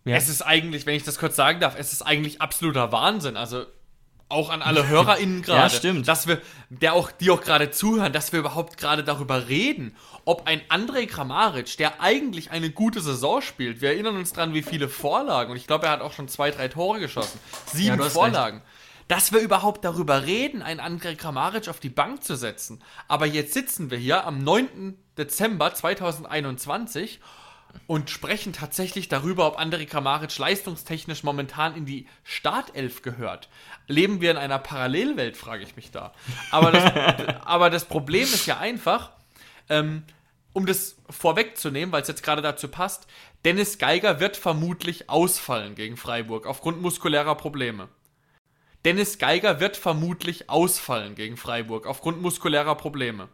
Ja. 0.06 0.16
es 0.18 0.28
ist 0.30 0.42
eigentlich, 0.42 0.86
wenn 0.86 0.96
ich 0.96 1.04
das 1.04 1.18
kurz 1.20 1.36
sagen 1.36 1.60
darf, 1.60 1.76
es 1.80 1.94
ist 1.94 2.02
eigentlich 2.02 2.42
absoluter 2.42 2.92
Wahnsinn. 2.92 3.38
Also 3.38 3.64
auch 4.30 4.50
an 4.50 4.62
alle 4.62 4.88
HörerInnen 4.88 5.42
gerade. 5.42 5.62
Ja, 5.62 5.70
stimmt. 5.70 6.08
Dass 6.08 6.28
wir, 6.28 6.40
der 6.70 6.94
auch, 6.94 7.12
die 7.12 7.32
auch 7.32 7.42
gerade 7.42 7.72
zuhören, 7.72 8.14
dass 8.14 8.32
wir 8.32 8.40
überhaupt 8.40 8.78
gerade 8.78 9.04
darüber 9.04 9.48
reden, 9.48 9.96
ob 10.24 10.48
ein 10.48 10.62
Andrej 10.70 11.08
Kramaric, 11.08 11.78
der 11.78 12.02
eigentlich 12.02 12.52
eine 12.52 12.70
gute 12.70 13.02
Saison 13.02 13.42
spielt, 13.42 13.82
wir 13.82 13.90
erinnern 13.90 14.16
uns 14.16 14.32
dran, 14.32 14.54
wie 14.54 14.62
viele 14.62 14.88
Vorlagen, 14.88 15.52
und 15.52 15.58
ich 15.58 15.68
glaube, 15.68 15.88
er 15.88 15.92
hat 15.94 16.02
auch 16.02 16.14
schon 16.14 16.28
zwei, 16.28 16.52
drei 16.52 16.68
Tore 16.68 17.00
geschossen, 17.00 17.40
Ja, 17.52 17.80
sieben 17.80 18.00
hast 18.00 18.14
Vorlagen. 18.14 18.62
Dass 19.08 19.34
wir 19.34 19.40
überhaupt 19.40 19.84
darüber 19.84 20.28
reden, 20.28 20.62
einen 20.62 20.80
Andrej 20.80 21.16
Kramaric 21.16 21.68
auf 21.68 21.80
die 21.80 21.90
Bank 21.90 22.24
zu 22.24 22.36
setzen. 22.36 22.84
Aber 23.08 23.26
jetzt 23.26 23.56
sitzen 23.56 23.90
wir 23.90 23.98
hier 23.98 24.28
am 24.28 24.44
9. 24.44 24.96
Dezember 25.18 25.74
2021 25.74 27.20
und 27.88 28.10
sprechen 28.10 28.54
tatsächlich 28.54 29.08
darüber, 29.08 29.48
ob 29.48 29.60
Andrej 29.60 29.88
Kramaric 29.88 30.38
leistungstechnisch 30.38 31.24
momentan 31.24 31.76
in 31.76 31.86
die 31.86 32.08
Startelf 32.24 33.02
gehört. 33.02 33.50
Leben 33.88 34.22
wir 34.22 34.32
in 34.32 34.38
einer 34.38 34.60
Parallelwelt, 34.60 35.38
frage 35.38 35.64
ich 35.64 35.76
mich 35.76 35.92
da. 35.92 36.14
Aber 36.52 36.72
das, 36.72 36.92
aber 37.46 37.70
das 37.70 37.86
Problem 37.86 38.24
ist 38.24 38.46
ja 38.46 38.58
einfach, 38.58 39.12
ähm, 39.70 40.04
um 40.54 40.66
das 40.66 40.98
vorwegzunehmen, 41.10 41.92
weil 41.92 42.02
es 42.02 42.08
jetzt 42.08 42.24
gerade 42.24 42.42
dazu 42.42 42.68
passt, 42.68 43.08
Dennis 43.46 43.78
Geiger 43.78 44.20
wird 44.20 44.36
vermutlich 44.36 45.10
ausfallen 45.10 45.76
gegen 45.76 45.98
Freiburg 45.98 46.46
aufgrund 46.46 46.82
muskulärer 46.82 47.36
Probleme. 47.36 47.88
Dennis 48.86 49.18
Geiger 49.18 49.60
wird 49.60 49.78
vermutlich 49.78 50.50
ausfallen 50.50 51.16
gegen 51.16 51.38
Freiburg 51.38 51.86
aufgrund 51.86 52.22
muskulärer 52.22 52.76
Probleme. 52.76 53.30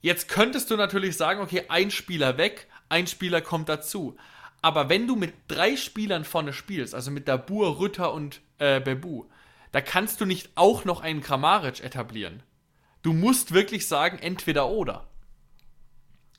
Jetzt 0.00 0.28
könntest 0.28 0.70
du 0.70 0.76
natürlich 0.76 1.16
sagen, 1.16 1.40
okay, 1.40 1.64
ein 1.68 1.90
Spieler 1.90 2.38
weg, 2.38 2.68
ein 2.90 3.06
Spieler 3.06 3.40
kommt 3.40 3.68
dazu. 3.68 4.16
Aber 4.62 4.88
wenn 4.88 5.06
du 5.06 5.16
mit 5.16 5.32
drei 5.48 5.76
Spielern 5.76 6.24
vorne 6.24 6.52
spielst, 6.52 6.94
also 6.94 7.10
mit 7.10 7.28
Dabur, 7.28 7.78
Rütter 7.80 8.12
und 8.12 8.40
äh, 8.58 8.80
Bebu, 8.80 9.24
da 9.72 9.80
kannst 9.80 10.20
du 10.20 10.26
nicht 10.26 10.50
auch 10.54 10.84
noch 10.84 11.00
einen 11.00 11.22
Kramaric 11.22 11.82
etablieren. 11.82 12.42
Du 13.02 13.12
musst 13.12 13.54
wirklich 13.54 13.88
sagen, 13.88 14.18
entweder 14.18 14.68
oder. 14.68 15.06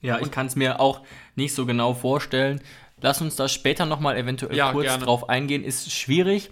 Ja, 0.02 0.20
ich 0.20 0.32
kann 0.32 0.48
es 0.48 0.56
mir 0.56 0.80
auch 0.80 1.02
nicht 1.36 1.54
so 1.54 1.66
genau 1.66 1.94
vorstellen. 1.94 2.62
Lass 3.02 3.22
uns 3.22 3.36
da 3.36 3.48
später 3.48 3.86
nochmal 3.86 4.18
eventuell 4.18 4.56
Ja, 4.56 4.72
kurz 4.72 4.86
gerne. 4.86 5.06
drauf 5.06 5.30
eingehen. 5.30 5.64
Ist 5.64 5.92
schwierig, 5.92 6.52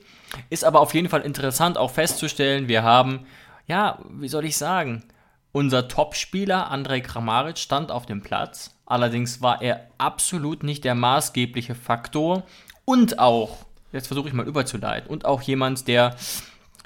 ist 0.50 0.64
aber 0.64 0.80
auf 0.80 0.94
jeden 0.94 1.10
Fall 1.10 1.22
interessant 1.22 1.78
auch 1.78 1.92
festzustellen, 1.92 2.68
wir 2.68 2.84
haben, 2.84 3.28
ja, 3.68 4.00
wie 4.10 4.28
soll 4.28 4.46
ich 4.46 4.58
sagen, 4.58 5.04
unser 5.52 5.88
Topspieler 5.88 6.70
Andrej 6.72 7.02
Kramaric 7.02 7.58
stand 7.58 7.92
auf 7.92 8.06
dem 8.06 8.22
Platz. 8.22 8.76
Allerdings 8.90 9.40
war 9.42 9.62
er 9.62 9.88
absolut 10.00 10.64
nicht 10.64 10.84
der 10.84 10.96
maßgebliche 10.96 11.76
Faktor 11.76 12.44
und 12.86 13.20
auch, 13.20 13.66
jetzt 13.92 14.08
versuche 14.08 14.28
ich 14.28 14.34
mal 14.34 14.48
überzuleiten, 14.48 15.10
und 15.10 15.26
auch 15.26 15.44
jemand, 15.44 15.88
der 15.88 16.16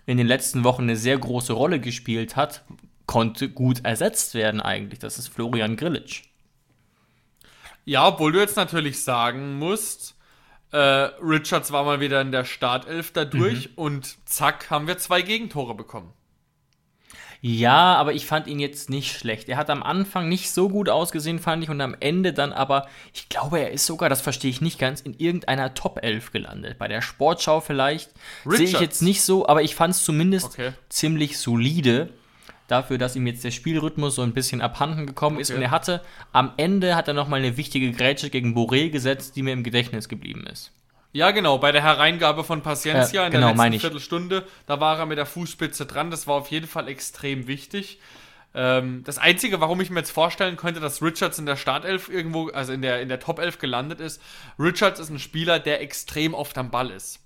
in 0.06 0.18
den 0.18 0.28
letzten 0.28 0.66
Wochen 0.66 0.84
eine 0.84 0.98
sehr 0.98 1.18
große 1.18 1.54
Rolle 1.54 1.80
gespielt 1.80 2.36
hat, 2.36 2.66
konnte 3.06 3.48
gut 3.48 3.86
ersetzt 3.86 4.34
werden 4.34 4.60
eigentlich. 4.60 5.00
Das 5.00 5.18
ist 5.18 5.30
Florian 5.30 5.78
Grillitsch. 5.78 6.24
Ja, 7.86 8.10
obwohl 8.10 8.34
du 8.34 8.40
jetzt 8.40 8.58
natürlich 8.58 9.02
sagen 9.02 9.58
musst, 9.58 10.18
äh, 10.74 10.78
Richards 10.78 11.72
war 11.72 11.86
mal 11.86 12.02
wieder 12.02 12.20
in 12.20 12.34
der 12.34 12.44
Startelf 12.44 13.12
dadurch 13.14 13.78
und 13.78 14.18
zack, 14.28 14.70
haben 14.70 14.88
wir 14.88 14.98
zwei 14.98 15.22
Gegentore 15.22 15.74
bekommen. 15.74 16.12
Ja, 17.46 17.96
aber 17.96 18.14
ich 18.14 18.26
fand 18.26 18.48
ihn 18.48 18.60
jetzt 18.60 18.90
nicht 18.90 19.18
schlecht. 19.18 19.50
Er 19.50 19.58
hat 19.58 19.70
am 19.70 19.84
Anfang 19.84 20.30
nicht 20.30 20.50
so 20.50 20.70
gut 20.70 20.88
ausgesehen, 20.88 21.40
fand 21.40 21.62
ich, 21.62 21.70
und 21.70 21.82
am 21.82 21.94
Ende 22.00 22.32
dann 22.32 22.54
aber, 22.54 22.88
ich 23.14 23.28
glaube, 23.28 23.60
er 23.60 23.72
ist 23.72 23.86
sogar, 23.86 24.08
das 24.08 24.22
verstehe 24.22 24.50
ich 24.50 24.62
nicht 24.62 24.80
ganz, 24.80 25.02
in 25.02 25.14
irgendeiner 25.16 25.74
Top 25.74 26.00
11 26.02 26.32
gelandet. 26.32 26.78
Bei 26.78 26.88
der 26.88 27.02
Sportschau 27.02 27.60
vielleicht. 27.60 28.12
Sehe 28.46 28.64
ich 28.68 28.80
jetzt 28.80 29.02
nicht 29.02 29.24
so, 29.24 29.46
aber 29.46 29.62
ich 29.62 29.76
fand 29.76 29.94
es 29.94 30.06
zumindest 30.06 30.46
Okay. 30.54 30.72
ziemlich 30.88 31.38
solide. 31.38 32.12
Dafür, 32.70 32.98
dass 32.98 33.18
ihm 33.18 33.28
jetzt 33.28 33.44
der 33.44 33.52
Spielrhythmus 33.52 34.16
so 34.16 34.22
ein 34.22 34.34
bisschen 34.34 34.62
abhanden 34.62 35.06
gekommen 35.06 35.38
ist. 35.38 35.50
Okay. 35.50 35.58
Und 35.58 35.64
er 35.64 35.72
hatte, 35.72 36.02
am 36.32 36.54
Ende 36.56 36.96
hat 36.96 37.10
er 37.10 37.14
nochmal 37.14 37.40
eine 37.42 37.58
wichtige 37.58 37.92
Grätsche 37.92 38.30
gegen 38.30 38.56
Boré 38.58 38.90
gesetzt, 38.90 39.36
die 39.36 39.44
mir 39.44 39.52
im 39.52 39.64
Gedächtnis 39.64 40.08
geblieben 40.08 40.48
ist. 40.48 40.72
Ja, 41.14 41.30
genau, 41.30 41.60
bei 41.60 41.72
der 41.72 41.84
Hereingabe 41.84 42.44
von 42.44 42.64
Paciencia 42.64 43.22
Ja, 43.22 43.28
in 43.28 43.32
genau, 43.34 43.54
der 43.54 43.56
letzten. 43.56 43.80
Viertelstunde, 43.82 44.48
da 44.66 44.80
war 44.80 44.98
er 44.98 45.06
mit 45.06 45.20
der 45.20 45.28
Fußspitze 45.28 45.86
dran. 45.86 46.10
Das 46.10 46.26
war 46.26 46.36
auf 46.36 46.50
jeden 46.50 46.68
Fall 46.68 46.88
extrem 46.88 47.46
wichtig. 47.46 48.00
Ähm, 48.56 49.04
das 49.06 49.20
Einzige, 49.20 49.62
warum 49.62 49.80
ich 49.80 49.92
mir 49.92 50.00
jetzt 50.00 50.12
vorstellen 50.12 50.58
könnte, 50.58 50.80
dass 50.80 51.04
Richards 51.04 51.38
in 51.38 51.46
der 51.46 51.56
Startelf 51.56 52.10
irgendwo, 52.10 52.50
also 52.50 52.74
in 52.74 52.82
der, 52.82 53.00
in 53.00 53.10
der 53.10 53.20
Top 53.20 53.38
11 53.38 53.60
gelandet 53.60 54.00
ist, 54.00 54.22
Richards 54.58 55.00
ist 55.00 55.10
ein 55.10 55.20
Spieler, 55.20 55.60
der 55.60 55.82
extrem 55.82 56.34
oft 56.34 56.58
am 56.58 56.72
Ball 56.72 56.90
ist. 56.90 57.20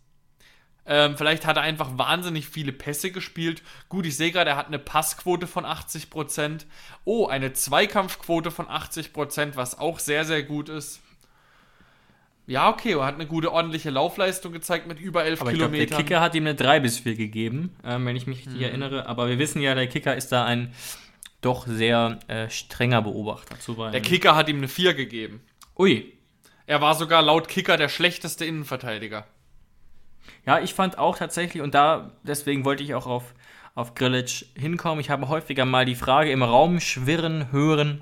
Ähm, 0.85 1.17
vielleicht 1.17 1.45
hat 1.45 1.55
er 1.55 1.63
einfach 1.63 1.97
wahnsinnig 1.97 2.47
viele 2.49 2.73
Pässe 2.73 3.11
gespielt. 3.11 3.61
Gut, 3.87 4.05
ich 4.05 4.17
sehe 4.17 4.31
gerade, 4.31 4.51
er 4.51 4.57
hat 4.57 4.67
eine 4.67 4.79
Passquote 4.79 5.47
von 5.47 5.65
80%. 5.65 6.65
Oh, 7.05 7.27
eine 7.27 7.53
Zweikampfquote 7.53 8.51
von 8.51 8.67
80%, 8.67 9.55
was 9.55 9.79
auch 9.79 9.99
sehr, 9.99 10.25
sehr 10.25 10.43
gut 10.43 10.69
ist. 10.69 11.01
Ja, 12.47 12.69
okay, 12.69 12.93
er 12.93 13.05
hat 13.05 13.15
eine 13.15 13.27
gute, 13.27 13.51
ordentliche 13.51 13.89
Laufleistung 13.89 14.53
gezeigt 14.53 14.87
mit 14.87 15.01
über 15.01 15.25
11 15.25 15.41
Aber 15.41 15.51
ich 15.51 15.57
glaube, 15.57 15.75
der 15.75 15.85
Kilometern. 15.85 16.05
Kicker 16.05 16.21
hat 16.21 16.33
ihm 16.33 16.43
eine 16.43 16.55
3 16.55 16.79
bis 16.79 16.99
4 16.99 17.15
gegeben, 17.15 17.75
ähm, 17.83 18.05
wenn 18.05 18.15
ich 18.15 18.25
mich 18.25 18.45
richtig 18.45 18.61
erinnere. 18.61 19.05
Aber 19.05 19.27
wir 19.27 19.37
wissen 19.37 19.61
ja, 19.61 19.75
der 19.75 19.87
Kicker 19.87 20.15
ist 20.15 20.31
da 20.31 20.45
ein 20.45 20.73
doch 21.41 21.67
sehr 21.67 22.19
äh, 22.27 22.49
strenger 22.49 23.01
Beobachter 23.01 23.59
zuweilen. 23.59 23.91
der 23.91 24.01
Kicker 24.01 24.35
hat 24.35 24.47
ihm 24.47 24.57
eine 24.57 24.69
4 24.69 24.93
gegeben. 24.93 25.41
Ui. 25.77 26.13
Er 26.65 26.81
war 26.81 26.95
sogar 26.95 27.21
laut 27.21 27.49
Kicker 27.49 27.75
der 27.75 27.89
schlechteste 27.89 28.45
Innenverteidiger. 28.45 29.27
Ja, 30.45 30.59
ich 30.59 30.73
fand 30.73 30.97
auch 30.97 31.17
tatsächlich, 31.17 31.61
und 31.61 31.73
da, 31.75 32.11
deswegen 32.23 32.63
wollte 32.63 32.81
ich 32.81 32.95
auch 32.95 33.07
auf, 33.07 33.35
auf 33.75 33.93
Grillitsch 33.93 34.45
hinkommen. 34.57 35.01
Ich 35.01 35.09
habe 35.09 35.27
häufiger 35.27 35.65
mal 35.65 35.85
die 35.85 35.95
Frage 35.95 36.31
im 36.31 36.43
Raum 36.43 36.79
schwirren 36.79 37.51
hören, 37.51 38.01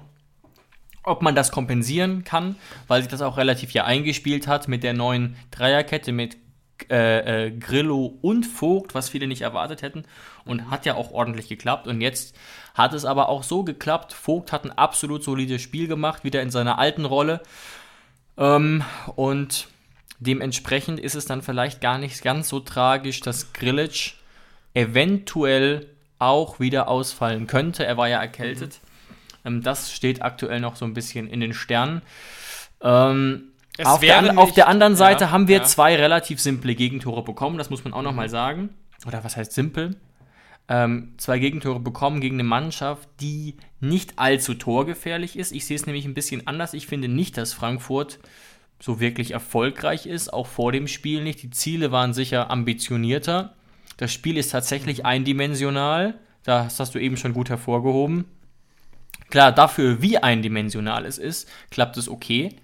ob 1.06 1.22
man 1.22 1.36
das 1.36 1.52
kompensieren 1.52 2.24
kann, 2.24 2.56
weil 2.88 3.02
sich 3.02 3.10
das 3.10 3.22
auch 3.22 3.38
relativ 3.38 3.72
ja 3.72 3.86
eingespielt 3.86 4.48
hat 4.48 4.68
mit 4.68 4.84
der 4.84 4.94
neuen 4.94 5.36
Dreierkette 5.52 6.12
mit 6.12 6.38
äh, 6.90 7.46
äh, 7.48 7.52
Grillo 7.52 8.18
und 8.22 8.46
Vogt, 8.46 8.96
was 8.96 9.08
viele 9.08 9.28
nicht 9.28 9.42
erwartet 9.42 9.82
hätten. 9.82 10.04
Und 10.44 10.70
hat 10.70 10.86
ja 10.86 10.96
auch 10.96 11.12
ordentlich 11.12 11.48
geklappt. 11.48 11.88
Und 11.88 12.02
jetzt 12.02 12.36
hat 12.74 12.94
es 12.94 13.06
aber 13.06 13.30
auch 13.30 13.44
so 13.44 13.64
geklappt. 13.64 14.14
Vogt 14.14 14.52
hat 14.52 14.66
ein 14.66 14.72
absolut 14.72 15.24
solides 15.24 15.62
Spiel 15.62 15.88
gemacht, 15.88 16.24
wieder 16.24 16.42
in 16.42 16.52
seiner 16.52 16.78
alten 16.78 17.06
Rolle. 17.06 17.42
Ähm, 18.38 18.84
und 19.16 19.70
dementsprechend 20.20 21.00
ist 21.00 21.16
es 21.16 21.26
dann 21.26 21.42
vielleicht 21.42 21.82
gar 21.82 21.98
nicht 21.98 22.22
ganz 22.22 22.50
so 22.50 22.60
tragisch, 22.60 23.22
dass 23.22 23.54
Grillitsch 23.54 24.16
eventuell 24.74 25.88
auch 26.20 26.60
wieder 26.60 26.88
ausfallen 26.90 27.48
könnte. 27.48 27.86
Er 27.86 27.98
war 27.98 28.10
ja 28.10 28.20
erkältet. 28.20 28.80
Ähm, 29.46 29.62
das 29.62 29.94
steht 29.94 30.22
aktuell 30.22 30.60
noch 30.60 30.76
so 30.76 30.86
ein 30.86 30.94
bisschen 30.94 31.28
in 31.28 31.40
den 31.40 31.54
Sternen. 31.54 32.02
Ähm, 32.82 33.52
auf, 33.84 34.00
der, 34.00 34.18
an- 34.20 34.38
auf 34.38 34.46
nicht- 34.48 34.58
der 34.58 34.68
anderen 34.68 34.96
Seite 34.96 35.26
ja, 35.26 35.32
haben 35.32 35.48
wir 35.48 35.58
ja. 35.58 35.64
zwei 35.64 35.96
relativ 35.96 36.40
simple 36.40 36.76
Gegentore 36.76 37.24
bekommen, 37.24 37.58
das 37.58 37.70
muss 37.70 37.84
man 37.84 37.94
auch 37.94 38.02
nochmal 38.02 38.30
sagen. 38.30 38.70
Oder 39.06 39.24
was 39.24 39.38
heißt 39.38 39.52
simpel? 39.52 39.96
Ähm, 40.68 41.14
zwei 41.18 41.38
Gegentore 41.38 41.80
bekommen 41.80 42.22
gegen 42.22 42.38
eine 42.38 42.44
Mannschaft, 42.44 43.08
die 43.22 43.56
nicht 43.80 44.18
allzu 44.18 44.56
torgefährlich 44.56 45.38
ist. 45.38 45.52
Ich 45.52 45.66
sehe 45.66 45.76
es 45.76 45.86
nämlich 45.86 46.06
ein 46.06 46.16
bisschen 46.16 46.48
anders. 46.48 46.74
Ich 46.74 46.88
finde 46.88 47.08
nicht, 47.08 47.38
dass 47.38 47.54
Frankfurt 47.54 48.18
so 48.80 49.00
wirklich 49.00 49.32
erfolgreich 49.32 50.08
ist, 50.08 50.34
auch 50.34 50.48
vor 50.48 50.72
dem 50.72 50.88
Spiel 50.88 51.24
nicht. 51.24 51.44
Die 51.44 51.52
Ziele 51.52 51.92
waren 51.92 52.14
sicher 52.14 52.50
ambitionierter. 52.50 53.54
Das 53.98 54.12
Spiel 54.12 54.38
ist 54.38 54.50
tatsächlich 54.52 55.06
eindimensional. 55.06 56.16
Das 56.44 56.80
hast 56.80 56.96
du 56.96 57.00
eben 57.00 57.16
schon 57.18 57.34
gut 57.34 57.50
hervorgehoben. 57.50 58.26
Klar, 59.36 59.52
dafür, 59.52 60.02
wie 60.02 60.18
eindimensional 60.18 61.06
es 61.06 61.18
ist, 61.18 61.50
klappt 61.70 61.98
es 61.98 62.08
okay. 62.08 62.56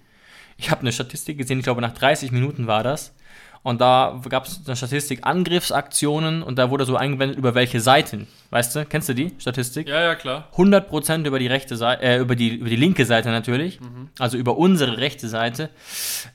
Ich 0.56 0.70
habe 0.70 0.80
eine 0.80 0.90
Statistik 0.90 1.36
gesehen, 1.36 1.58
ich 1.58 1.64
glaube 1.64 1.82
nach 1.82 1.92
30 1.92 2.32
Minuten 2.32 2.66
war 2.66 2.82
das. 2.82 3.14
Und 3.62 3.82
da 3.82 4.22
gab 4.30 4.46
es 4.46 4.62
eine 4.64 4.74
Statistik 4.74 5.18
Angriffsaktionen 5.26 6.42
und 6.42 6.58
da 6.58 6.70
wurde 6.70 6.86
so 6.86 6.96
eingeblendet, 6.96 7.36
über 7.36 7.54
welche 7.54 7.78
Seiten. 7.78 8.26
Weißt 8.48 8.74
du, 8.74 8.86
kennst 8.86 9.10
du 9.10 9.14
die 9.14 9.34
Statistik? 9.36 9.86
Ja, 9.86 10.00
ja, 10.00 10.14
klar. 10.14 10.48
100% 10.56 11.26
über 11.26 11.38
die 11.38 11.46
rechte 11.46 11.76
Seite, 11.76 12.02
äh, 12.04 12.16
über 12.16 12.36
die, 12.36 12.56
über 12.56 12.70
die 12.70 12.76
linke 12.76 13.04
Seite 13.04 13.28
natürlich, 13.28 13.78
also 14.18 14.38
über 14.38 14.56
unsere 14.56 14.96
rechte 14.96 15.28
Seite 15.28 15.68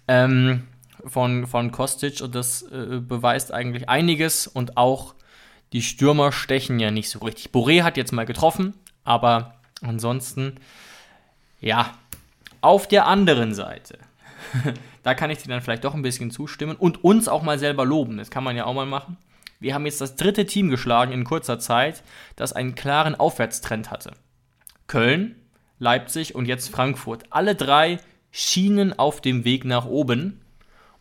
ähm, 0.07 0.68
von, 1.03 1.47
von 1.47 1.72
Kostic 1.72 2.22
und 2.22 2.36
das 2.36 2.62
äh, 2.62 2.99
beweist 2.99 3.51
eigentlich 3.51 3.89
einiges 3.89 4.45
und 4.45 4.78
auch 4.78 5.16
die 5.74 5.82
Stürmer 5.82 6.32
stechen 6.32 6.80
ja 6.80 6.91
nicht 6.91 7.09
so 7.09 7.18
richtig. 7.26 7.49
Boré 7.49 7.82
hat 7.82 7.97
jetzt 7.97 8.12
mal 8.12 8.28
getroffen, 8.28 8.76
aber 9.03 9.57
ansonsten, 9.82 10.55
ja, 11.59 11.93
auf 12.61 12.88
der 12.88 13.05
anderen 13.05 13.53
Seite, 13.53 13.99
da 15.03 15.13
kann 15.13 15.30
ich 15.30 15.39
dir 15.39 15.49
dann 15.49 15.61
vielleicht 15.61 15.84
doch 15.84 15.93
ein 15.93 16.01
bisschen 16.01 16.32
zustimmen 16.32 16.75
und 16.75 17.03
uns 17.03 17.28
auch 17.28 17.43
mal 17.43 17.59
selber 17.59 17.86
loben, 17.86 18.17
das 18.17 18.32
kann 18.32 18.43
man 18.43 18.55
ja 18.55 18.65
auch 18.65 18.73
mal 18.73 18.86
machen. 18.86 19.17
Wir 19.59 19.73
haben 19.73 19.86
jetzt 19.86 20.01
das 20.01 20.15
dritte 20.15 20.45
Team 20.45 20.69
geschlagen 20.69 21.11
in 21.11 21.23
kurzer 21.23 21.57
Zeit, 21.59 22.03
das 22.36 22.53
einen 22.53 22.75
klaren 22.75 23.15
Aufwärtstrend 23.15 23.89
hatte. 23.89 24.11
Köln 24.86 25.36
Leipzig 25.80 26.34
und 26.36 26.47
jetzt 26.47 26.69
Frankfurt. 26.69 27.25
Alle 27.30 27.55
drei 27.55 27.99
schienen 28.32 28.97
auf 28.97 29.21
dem 29.21 29.45
Weg 29.45 29.65
nach 29.65 29.86
oben 29.86 30.41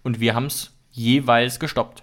und 0.02 0.20
wir 0.20 0.34
haben 0.34 0.46
es 0.46 0.72
jeweils 0.90 1.58
gestoppt. 1.60 2.02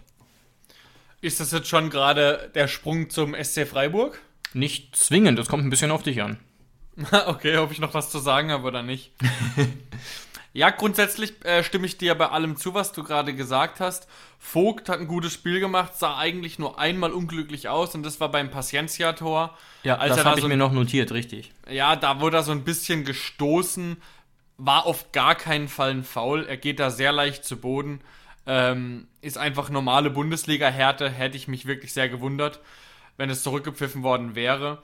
Ist 1.21 1.39
das 1.39 1.51
jetzt 1.51 1.67
schon 1.67 1.89
gerade 1.89 2.51
der 2.55 2.67
Sprung 2.67 3.09
zum 3.09 3.35
SC 3.35 3.67
Freiburg? 3.67 4.21
Nicht 4.53 4.95
zwingend, 4.95 5.39
es 5.39 5.47
kommt 5.47 5.63
ein 5.63 5.69
bisschen 5.69 5.91
auf 5.91 6.03
dich 6.03 6.21
an. 6.21 6.37
okay, 7.27 7.57
ob 7.57 7.71
ich 7.71 7.79
noch 7.79 7.93
was 7.93 8.09
zu 8.09 8.19
sagen 8.19 8.51
habe 8.51 8.67
oder 8.67 8.83
nicht. 8.83 9.11
ja, 10.53 10.69
grundsätzlich 10.69 11.33
äh, 11.45 11.63
stimme 11.63 11.85
ich 11.87 11.97
dir 11.97 12.15
bei 12.15 12.29
allem 12.29 12.55
zu, 12.57 12.73
was 12.73 12.91
du 12.91 13.03
gerade 13.03 13.33
gesagt 13.33 13.79
hast. 13.79 14.07
Vogt 14.39 14.89
hat 14.89 14.99
ein 14.99 15.07
gutes 15.07 15.33
Spiel 15.33 15.59
gemacht, 15.59 15.93
sah 15.97 16.17
eigentlich 16.17 16.59
nur 16.59 16.77
einmal 16.77 17.11
unglücklich 17.11 17.69
aus 17.69 17.95
und 17.95 18.03
das 18.03 18.19
war 18.19 18.29
beim 18.29 18.51
Paciencia-Tor. 18.51 19.57
Ja, 19.83 19.95
Als 19.97 20.09
das 20.09 20.17
er 20.19 20.23
da 20.25 20.29
habe 20.31 20.39
ich 20.39 20.43
so- 20.43 20.49
mir 20.49 20.57
noch 20.57 20.71
notiert, 20.73 21.11
richtig. 21.11 21.51
Ja, 21.69 21.95
da 21.95 22.19
wurde 22.21 22.37
er 22.37 22.43
so 22.43 22.51
ein 22.51 22.63
bisschen 22.63 23.05
gestoßen, 23.05 23.97
war 24.57 24.85
auf 24.85 25.11
gar 25.11 25.35
keinen 25.35 25.67
Fall 25.67 25.91
ein 25.91 26.03
Foul. 26.03 26.45
Er 26.45 26.57
geht 26.57 26.79
da 26.79 26.89
sehr 26.91 27.11
leicht 27.11 27.43
zu 27.45 27.57
Boden. 27.57 28.01
Ähm, 28.45 29.07
ist 29.21 29.37
einfach 29.37 29.69
normale 29.69 30.09
Bundesliga-Härte. 30.09 31.09
Hätte 31.09 31.37
ich 31.37 31.47
mich 31.47 31.65
wirklich 31.65 31.93
sehr 31.93 32.09
gewundert, 32.09 32.59
wenn 33.17 33.29
es 33.29 33.41
zurückgepfiffen 33.41 34.03
worden 34.03 34.35
wäre. 34.35 34.83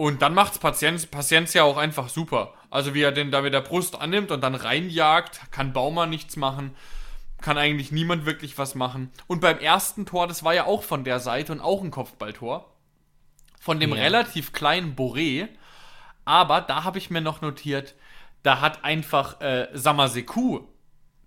Und 0.00 0.22
dann 0.22 0.32
macht's 0.32 0.58
Patienz, 0.58 1.04
Paciencia 1.04 1.62
auch 1.62 1.76
einfach 1.76 2.08
super. 2.08 2.54
Also 2.70 2.94
wie 2.94 3.02
er 3.02 3.12
den 3.12 3.30
da 3.30 3.42
mit 3.42 3.52
der 3.52 3.60
Brust 3.60 4.00
annimmt 4.00 4.30
und 4.30 4.40
dann 4.40 4.54
reinjagt, 4.54 5.42
kann 5.50 5.74
Baumann 5.74 6.08
nichts 6.08 6.36
machen, 6.36 6.74
kann 7.42 7.58
eigentlich 7.58 7.92
niemand 7.92 8.24
wirklich 8.24 8.56
was 8.56 8.74
machen. 8.74 9.12
Und 9.26 9.42
beim 9.42 9.58
ersten 9.58 10.06
Tor, 10.06 10.26
das 10.26 10.42
war 10.42 10.54
ja 10.54 10.64
auch 10.64 10.84
von 10.84 11.04
der 11.04 11.20
Seite 11.20 11.52
und 11.52 11.60
auch 11.60 11.82
ein 11.82 11.90
Kopfballtor. 11.90 12.72
Von 13.60 13.78
dem 13.78 13.90
Ja. 13.90 14.00
relativ 14.00 14.54
kleinen 14.54 14.96
Boré. 14.96 15.48
Aber 16.24 16.62
da 16.62 16.84
habe 16.84 16.96
ich 16.96 17.10
mir 17.10 17.20
noch 17.20 17.42
notiert, 17.42 17.94
da 18.42 18.62
hat 18.62 18.82
einfach 18.84 19.42
äh, 19.42 19.68
Samaseku 19.74 20.60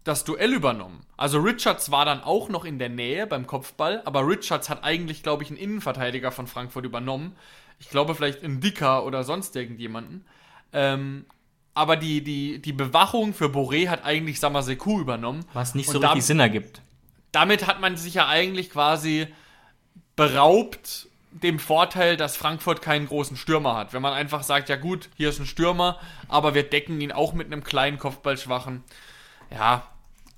das 0.03 0.23
Duell 0.23 0.51
übernommen. 0.51 1.05
Also 1.15 1.39
Richards 1.39 1.91
war 1.91 2.05
dann 2.05 2.23
auch 2.23 2.49
noch 2.49 2.65
in 2.65 2.79
der 2.79 2.89
Nähe 2.89 3.27
beim 3.27 3.45
Kopfball, 3.45 4.01
aber 4.05 4.27
Richards 4.27 4.67
hat 4.67 4.83
eigentlich, 4.83 5.21
glaube 5.21 5.43
ich, 5.43 5.49
einen 5.49 5.59
Innenverteidiger 5.59 6.31
von 6.31 6.47
Frankfurt 6.47 6.85
übernommen. 6.85 7.35
Ich 7.79 7.89
glaube 7.89 8.15
vielleicht 8.15 8.43
einen 8.43 8.61
Dicker 8.61 9.05
oder 9.05 9.23
sonst 9.23 9.55
irgendjemanden. 9.55 10.25
Ähm, 10.71 11.25
aber 11.73 11.95
die, 11.95 12.23
die, 12.23 12.61
die 12.61 12.73
Bewachung 12.73 13.33
für 13.33 13.45
Boré 13.45 13.89
hat 13.89 14.05
eigentlich 14.05 14.39
Samaseku 14.39 14.99
übernommen. 14.99 15.45
Was 15.53 15.75
nicht 15.75 15.89
so 15.89 15.99
richtig 15.99 16.23
Sinn 16.23 16.39
ergibt. 16.39 16.81
damit 17.31 17.65
hat 17.67 17.81
man 17.81 17.97
sich 17.97 18.13
ja 18.15 18.27
eigentlich 18.27 18.69
quasi 18.69 19.27
beraubt 20.15 21.07
dem 21.31 21.57
Vorteil, 21.57 22.15
dass 22.15 22.37
Frankfurt 22.37 22.81
keinen 22.83 23.07
großen 23.07 23.37
Stürmer 23.37 23.75
hat. 23.75 23.93
Wenn 23.93 24.03
man 24.03 24.13
einfach 24.13 24.43
sagt, 24.43 24.69
ja 24.69 24.75
gut, 24.75 25.09
hier 25.15 25.29
ist 25.29 25.39
ein 25.39 25.47
Stürmer, 25.47 25.99
aber 26.27 26.53
wir 26.53 26.63
decken 26.63 27.01
ihn 27.01 27.11
auch 27.11 27.33
mit 27.33 27.47
einem 27.47 27.63
kleinen 27.63 27.97
Kopfballschwachen. 27.97 28.83
Ja, 29.49 29.87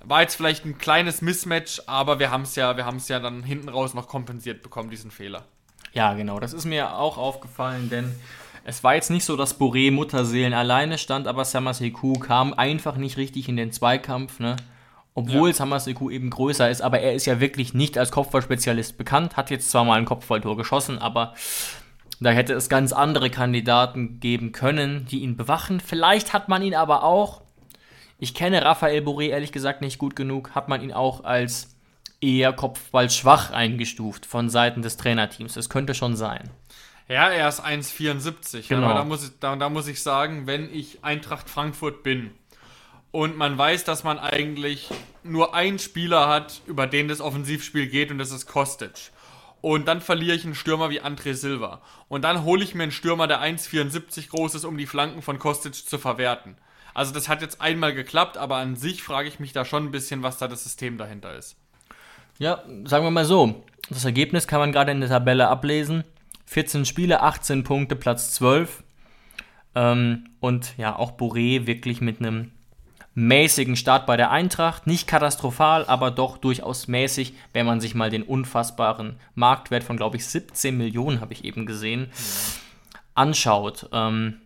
war 0.02 0.22
jetzt 0.22 0.36
vielleicht 0.36 0.64
ein 0.64 0.78
kleines 0.78 1.20
Mismatch, 1.20 1.82
aber 1.86 2.18
wir 2.18 2.30
haben 2.30 2.42
es 2.42 2.56
ja, 2.56 2.76
wir 2.78 2.86
haben 2.86 2.96
es 2.96 3.08
ja 3.08 3.20
dann 3.20 3.42
hinten 3.42 3.68
raus 3.68 3.92
noch 3.92 4.08
kompensiert 4.08 4.62
bekommen, 4.62 4.88
diesen 4.88 5.10
Fehler. 5.10 5.44
Ja, 5.96 6.12
genau, 6.12 6.38
das 6.38 6.52
ist 6.52 6.66
mir 6.66 6.94
auch 6.94 7.16
aufgefallen, 7.16 7.88
denn 7.88 8.14
es 8.64 8.84
war 8.84 8.96
jetzt 8.96 9.08
nicht 9.08 9.24
so, 9.24 9.34
dass 9.34 9.58
Boré 9.58 9.90
Mutterseelen 9.90 10.52
alleine 10.52 10.98
stand, 10.98 11.26
aber 11.26 11.46
Samaseku 11.46 12.12
kam 12.18 12.52
einfach 12.52 12.96
nicht 12.96 13.16
richtig 13.16 13.48
in 13.48 13.56
den 13.56 13.72
Zweikampf, 13.72 14.38
ne? 14.38 14.56
Obwohl 15.14 15.48
Ja. 15.48 15.54
Samaseku 15.54 16.10
eben 16.10 16.28
größer 16.28 16.68
ist, 16.68 16.82
aber 16.82 17.00
er 17.00 17.14
ist 17.14 17.24
ja 17.24 17.40
wirklich 17.40 17.72
nicht 17.72 17.96
als 17.96 18.12
Kopfballspezialist 18.12 18.98
bekannt, 18.98 19.38
hat 19.38 19.50
jetzt 19.50 19.70
zwar 19.70 19.86
mal 19.86 19.98
ein 19.98 20.04
Kopfballtor 20.04 20.58
geschossen, 20.58 20.98
aber 20.98 21.32
da 22.20 22.28
hätte 22.28 22.52
es 22.52 22.68
ganz 22.68 22.92
andere 22.92 23.30
Kandidaten 23.30 24.20
geben 24.20 24.52
können, 24.52 25.06
die 25.10 25.20
ihn 25.20 25.38
bewachen. 25.38 25.80
Vielleicht 25.80 26.34
hat 26.34 26.50
man 26.50 26.60
ihn 26.60 26.74
aber 26.74 27.04
auch, 27.04 27.40
ich 28.18 28.34
kenne 28.34 28.62
Raphael 28.62 29.02
Boré 29.02 29.28
ehrlich 29.28 29.52
gesagt 29.52 29.80
nicht 29.80 29.96
gut 29.96 30.14
genug, 30.14 30.50
hat 30.54 30.68
man 30.68 30.82
ihn 30.82 30.92
auch 30.92 31.24
als 31.24 31.75
eher 32.26 32.52
kopfballschwach 32.52 33.50
eingestuft 33.50 34.26
von 34.26 34.50
Seiten 34.50 34.82
des 34.82 34.96
Trainerteams. 34.96 35.54
Das 35.54 35.68
könnte 35.68 35.94
schon 35.94 36.16
sein. 36.16 36.50
Ja, 37.08 37.28
er 37.28 37.48
ist 37.48 37.64
1,74. 37.64 38.68
Genau. 38.68 38.86
Aber 38.86 38.94
da 38.94 39.04
muss, 39.04 39.24
ich, 39.24 39.38
da, 39.38 39.54
da 39.54 39.68
muss 39.68 39.86
ich 39.86 40.02
sagen, 40.02 40.46
wenn 40.46 40.72
ich 40.74 41.04
Eintracht 41.04 41.48
Frankfurt 41.48 42.02
bin 42.02 42.32
und 43.12 43.36
man 43.36 43.56
weiß, 43.56 43.84
dass 43.84 44.02
man 44.02 44.18
eigentlich 44.18 44.90
nur 45.22 45.54
einen 45.54 45.78
Spieler 45.78 46.28
hat, 46.28 46.62
über 46.66 46.86
den 46.86 47.06
das 47.08 47.20
Offensivspiel 47.20 47.86
geht 47.86 48.10
und 48.10 48.18
das 48.18 48.32
ist 48.32 48.46
Kostic. 48.46 49.12
Und 49.60 49.88
dann 49.88 50.00
verliere 50.00 50.36
ich 50.36 50.44
einen 50.44 50.54
Stürmer 50.54 50.90
wie 50.90 51.00
André 51.00 51.34
Silva. 51.34 51.80
Und 52.08 52.22
dann 52.22 52.44
hole 52.44 52.62
ich 52.62 52.74
mir 52.74 52.84
einen 52.84 52.92
Stürmer, 52.92 53.26
der 53.26 53.40
1,74 53.40 54.28
groß 54.28 54.54
ist, 54.54 54.64
um 54.64 54.76
die 54.76 54.86
Flanken 54.86 55.22
von 55.22 55.38
Kostic 55.38 55.74
zu 55.74 55.98
verwerten. 55.98 56.56
Also 56.94 57.12
das 57.12 57.28
hat 57.28 57.42
jetzt 57.42 57.60
einmal 57.60 57.94
geklappt, 57.94 58.36
aber 58.36 58.56
an 58.56 58.76
sich 58.76 59.02
frage 59.02 59.28
ich 59.28 59.40
mich 59.40 59.52
da 59.52 59.64
schon 59.64 59.84
ein 59.84 59.90
bisschen, 59.90 60.22
was 60.22 60.38
da 60.38 60.48
das 60.48 60.64
System 60.64 60.98
dahinter 60.98 61.34
ist. 61.36 61.56
Ja, 62.38 62.62
sagen 62.84 63.04
wir 63.04 63.10
mal 63.10 63.24
so. 63.24 63.64
Das 63.88 64.04
Ergebnis 64.04 64.46
kann 64.46 64.60
man 64.60 64.72
gerade 64.72 64.92
in 64.92 65.00
der 65.00 65.08
Tabelle 65.08 65.48
ablesen. 65.48 66.04
14 66.46 66.84
Spiele, 66.84 67.22
18 67.22 67.64
Punkte, 67.64 67.96
Platz 67.96 68.32
12. 68.34 68.82
Ähm, 69.74 70.28
und 70.40 70.76
ja, 70.76 70.96
auch 70.96 71.12
Boré 71.12 71.66
wirklich 71.66 72.00
mit 72.00 72.20
einem 72.20 72.52
mäßigen 73.14 73.76
Start 73.76 74.06
bei 74.06 74.16
der 74.16 74.30
Eintracht. 74.30 74.86
Nicht 74.86 75.06
katastrophal, 75.06 75.86
aber 75.86 76.10
doch 76.10 76.36
durchaus 76.36 76.88
mäßig, 76.88 77.34
wenn 77.52 77.66
man 77.66 77.80
sich 77.80 77.94
mal 77.94 78.10
den 78.10 78.22
unfassbaren 78.22 79.18
Marktwert 79.34 79.84
von, 79.84 79.96
glaube 79.96 80.16
ich, 80.16 80.26
17 80.26 80.76
Millionen, 80.76 81.20
habe 81.20 81.32
ich 81.32 81.44
eben 81.44 81.64
gesehen, 81.64 82.08
anschaut. 83.14 83.88
Ähm, 83.92 84.40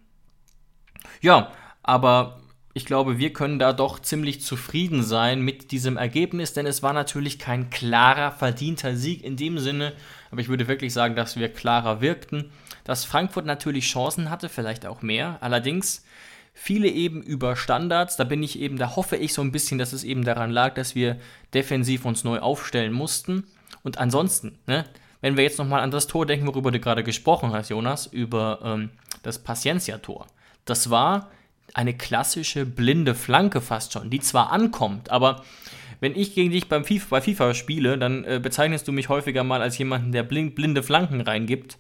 ja, 1.21 1.51
aber 1.83 2.40
ich 2.73 2.85
glaube, 2.85 3.19
wir 3.19 3.33
können 3.33 3.59
da 3.59 3.73
doch 3.73 3.99
ziemlich 3.99 4.43
zufrieden 4.43 5.03
sein 5.03 5.41
mit 5.41 5.73
diesem 5.73 5.97
Ergebnis, 5.97 6.53
denn 6.53 6.67
es 6.67 6.83
war 6.83 6.93
natürlich 6.93 7.39
kein 7.39 7.69
klarer, 7.71 8.31
verdienter 8.31 8.95
Sieg 8.95 9.25
in 9.25 9.37
dem 9.37 9.59
Sinne, 9.59 9.93
aber 10.31 10.41
ich 10.41 10.49
würde 10.49 10.69
wirklich 10.69 10.93
sagen, 10.93 11.17
dass 11.17 11.37
wir 11.37 11.53
klarer 11.53 12.01
wirkten. 12.01 12.53
Dass 12.85 13.05
Frankfurt 13.05 13.45
natürlich 13.45 13.87
Chancen 13.87 14.31
hatte, 14.31 14.49
vielleicht 14.49 14.87
auch 14.87 15.03
mehr, 15.03 15.39
allerdings 15.41 16.05
viele 16.55 16.89
eben 16.89 17.23
über 17.23 17.57
Standards, 17.57 18.17
da 18.17 18.25
bin 18.25 18.43
ich 18.43 18.59
eben, 18.59 18.77
da 18.77 18.95
hoffe 18.95 19.17
ich 19.17 19.35
so 19.35 19.43
ein 19.43 19.53
bisschen, 19.53 19.79
dass 19.79 19.93
es 19.93 20.05
eben 20.05 20.25
daran 20.25 20.51
lag, 20.51 20.75
dass 20.75 20.95
wir 20.95 21.19
defensiv 21.53 22.05
uns 22.05 22.23
neu 22.23 22.39
aufstellen 22.39 22.93
mussten 22.93 23.45
und 23.83 23.99
ansonsten, 23.99 24.59
ne, 24.67 24.85
wenn 25.21 25.37
wir 25.37 25.45
jetzt 25.45 25.59
nochmal 25.59 25.81
an 25.81 25.91
das 25.91 26.07
Tor 26.07 26.25
denken, 26.25 26.47
worüber 26.47 26.71
du 26.71 26.81
gerade 26.81 27.05
gesprochen 27.05 27.53
hast, 27.53 27.69
Jonas, 27.69 28.07
über 28.07 28.61
ähm, 28.65 28.91
das 29.23 29.39
Paciencia-Tor. 29.39 30.27
Das 30.65 30.91
war 30.91 31.31
eine 31.75 31.95
klassische 31.95 32.67
blinde 32.67 33.15
Flanke 33.15 33.61
fast 33.61 33.93
schon, 33.93 34.11
die 34.11 34.21
zwar 34.21 34.53
ankommt, 34.53 35.11
aber 35.11 35.43
wenn 36.01 36.17
ich 36.17 36.35
gegen 36.35 36.51
dich 36.51 36.69
beim 36.69 36.85
FIFA, 36.85 37.07
bei 37.11 37.21
FIFA 37.21 37.55
spiele, 37.55 37.99
dann 37.99 38.25
äh, 38.25 38.41
bezeichnest 38.43 38.89
du 38.89 38.93
mich 38.93 39.09
häufiger 39.09 39.45
mal 39.45 39.63
als 39.63 39.79
jemanden, 39.79 40.13
der 40.13 40.23
blind, 40.23 40.55
blinde 40.55 40.83
Flanken 40.83 41.21
reingibt. 41.21 41.79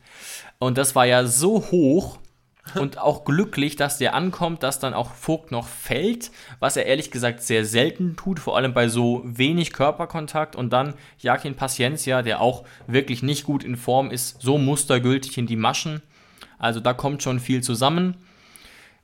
Und 0.59 0.77
das 0.77 0.95
war 0.95 1.07
ja 1.07 1.25
so 1.25 1.71
hoch 1.71 2.19
und 2.75 2.99
auch 2.99 3.25
glücklich, 3.25 3.77
dass 3.77 3.97
der 3.97 4.15
ankommt, 4.15 4.63
dass 4.63 4.79
dann 4.79 4.93
auch 4.93 5.15
Vogt 5.15 5.51
noch 5.51 5.67
fällt, 5.67 6.31
was 6.59 6.77
er 6.77 6.85
ehrlich 6.85 7.11
gesagt 7.11 7.43
sehr 7.43 7.65
selten 7.65 8.17
tut, 8.17 8.39
vor 8.39 8.57
allem 8.57 8.75
bei 8.75 8.89
so 8.89 9.23
wenig 9.25 9.73
Körperkontakt. 9.73 10.55
Und 10.55 10.71
dann 10.71 10.95
Jakin 11.19 11.55
Paciencia, 11.55 12.21
der 12.21 12.43
auch 12.43 12.65
wirklich 12.87 13.23
nicht 13.23 13.45
gut 13.45 13.65
in 13.65 13.77
Form 13.77 14.11
ist, 14.11 14.43
so 14.43 14.59
mustergültig 14.59 15.39
in 15.39 15.47
die 15.47 15.57
Maschen. 15.57 16.03
Also 16.59 16.81
da 16.81 16.93
kommt 16.93 17.23
schon 17.23 17.41
viel 17.41 17.63
zusammen. 17.63 18.17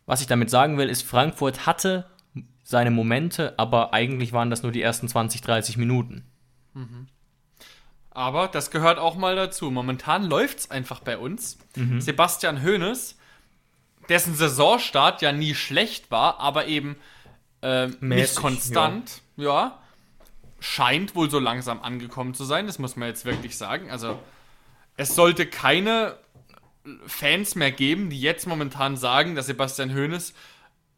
Was 0.07 0.21
ich 0.21 0.27
damit 0.29 0.51
sagen 0.51 0.79
will, 0.79 0.89
ist, 0.89 1.03
Frankfurt 1.03 1.67
hatte 1.67 2.07
seine 2.63 2.91
Momente, 2.91 3.55
aber 3.59 3.93
eigentlich 3.93 4.33
waren 4.33 4.51
das 4.51 4.63
nur 4.63 4.73
die 4.73 4.83
ersten 4.83 5.09
20, 5.09 5.41
30 5.41 5.77
Minuten. 5.77 6.25
Aber 8.11 8.49
das 8.49 8.71
gehört 8.71 8.99
auch 8.99 9.17
mal 9.17 9.37
dazu. 9.37 9.71
Momentan 9.71 10.25
läuft 10.25 10.59
es 10.59 10.71
einfach 10.71 11.01
bei 11.01 11.19
uns. 11.19 11.59
Sebastian 12.01 12.63
Hoeneß, 12.63 13.17
dessen 14.09 14.35
Saisonstart 14.35 15.23
ja 15.23 15.33
nie 15.33 15.55
schlecht 15.55 16.11
war, 16.11 16.41
aber 16.41 16.67
eben 16.67 16.97
äh, 17.63 17.89
nicht 17.89 18.01
Mäßig, 18.01 18.37
konstant, 18.37 19.23
ja. 19.37 19.79
scheint 20.61 21.15
wohl 21.15 21.31
so 21.31 21.39
langsam 21.39 21.83
angekommen 21.83 22.35
zu 22.35 22.45
sein. 22.45 22.67
Das 22.67 22.79
muss 22.79 22.97
man 22.97 23.09
jetzt 23.09 23.25
wirklich 23.25 23.59
sagen. 23.59 23.91
Also 23.91 24.19
es 24.97 25.15
sollte 25.15 25.47
keine 25.47 26.17
Fans 27.07 27.55
mehr 27.55 27.73
geben, 27.73 28.11
die 28.11 28.21
jetzt 28.21 28.47
momentan 28.47 28.97
sagen, 28.97 29.35
dass 29.35 29.47
Sebastian 29.47 29.95
Hoeneß 29.95 30.35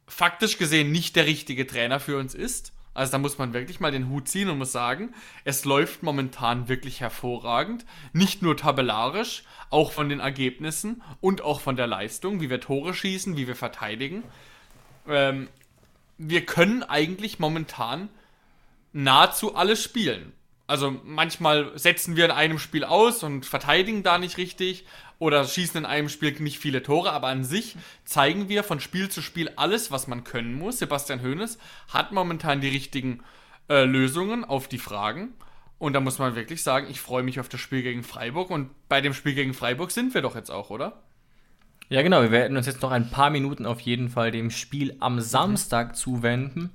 faktisch 0.07 0.59
gesehen 0.59 0.91
nicht 0.91 1.17
der 1.17 1.27
richtige 1.27 1.67
Trainer 1.67 2.01
für 2.01 2.19
uns 2.19 2.35
ist. 2.35 2.73
Also 2.95 3.13
da 3.13 3.19
muss 3.19 3.39
man 3.39 3.53
wirklich 3.53 3.79
mal 3.79 3.93
den 3.93 4.09
Hut 4.09 4.29
ziehen 4.29 4.51
und 4.51 4.59
muss 4.59 4.73
sagen, 4.73 5.15
es 5.45 5.65
läuft 5.65 6.03
momentan 6.03 6.69
wirklich 6.69 7.01
hervorragend. 7.01 7.85
Nicht 8.13 8.43
nur 8.43 8.57
tabellarisch, 8.57 9.45
auch 9.71 9.93
von 9.93 10.09
den 10.09 10.19
Ergebnissen 10.19 11.03
und 11.21 11.43
auch 11.43 11.61
von 11.61 11.77
der 11.77 11.87
Leistung, 11.87 12.41
wie 12.41 12.51
wir 12.51 12.61
Tore 12.61 12.95
schießen, 12.95 13.37
wie 13.37 13.47
wir 13.47 13.55
verteidigen. 13.55 14.25
Ähm, 15.07 15.49
wir 16.17 16.45
können 16.45 16.83
eigentlich 16.83 17.39
momentan 17.39 18.09
nahezu 18.93 19.55
alles 19.55 19.83
spielen. 19.83 20.33
Also 20.67 21.01
manchmal 21.05 21.79
setzen 21.79 22.17
wir 22.17 22.25
in 22.25 22.31
einem 22.31 22.59
Spiel 22.59 22.85
aus 22.85 23.23
und 23.23 23.47
verteidigen 23.47 24.03
da 24.03 24.19
nicht 24.19 24.37
richtig 24.37 24.85
oder 25.19 25.45
schießen 25.45 25.79
in 25.79 25.87
einem 25.87 26.09
Spiel 26.09 26.33
nicht 26.41 26.59
viele 26.59 26.83
Tore, 26.83 27.13
aber 27.13 27.29
an 27.29 27.45
sich 27.45 27.77
zeigen 28.05 28.49
wir 28.49 28.63
von 28.63 28.81
Spiel 28.81 29.09
zu 29.09 29.21
Spiel 29.21 29.51
alles, 29.57 29.91
was 29.91 30.07
man 30.07 30.25
können 30.25 30.55
muss. 30.55 30.79
Sebastian 30.79 31.23
Hoeneß 31.23 31.59
hat 31.89 32.13
momentan 32.13 32.61
die 32.61 32.69
richtigen 32.69 33.23
äh, 33.69 33.85
Lösungen 33.85 34.45
auf 34.45 34.69
die 34.69 34.79
Fragen. 34.79 35.35
Und 35.79 35.93
da 35.93 36.01
muss 36.01 36.19
man 36.19 36.35
wirklich 36.35 36.63
sagen, 36.63 36.89
ich 36.91 37.01
freue 37.01 37.23
mich 37.23 37.39
auf 37.41 37.49
das 37.49 37.61
Spiel 37.61 37.83
gegen 37.83 38.03
Freiburg. 38.03 38.51
Und 38.51 38.71
bei 38.89 39.01
dem 39.01 39.15
Spiel 39.15 39.35
gegen 39.35 39.55
Freiburg 39.55 39.91
sind 39.91 40.15
wir 40.15 40.23
doch 40.23 40.35
jetzt 40.35 40.51
auch, 40.51 40.71
oder? 40.71 41.03
Ja, 41.89 42.03
genau. 42.03 42.23
Wir 42.23 42.31
werden 42.31 42.57
uns 42.57 42.67
jetzt 42.67 42.83
noch 42.83 42.91
ein 42.91 43.11
paar 43.11 43.31
Minuten 43.31 43.67
auf 43.67 43.81
jeden 43.81 44.09
Fall 44.09 44.31
dem 44.31 44.51
Spiel 44.51 44.97
am 45.01 45.21
Samstag 45.21 45.97
zuwenden. 45.97 46.71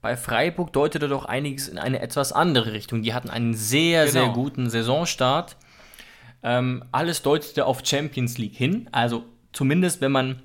Bei 0.00 0.16
Freiburg 0.16 0.72
deutete 0.72 1.08
doch 1.08 1.26
einiges 1.26 1.68
in 1.68 1.78
eine 1.78 2.00
etwas 2.00 2.32
andere 2.32 2.72
Richtung. 2.72 3.02
Die 3.02 3.12
hatten 3.12 3.28
einen 3.28 3.54
sehr, 3.54 4.06
genau. 4.06 4.12
sehr 4.12 4.28
guten 4.30 4.70
Saisonstart. 4.70 5.56
Ähm, 6.42 6.84
alles 6.92 7.22
deutete 7.22 7.66
auf 7.66 7.82
Champions 7.84 8.38
League 8.38 8.56
hin. 8.56 8.88
Also 8.92 9.24
zumindest, 9.52 10.00
wenn 10.00 10.12
man 10.12 10.42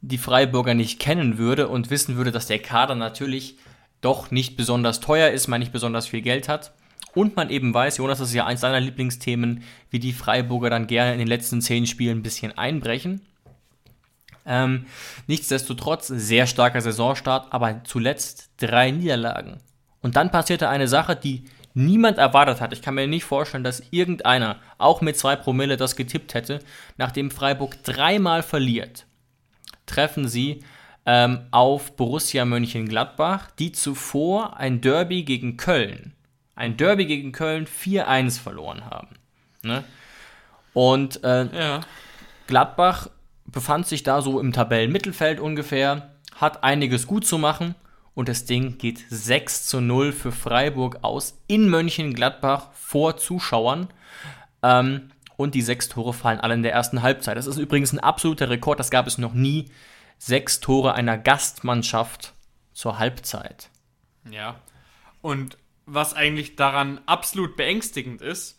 die 0.00 0.18
Freiburger 0.18 0.74
nicht 0.74 1.00
kennen 1.00 1.38
würde 1.38 1.68
und 1.68 1.90
wissen 1.90 2.16
würde, 2.16 2.30
dass 2.30 2.46
der 2.46 2.58
Kader 2.58 2.94
natürlich 2.94 3.56
doch 4.00 4.30
nicht 4.30 4.56
besonders 4.56 5.00
teuer 5.00 5.30
ist, 5.30 5.48
man 5.48 5.60
nicht 5.60 5.72
besonders 5.72 6.06
viel 6.06 6.20
Geld 6.20 6.48
hat. 6.48 6.72
Und 7.14 7.36
man 7.36 7.48
eben 7.48 7.72
weiß, 7.72 7.96
Jonas, 7.98 8.18
das 8.18 8.28
ist 8.28 8.34
ja 8.34 8.44
eins 8.44 8.60
seiner 8.60 8.80
Lieblingsthemen, 8.80 9.62
wie 9.90 10.00
die 10.00 10.12
Freiburger 10.12 10.68
dann 10.68 10.86
gerne 10.86 11.12
in 11.12 11.18
den 11.18 11.28
letzten 11.28 11.62
zehn 11.62 11.86
Spielen 11.86 12.18
ein 12.18 12.22
bisschen 12.22 12.56
einbrechen. 12.58 13.22
Ähm, 14.44 14.86
nichtsdestotrotz, 15.26 16.08
sehr 16.08 16.46
starker 16.46 16.80
Saisonstart, 16.80 17.52
aber 17.52 17.82
zuletzt 17.84 18.50
drei 18.58 18.90
Niederlagen. 18.90 19.60
Und 20.02 20.16
dann 20.16 20.30
passierte 20.30 20.68
eine 20.68 20.88
Sache, 20.88 21.16
die 21.16 21.44
niemand 21.74 22.18
erwartet 22.18 22.60
hat. 22.60 22.72
Ich 22.72 22.82
kann 22.82 22.94
mir 22.94 23.06
nicht 23.06 23.24
vorstellen, 23.24 23.64
dass 23.64 23.82
irgendeiner, 23.90 24.60
auch 24.78 25.00
mit 25.00 25.18
zwei 25.18 25.36
Promille, 25.36 25.76
das 25.76 25.96
getippt 25.96 26.34
hätte. 26.34 26.60
Nachdem 26.96 27.30
Freiburg 27.30 27.82
dreimal 27.82 28.42
verliert, 28.42 29.06
treffen 29.86 30.28
sie 30.28 30.60
ähm, 31.04 31.40
auf 31.50 31.96
Borussia 31.96 32.44
Mönchengladbach, 32.44 33.50
die 33.58 33.72
zuvor 33.72 34.56
ein 34.56 34.80
Derby 34.80 35.24
gegen 35.24 35.56
Köln, 35.56 36.14
ein 36.54 36.76
Derby 36.76 37.06
gegen 37.06 37.32
Köln 37.32 37.66
4-1 37.66 38.40
verloren 38.40 38.86
haben. 38.86 39.16
Ne? 39.62 39.84
Und 40.72 41.22
äh, 41.24 41.46
ja. 41.56 41.80
Gladbach 42.46 43.08
befand 43.46 43.86
sich 43.86 44.02
da 44.02 44.22
so 44.22 44.40
im 44.40 44.52
Tabellenmittelfeld 44.52 45.40
ungefähr, 45.40 46.10
hat 46.36 46.64
einiges 46.64 47.06
gut 47.06 47.26
zu 47.26 47.38
machen 47.38 47.74
und 48.14 48.28
das 48.28 48.44
Ding 48.44 48.78
geht 48.78 49.04
6 49.10 49.66
zu 49.66 49.80
0 49.80 50.12
für 50.12 50.32
Freiburg 50.32 50.98
aus 51.02 51.42
in 51.46 51.68
Mönchengladbach 51.68 52.72
vor 52.72 53.16
Zuschauern. 53.16 53.88
Ähm, 54.62 55.10
und 55.36 55.54
die 55.54 55.62
sechs 55.62 55.88
Tore 55.88 56.12
fallen 56.12 56.38
alle 56.38 56.54
in 56.54 56.62
der 56.62 56.72
ersten 56.72 57.02
Halbzeit. 57.02 57.36
Das 57.36 57.46
ist 57.46 57.58
übrigens 57.58 57.92
ein 57.92 57.98
absoluter 57.98 58.50
Rekord, 58.50 58.78
das 58.78 58.90
gab 58.90 59.06
es 59.06 59.18
noch 59.18 59.34
nie 59.34 59.70
sechs 60.18 60.60
Tore 60.60 60.94
einer 60.94 61.18
Gastmannschaft 61.18 62.34
zur 62.72 62.98
Halbzeit. 62.98 63.68
Ja. 64.30 64.60
Und 65.22 65.58
was 65.86 66.14
eigentlich 66.14 66.56
daran 66.56 67.00
absolut 67.06 67.56
beängstigend 67.56 68.22
ist, 68.22 68.58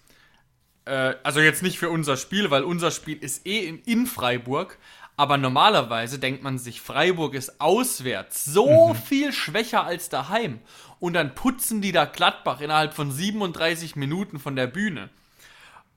äh, 0.85 1.15
also 1.23 1.39
jetzt 1.39 1.63
nicht 1.63 1.79
für 1.79 1.89
unser 1.89 2.17
Spiel, 2.17 2.51
weil 2.51 2.63
unser 2.63 2.91
Spiel 2.91 3.17
ist 3.17 3.47
eh 3.47 3.65
in, 3.67 3.79
in 3.79 4.05
Freiburg, 4.05 4.77
aber 5.17 5.37
normalerweise 5.37 6.19
denkt 6.19 6.43
man 6.43 6.57
sich, 6.57 6.81
Freiburg 6.81 7.33
ist 7.35 7.61
auswärts 7.61 8.45
so 8.45 8.89
mhm. 8.89 8.95
viel 8.95 9.33
schwächer 9.33 9.85
als 9.85 10.09
daheim. 10.09 10.59
Und 10.99 11.13
dann 11.13 11.35
putzen 11.35 11.81
die 11.81 11.91
da 11.91 12.05
Gladbach 12.05 12.61
innerhalb 12.61 12.93
von 12.93 13.11
37 13.11 13.95
Minuten 13.95 14.39
von 14.39 14.55
der 14.55 14.67
Bühne. 14.67 15.09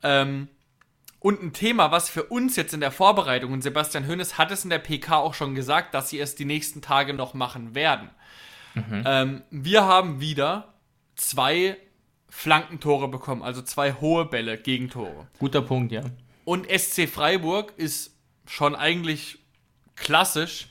Ähm, 0.02 0.48
und 1.20 1.42
ein 1.42 1.52
Thema, 1.52 1.90
was 1.90 2.08
für 2.08 2.24
uns 2.24 2.54
jetzt 2.54 2.74
in 2.74 2.80
der 2.80 2.92
Vorbereitung, 2.92 3.52
und 3.52 3.62
Sebastian 3.62 4.06
Hoeneß 4.06 4.38
hat 4.38 4.52
es 4.52 4.62
in 4.62 4.70
der 4.70 4.78
PK 4.78 5.16
auch 5.16 5.34
schon 5.34 5.54
gesagt, 5.56 5.94
dass 5.94 6.10
sie 6.10 6.20
es 6.20 6.36
die 6.36 6.44
nächsten 6.44 6.80
Tage 6.80 7.12
noch 7.12 7.34
machen 7.34 7.74
werden. 7.74 8.10
Mhm. 8.74 9.02
Ähm, 9.04 9.42
wir 9.50 9.84
haben 9.84 10.20
wieder 10.20 10.74
zwei 11.16 11.76
Flankentore 12.28 13.08
bekommen, 13.08 13.42
also 13.42 13.62
zwei 13.62 13.94
hohe 13.94 14.26
Bälle, 14.26 14.58
Gegentore. 14.58 15.26
Guter 15.40 15.62
Punkt, 15.62 15.90
ja. 15.90 16.02
Und 16.44 16.66
SC 16.70 17.08
Freiburg 17.08 17.72
ist 17.76 18.17
schon 18.48 18.74
eigentlich 18.74 19.38
klassisch 19.96 20.68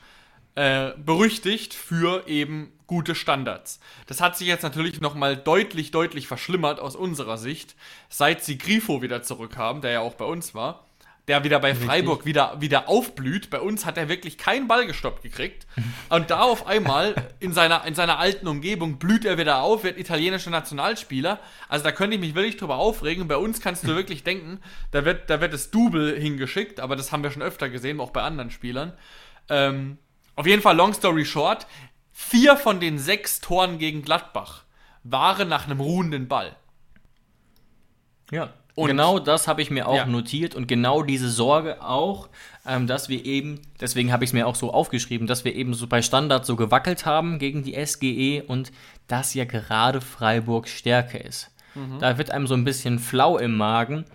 äh, 0.56 0.92
berüchtigt 0.98 1.74
für 1.74 2.28
eben 2.28 2.74
gute 2.88 3.16
Standards. 3.16 3.80
Das 4.08 4.22
hat 4.22 4.38
sich 4.38 4.48
jetzt 4.48 4.64
natürlich 4.64 5.02
nochmal 5.02 5.38
deutlich, 5.38 5.92
deutlich 5.92 6.28
verschlimmert 6.28 6.80
aus 6.80 6.96
unserer 6.96 7.38
Sicht, 7.38 7.76
seit 8.10 8.44
sie 8.44 8.58
Grifo 8.58 9.02
wieder 9.02 9.22
zurückhaben, 9.22 9.82
der 9.82 9.92
ja 9.92 10.00
auch 10.00 10.16
bei 10.16 10.26
uns 10.26 10.56
war. 10.56 10.87
Der 11.28 11.44
wieder 11.44 11.60
bei 11.60 11.76
Freiburg 11.76 12.26
wieder, 12.26 12.62
wieder 12.62 12.88
aufblüht. 12.88 13.50
Bei 13.50 13.60
uns 13.60 13.86
hat 13.86 13.98
er 13.98 14.08
wirklich 14.08 14.38
keinen 14.38 14.70
Ball 14.70 14.88
gestoppt 14.88 15.24
gekriegt. 15.24 15.68
Und 16.08 16.30
da 16.30 16.40
auf 16.40 16.68
einmal 16.68 17.16
in 17.42 17.52
seiner, 17.52 17.86
in 17.86 17.96
seiner 17.96 18.18
alten 18.18 18.48
Umgebung 18.48 18.98
blüht 18.98 19.26
er 19.26 19.38
wieder 19.38 19.62
auf, 19.62 19.84
wird 19.84 19.98
italienischer 19.98 20.52
Nationalspieler. 20.52 21.40
Also 21.68 21.84
da 21.84 21.92
könnte 21.92 22.16
ich 22.16 22.22
mich 22.22 22.34
wirklich 22.34 22.56
drüber 22.56 22.78
aufregen. 22.78 23.28
Bei 23.28 23.36
uns 23.36 23.60
kannst 23.60 23.84
du 23.84 23.90
wirklich 23.90 24.24
denken, 24.24 24.62
da 24.92 25.04
wird, 25.04 25.30
da 25.30 25.42
wird 25.42 25.52
das 25.52 25.70
Double 25.70 26.18
hingeschickt, 26.18 26.80
aber 26.80 26.96
das 26.96 27.12
haben 27.12 27.24
wir 27.24 27.32
schon 27.32 27.42
öfter 27.42 27.68
gesehen, 27.70 28.00
auch 28.00 28.12
bei 28.12 28.22
anderen 28.22 28.50
Spielern. 28.50 28.94
Ähm, 29.50 29.98
auf 30.38 30.48
jeden 30.48 30.62
Fall, 30.62 30.78
long 30.78 30.94
story 30.94 31.26
short, 31.26 31.68
Vier 32.20 32.58
von 32.58 32.80
den 32.80 32.98
sechs 32.98 33.42
Toren 33.42 33.78
gegen 33.78 34.02
Gladbach 34.02 34.64
waren 35.04 35.48
nach 35.48 35.66
einem 35.66 35.80
ruhenden 35.80 36.28
Ball. 36.28 36.56
Ja. 38.32 38.52
Und 38.78 38.90
genau 38.90 39.18
das 39.18 39.48
habe 39.48 39.64
ich 39.64 39.72
mir 39.72 39.88
auch 39.88 39.96
ja. 39.96 40.06
notiert 40.06 40.54
und 40.54 40.68
genau 40.68 41.02
diese 41.02 41.32
Sorge 41.32 41.82
auch, 41.82 42.30
ähm, 42.64 42.86
dass 42.86 43.10
wir 43.10 43.26
eben, 43.26 43.60
deswegen 43.82 44.12
habe 44.12 44.24
ich 44.24 44.30
es 44.30 44.34
mir 44.34 44.46
auch 44.46 44.56
so 44.56 44.72
aufgeschrieben, 44.72 45.26
dass 45.26 45.44
wir 45.46 45.56
eben 45.56 45.74
so 45.74 45.88
bei 45.88 46.04
Standard 46.04 46.46
so 46.46 46.56
gewackelt 46.56 47.06
haben 47.06 47.40
gegen 47.40 47.64
die 47.64 47.74
SGE 47.74 48.44
und 48.46 48.72
das 49.08 49.34
ja 49.34 49.46
gerade 49.46 50.00
Freiburg 50.00 50.68
Stärke 50.68 51.18
ist. 51.18 51.50
Mhm. 51.74 51.98
Da 52.00 52.20
wird 52.20 52.30
einem 52.30 52.46
so 52.46 52.54
ein 52.54 52.66
bisschen 52.66 53.00
flau 53.00 53.40
im 53.40 53.58
Magen 53.58 54.06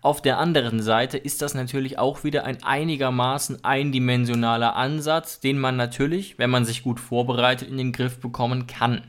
auf 0.00 0.22
der 0.22 0.38
anderen 0.38 0.82
Seite 0.82 1.18
ist 1.18 1.42
das 1.42 1.54
natürlich 1.54 1.98
auch 1.98 2.24
wieder 2.24 2.44
ein 2.44 2.62
einigermaßen 2.62 3.64
eindimensionaler 3.64 4.76
Ansatz, 4.76 5.40
den 5.40 5.58
man 5.58 5.76
natürlich, 5.76 6.38
wenn 6.38 6.50
man 6.50 6.64
sich 6.64 6.82
gut 6.82 7.00
vorbereitet, 7.00 7.68
in 7.68 7.78
den 7.78 7.92
Griff 7.92 8.20
bekommen 8.20 8.66
kann. 8.66 9.02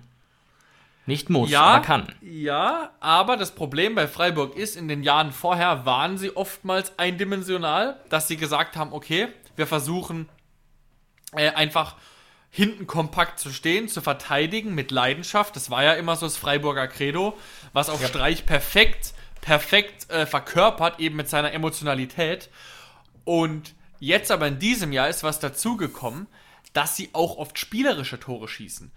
Nicht 1.05 1.29
muss, 1.29 1.49
ja, 1.49 1.61
aber 1.61 1.85
kann. 1.85 2.15
Ja, 2.21 2.91
aber 2.99 3.35
das 3.35 3.51
Problem 3.51 3.95
bei 3.95 4.07
Freiburg 4.07 4.55
ist, 4.55 4.77
in 4.77 4.87
den 4.87 5.03
Jahren 5.03 5.31
vorher 5.31 5.85
waren 5.85 6.17
sie 6.17 6.35
oftmals 6.35 6.97
eindimensional, 6.97 7.99
dass 8.09 8.27
sie 8.27 8.37
gesagt 8.37 8.77
haben, 8.77 8.93
okay, 8.93 9.27
wir 9.57 9.67
versuchen 9.67 10.29
äh, 11.35 11.49
einfach 11.49 11.95
hinten 12.49 12.87
kompakt 12.87 13.39
zu 13.39 13.51
stehen, 13.51 13.89
zu 13.89 14.01
verteidigen 14.01 14.75
mit 14.75 14.91
Leidenschaft. 14.91 15.55
Das 15.55 15.69
war 15.69 15.83
ja 15.83 15.93
immer 15.93 16.15
so 16.15 16.25
das 16.25 16.37
Freiburger 16.37 16.87
Credo, 16.87 17.37
was 17.73 17.89
auf 17.89 18.01
ja. 18.01 18.07
Streich 18.07 18.45
perfekt 18.45 19.13
perfekt 19.43 20.09
äh, 20.09 20.25
verkörpert, 20.25 20.99
eben 21.01 21.17
mit 21.17 21.27
seiner 21.27 21.51
Emotionalität. 21.51 22.49
Und 23.25 23.75
jetzt 23.99 24.31
aber 24.31 24.47
in 24.47 24.57
diesem 24.57 24.93
Jahr 24.93 25.09
ist 25.09 25.23
was 25.23 25.39
dazugekommen, 25.39 26.27
dass 26.71 26.95
sie 26.95 27.09
auch 27.11 27.37
oft 27.37 27.59
spielerische 27.59 28.19
Tore 28.19 28.47
schießen. 28.47 28.91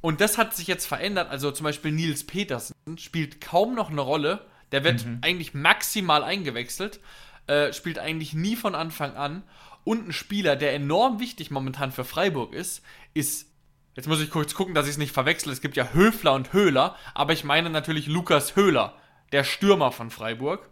Und 0.00 0.20
das 0.20 0.38
hat 0.38 0.54
sich 0.54 0.66
jetzt 0.66 0.86
verändert. 0.86 1.30
Also 1.30 1.50
zum 1.50 1.64
Beispiel 1.64 1.92
Nils 1.92 2.24
Petersen 2.24 2.74
spielt 2.96 3.40
kaum 3.40 3.74
noch 3.74 3.90
eine 3.90 4.00
Rolle. 4.00 4.46
Der 4.72 4.84
wird 4.84 5.04
mhm. 5.04 5.18
eigentlich 5.22 5.52
maximal 5.52 6.22
eingewechselt, 6.22 7.00
äh, 7.46 7.72
spielt 7.72 7.98
eigentlich 7.98 8.34
nie 8.34 8.56
von 8.56 8.74
Anfang 8.74 9.14
an. 9.16 9.42
Und 9.84 10.08
ein 10.08 10.12
Spieler, 10.12 10.56
der 10.56 10.74
enorm 10.74 11.20
wichtig 11.20 11.50
momentan 11.50 11.92
für 11.92 12.04
Freiburg 12.04 12.52
ist, 12.52 12.82
ist 13.14 13.50
Jetzt 13.96 14.06
muss 14.06 14.20
ich 14.20 14.30
kurz 14.30 14.54
gucken, 14.54 14.74
dass 14.74 14.86
ich 14.86 14.92
es 14.92 14.98
nicht 14.98 15.12
verwechsel. 15.12 15.52
Es 15.52 15.60
gibt 15.60 15.76
ja 15.76 15.92
Höfler 15.92 16.32
und 16.34 16.52
Höhler, 16.52 16.96
aber 17.12 17.32
ich 17.32 17.42
meine 17.42 17.70
natürlich 17.70 18.06
Lukas 18.06 18.54
Höhler, 18.54 18.94
der 19.32 19.42
Stürmer 19.42 19.90
von 19.90 20.10
Freiburg. 20.10 20.70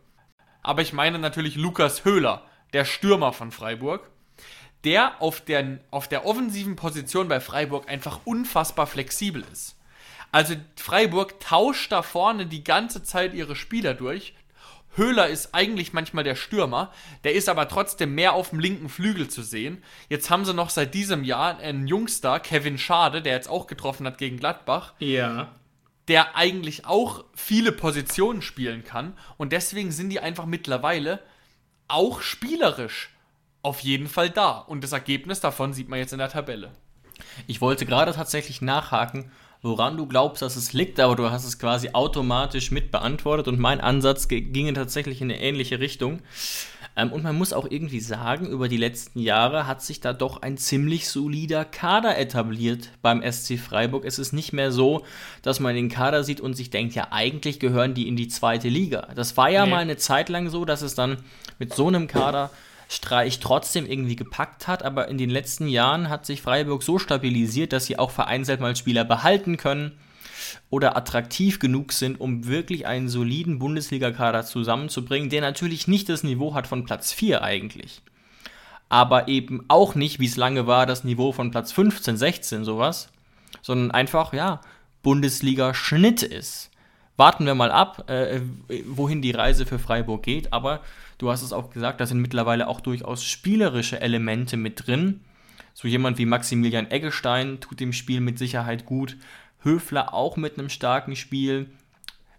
Aber 0.62 0.82
ich 0.82 0.92
meine 0.92 1.18
natürlich 1.18 1.56
Lukas 1.56 2.04
Höhler, 2.04 2.46
der 2.72 2.84
Stürmer 2.84 3.32
von 3.32 3.50
Freiburg, 3.50 4.08
der 4.84 5.20
auf, 5.20 5.40
der 5.40 5.78
auf 5.90 6.08
der 6.08 6.24
offensiven 6.26 6.76
Position 6.76 7.28
bei 7.28 7.40
Freiburg 7.40 7.88
einfach 7.88 8.20
unfassbar 8.24 8.86
flexibel 8.86 9.44
ist. 9.52 9.76
Also 10.30 10.54
Freiburg 10.76 11.40
tauscht 11.40 11.90
da 11.90 12.02
vorne 12.02 12.46
die 12.46 12.64
ganze 12.64 13.02
Zeit 13.02 13.34
ihre 13.34 13.56
Spieler 13.56 13.94
durch. 13.94 14.34
Höhler 14.94 15.28
ist 15.28 15.54
eigentlich 15.54 15.92
manchmal 15.92 16.24
der 16.24 16.34
Stürmer, 16.34 16.92
der 17.24 17.34
ist 17.34 17.48
aber 17.48 17.68
trotzdem 17.68 18.14
mehr 18.14 18.32
auf 18.32 18.50
dem 18.50 18.58
linken 18.58 18.88
Flügel 18.88 19.28
zu 19.28 19.42
sehen. 19.42 19.82
Jetzt 20.08 20.28
haben 20.28 20.44
sie 20.44 20.54
noch 20.54 20.70
seit 20.70 20.94
diesem 20.94 21.24
Jahr 21.24 21.58
einen 21.58 21.86
Jungstar, 21.86 22.40
Kevin 22.40 22.78
Schade, 22.78 23.22
der 23.22 23.34
jetzt 23.34 23.48
auch 23.48 23.66
getroffen 23.66 24.06
hat 24.06 24.18
gegen 24.18 24.38
Gladbach. 24.38 24.94
Ja 24.98 25.52
der 26.08 26.36
eigentlich 26.36 26.86
auch 26.86 27.24
viele 27.34 27.70
Positionen 27.70 28.40
spielen 28.42 28.82
kann. 28.82 29.12
Und 29.36 29.52
deswegen 29.52 29.92
sind 29.92 30.08
die 30.08 30.20
einfach 30.20 30.46
mittlerweile 30.46 31.20
auch 31.86 32.22
spielerisch 32.22 33.10
auf 33.68 33.80
jeden 33.80 34.08
Fall 34.08 34.30
da. 34.30 34.58
Und 34.58 34.82
das 34.82 34.92
Ergebnis 34.92 35.40
davon 35.40 35.74
sieht 35.74 35.90
man 35.90 35.98
jetzt 35.98 36.12
in 36.12 36.18
der 36.18 36.30
Tabelle. 36.30 36.70
Ich 37.46 37.60
wollte 37.60 37.84
gerade 37.84 38.12
tatsächlich 38.12 38.62
nachhaken, 38.62 39.30
woran 39.60 39.96
du 39.96 40.06
glaubst, 40.06 40.40
dass 40.40 40.56
es 40.56 40.72
liegt, 40.72 40.98
aber 41.00 41.16
du 41.16 41.30
hast 41.30 41.44
es 41.44 41.58
quasi 41.58 41.90
automatisch 41.92 42.70
mit 42.70 42.90
beantwortet 42.90 43.46
und 43.46 43.58
mein 43.58 43.80
Ansatz 43.80 44.28
ginge 44.28 44.72
tatsächlich 44.72 45.20
in 45.20 45.30
eine 45.30 45.40
ähnliche 45.40 45.80
Richtung. 45.80 46.20
Ähm, 46.96 47.12
und 47.12 47.24
man 47.24 47.36
muss 47.36 47.52
auch 47.52 47.66
irgendwie 47.68 48.00
sagen, 48.00 48.46
über 48.46 48.68
die 48.68 48.78
letzten 48.78 49.20
Jahre 49.20 49.66
hat 49.66 49.82
sich 49.82 50.00
da 50.00 50.14
doch 50.14 50.40
ein 50.40 50.56
ziemlich 50.56 51.08
solider 51.08 51.66
Kader 51.66 52.16
etabliert 52.16 52.90
beim 53.02 53.20
SC 53.20 53.58
Freiburg. 53.58 54.06
Es 54.06 54.18
ist 54.18 54.32
nicht 54.32 54.54
mehr 54.54 54.72
so, 54.72 55.04
dass 55.42 55.60
man 55.60 55.74
den 55.74 55.90
Kader 55.90 56.24
sieht 56.24 56.40
und 56.40 56.54
sich 56.54 56.70
denkt, 56.70 56.94
ja, 56.94 57.08
eigentlich 57.10 57.60
gehören 57.60 57.92
die 57.92 58.08
in 58.08 58.16
die 58.16 58.28
zweite 58.28 58.70
Liga. 58.70 59.08
Das 59.14 59.36
war 59.36 59.50
ja 59.50 59.66
nee. 59.66 59.72
mal 59.72 59.78
eine 59.78 59.98
Zeit 59.98 60.30
lang 60.30 60.48
so, 60.48 60.64
dass 60.64 60.80
es 60.80 60.94
dann 60.94 61.18
mit 61.58 61.74
so 61.74 61.88
einem 61.88 62.06
Kader 62.06 62.50
Streich 62.88 63.38
trotzdem 63.38 63.86
irgendwie 63.86 64.16
gepackt 64.16 64.66
hat, 64.66 64.82
aber 64.82 65.08
in 65.08 65.18
den 65.18 65.28
letzten 65.28 65.68
Jahren 65.68 66.08
hat 66.08 66.24
sich 66.24 66.40
Freiburg 66.40 66.82
so 66.82 66.98
stabilisiert, 66.98 67.74
dass 67.74 67.84
sie 67.84 67.98
auch 67.98 68.10
vereinzelt 68.10 68.60
mal 68.60 68.74
Spieler 68.74 69.04
behalten 69.04 69.58
können 69.58 69.92
oder 70.70 70.96
attraktiv 70.96 71.58
genug 71.58 71.92
sind, 71.92 72.18
um 72.18 72.46
wirklich 72.46 72.86
einen 72.86 73.10
soliden 73.10 73.58
Bundesliga-Kader 73.58 74.44
zusammenzubringen, 74.44 75.28
der 75.28 75.42
natürlich 75.42 75.86
nicht 75.86 76.08
das 76.08 76.24
Niveau 76.24 76.54
hat 76.54 76.66
von 76.66 76.84
Platz 76.84 77.12
4 77.12 77.42
eigentlich. 77.42 78.00
Aber 78.88 79.28
eben 79.28 79.66
auch 79.68 79.94
nicht, 79.94 80.18
wie 80.18 80.26
es 80.26 80.36
lange 80.36 80.66
war, 80.66 80.86
das 80.86 81.04
Niveau 81.04 81.32
von 81.32 81.50
Platz 81.50 81.72
15, 81.72 82.16
16, 82.16 82.64
sowas, 82.64 83.10
sondern 83.60 83.90
einfach, 83.90 84.32
ja, 84.32 84.62
Bundesliga-Schnitt 85.02 86.22
ist. 86.22 86.70
Warten 87.18 87.46
wir 87.46 87.56
mal 87.56 87.72
ab, 87.72 88.08
äh, 88.08 88.40
wohin 88.86 89.22
die 89.22 89.32
Reise 89.32 89.66
für 89.66 89.80
Freiburg 89.80 90.22
geht, 90.22 90.52
aber 90.52 90.82
du 91.18 91.30
hast 91.30 91.42
es 91.42 91.52
auch 91.52 91.70
gesagt, 91.70 92.00
da 92.00 92.06
sind 92.06 92.20
mittlerweile 92.20 92.68
auch 92.68 92.80
durchaus 92.80 93.24
spielerische 93.24 94.00
Elemente 94.00 94.56
mit 94.56 94.86
drin. 94.86 95.18
So 95.74 95.88
jemand 95.88 96.18
wie 96.18 96.26
Maximilian 96.26 96.92
Eggestein 96.92 97.58
tut 97.58 97.80
dem 97.80 97.92
Spiel 97.92 98.20
mit 98.20 98.38
Sicherheit 98.38 98.86
gut. 98.86 99.16
Höfler 99.64 100.14
auch 100.14 100.36
mit 100.36 100.60
einem 100.60 100.68
starken 100.68 101.16
Spiel. 101.16 101.70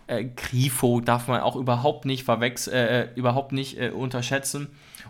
Äh, 0.08 0.24
Grifo 0.24 1.02
darf 1.02 1.28
man 1.28 1.42
auch 1.42 1.58
überhaupt 1.58 2.06
nicht 2.06 2.24
verwechseln, 2.24 2.74
äh, 2.74 3.02
äh, 3.02 3.08
überhaupt 3.16 3.52
nicht 3.52 3.78
äh, 3.78 3.90
unterschätzen. 3.90 4.68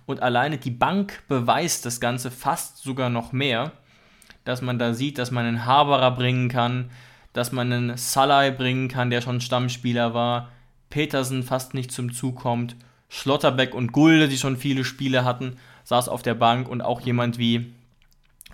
Und 0.08 0.24
alleine 0.24 0.58
die 0.58 0.72
Bank 0.72 1.22
beweist 1.28 1.86
das 1.86 2.02
Ganze 2.02 2.32
fast 2.32 2.80
sogar 2.80 3.12
noch 3.12 3.34
mehr, 3.34 3.72
dass 4.46 4.64
man 4.64 4.80
da 4.80 4.96
sieht, 4.96 5.20
dass 5.20 5.30
man 5.30 5.46
einen 5.46 5.68
Haberer 5.68 6.10
bringen 6.10 6.50
kann, 6.50 6.90
dass 7.34 7.52
man 7.52 7.72
einen 7.72 7.98
Salai 7.98 8.52
bringen 8.52 8.88
kann, 8.88 9.10
der 9.10 9.22
schon 9.22 9.42
Stammspieler 9.42 10.14
war, 10.14 10.52
Petersen 10.90 11.44
fast 11.44 11.74
nicht 11.74 11.92
zum 11.92 12.14
Zug 12.14 12.38
kommt, 12.38 12.76
Schlotterbeck 13.10 13.74
und 13.74 13.92
Gulde, 13.92 14.28
die 14.28 14.38
schon 14.38 14.58
viele 14.58 14.84
Spiele 14.84 15.24
hatten, 15.26 15.58
saß 15.84 16.10
auf 16.10 16.22
der 16.22 16.36
Bank 16.36 16.68
und 16.68 16.82
auch 16.82 17.02
jemand 17.02 17.38
wie 17.38 17.74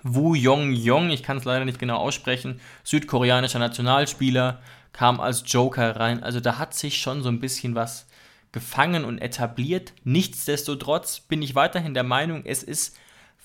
Wu 0.03 0.35
Yong 0.35 0.71
Yong, 0.71 1.09
ich 1.09 1.23
kann 1.23 1.37
es 1.37 1.45
leider 1.45 1.65
nicht 1.65 1.79
genau 1.79 1.97
aussprechen, 1.97 2.61
südkoreanischer 2.83 3.59
Nationalspieler, 3.59 4.61
kam 4.93 5.19
als 5.19 5.43
Joker 5.45 5.95
rein. 5.95 6.23
Also 6.23 6.39
da 6.39 6.57
hat 6.57 6.73
sich 6.73 6.99
schon 6.99 7.23
so 7.23 7.29
ein 7.29 7.39
bisschen 7.39 7.75
was 7.75 8.07
gefangen 8.51 9.03
und 9.03 9.17
etabliert. 9.17 9.93
Nichtsdestotrotz 10.03 11.19
bin 11.19 11.41
ich 11.41 11.55
weiterhin 11.55 11.93
der 11.93 12.03
Meinung, 12.03 12.43
es 12.45 12.63
ist 12.63 12.97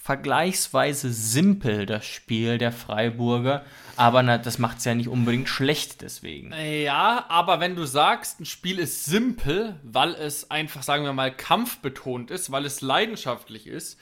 vergleichsweise 0.03 1.13
simpel, 1.13 1.85
das 1.85 2.07
Spiel 2.07 2.57
der 2.57 2.73
Freiburger. 2.73 3.65
Aber 3.97 4.23
na, 4.23 4.39
das 4.39 4.59
macht 4.59 4.79
es 4.79 4.87
ja 4.87 4.95
nicht 4.95 5.09
unbedingt 5.09 5.49
schlecht 5.49 6.01
deswegen. 6.01 6.55
Ja, 6.55 7.27
aber 7.29 7.61
wenn 7.61 7.77
du 7.77 7.85
sagst, 7.85 8.41
ein 8.41 8.47
Spiel 8.47 8.79
ist 8.79 9.05
simpel, 9.05 9.79
weil 9.83 10.15
es 10.15 10.51
einfach, 10.51 10.83
sagen 10.83 11.05
wir 11.05 11.13
mal, 11.13 11.31
kampfbetont 11.31 12.31
ist, 12.31 12.51
weil 12.51 12.65
es 12.65 12.81
leidenschaftlich 12.81 13.67
ist, 13.67 14.01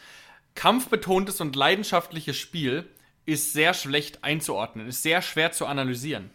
kampfbetontes 0.54 1.40
und 1.40 1.56
leidenschaftliches 1.56 2.36
Spiel 2.36 2.88
ist 3.26 3.52
sehr 3.52 3.74
schlecht 3.74 4.22
einzuordnen, 4.22 4.86
ist 4.86 5.02
sehr 5.02 5.20
schwer 5.20 5.50
zu 5.50 5.66
analysieren. 5.66 6.30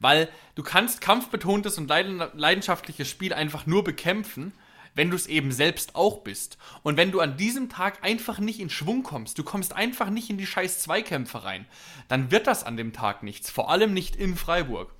Weil 0.00 0.28
du 0.54 0.62
kannst 0.62 1.02
kampfbetontes 1.02 1.76
und 1.76 1.88
leidenschaftliches 1.88 3.08
Spiel 3.08 3.34
einfach 3.34 3.66
nur 3.66 3.84
bekämpfen, 3.84 4.52
wenn 4.96 5.10
du 5.10 5.16
es 5.16 5.26
eben 5.26 5.52
selbst 5.52 5.94
auch 5.94 6.22
bist. 6.22 6.58
Und 6.82 6.96
wenn 6.96 7.12
du 7.12 7.20
an 7.20 7.36
diesem 7.36 7.68
Tag 7.68 8.02
einfach 8.02 8.40
nicht 8.40 8.58
in 8.58 8.70
Schwung 8.70 9.02
kommst, 9.02 9.38
du 9.38 9.44
kommst 9.44 9.76
einfach 9.76 10.10
nicht 10.10 10.30
in 10.30 10.38
die 10.38 10.46
scheiß 10.46 10.80
Zweikämpfe 10.80 11.44
rein, 11.44 11.66
dann 12.08 12.30
wird 12.30 12.46
das 12.46 12.64
an 12.64 12.76
dem 12.76 12.92
Tag 12.92 13.22
nichts. 13.22 13.50
Vor 13.50 13.70
allem 13.70 13.92
nicht 13.92 14.16
in 14.16 14.36
Freiburg. 14.36 14.92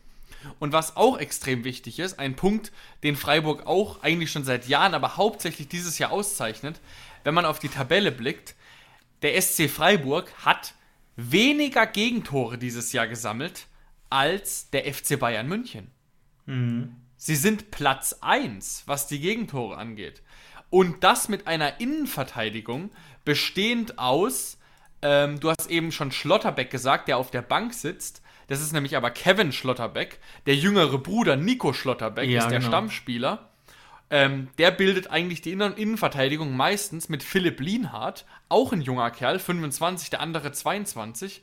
Und 0.61 0.72
was 0.72 0.97
auch 0.97 1.18
extrem 1.18 1.64
wichtig 1.64 1.99
ist, 1.99 2.18
ein 2.18 2.36
Punkt, 2.36 2.70
den 3.03 3.16
Freiburg 3.16 3.66
auch 3.66 4.03
eigentlich 4.03 4.30
schon 4.30 4.44
seit 4.44 4.68
Jahren, 4.68 4.94
aber 4.94 5.16
hauptsächlich 5.16 5.66
dieses 5.66 5.99
Jahr 5.99 6.12
auszeichnet, 6.12 6.78
wenn 7.24 7.34
man 7.34 7.47
auf 7.47 7.59
die 7.59 7.68
Tabelle 7.68 8.12
blickt, 8.12 8.55
der 9.22 9.40
SC 9.40 9.68
Freiburg 9.68 10.30
hat 10.44 10.74
weniger 11.16 11.86
Gegentore 11.86 12.59
dieses 12.59 12.92
Jahr 12.92 13.09
gesammelt 13.09 13.66
als 14.11 14.70
der 14.70 14.92
FC 14.92 15.18
Bayern 15.18 15.49
München. 15.49 15.90
Mhm. 16.44 16.97
Sie 17.26 17.34
sind 17.34 17.72
Platz 17.72 18.18
1, 18.20 18.84
was 18.86 19.08
die 19.08 19.18
Gegentore 19.18 19.78
angeht. 19.78 20.22
Und 20.70 21.02
das 21.02 21.28
mit 21.28 21.48
einer 21.48 21.80
Innenverteidigung 21.80 22.92
bestehend 23.24 23.98
aus, 23.98 24.58
ähm, 25.02 25.40
du 25.40 25.50
hast 25.50 25.68
eben 25.68 25.90
schon 25.90 26.12
Schlotterbeck 26.12 26.70
gesagt, 26.70 27.08
der 27.08 27.16
auf 27.16 27.32
der 27.32 27.42
Bank 27.42 27.74
sitzt. 27.74 28.22
Das 28.46 28.60
ist 28.60 28.72
nämlich 28.72 28.96
aber 28.96 29.10
Kevin 29.10 29.50
Schlotterbeck. 29.50 30.20
Der 30.46 30.54
jüngere 30.54 30.98
Bruder 30.98 31.34
Nico 31.34 31.72
Schlotterbeck 31.72 32.30
ja, 32.30 32.42
ist 32.42 32.50
der 32.52 32.60
genau. 32.60 32.70
Stammspieler. 32.70 33.50
Ähm, 34.08 34.46
der 34.58 34.70
bildet 34.70 35.10
eigentlich 35.10 35.42
die 35.42 35.50
Innen 35.50 35.74
Innenverteidigung 35.74 36.56
meistens 36.56 37.08
mit 37.08 37.24
Philipp 37.24 37.58
Lienhardt, 37.58 38.24
auch 38.48 38.72
ein 38.72 38.82
junger 38.82 39.10
Kerl, 39.10 39.40
25, 39.40 40.10
der 40.10 40.20
andere 40.20 40.52
22. 40.52 41.42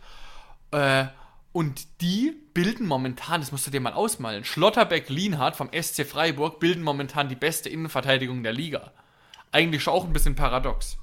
Äh, 0.71 1.07
und 1.53 2.01
die 2.01 2.33
bilden 2.53 2.87
momentan, 2.87 3.39
das 3.39 3.51
musst 3.51 3.65
du 3.65 3.71
dir 3.71 3.79
mal 3.79 3.93
ausmalen, 3.93 4.43
Schlotterbeck, 4.43 5.09
Lienhardt 5.09 5.55
vom 5.55 5.69
SC 5.71 6.05
Freiburg 6.05 6.59
bilden 6.59 6.83
momentan 6.83 7.29
die 7.29 7.35
beste 7.35 7.69
Innenverteidigung 7.69 8.43
der 8.43 8.53
Liga. 8.53 8.91
Eigentlich 9.51 9.83
schon 9.83 9.93
auch 9.93 10.03
ein 10.03 10.13
bisschen 10.13 10.35
paradox. 10.35 10.97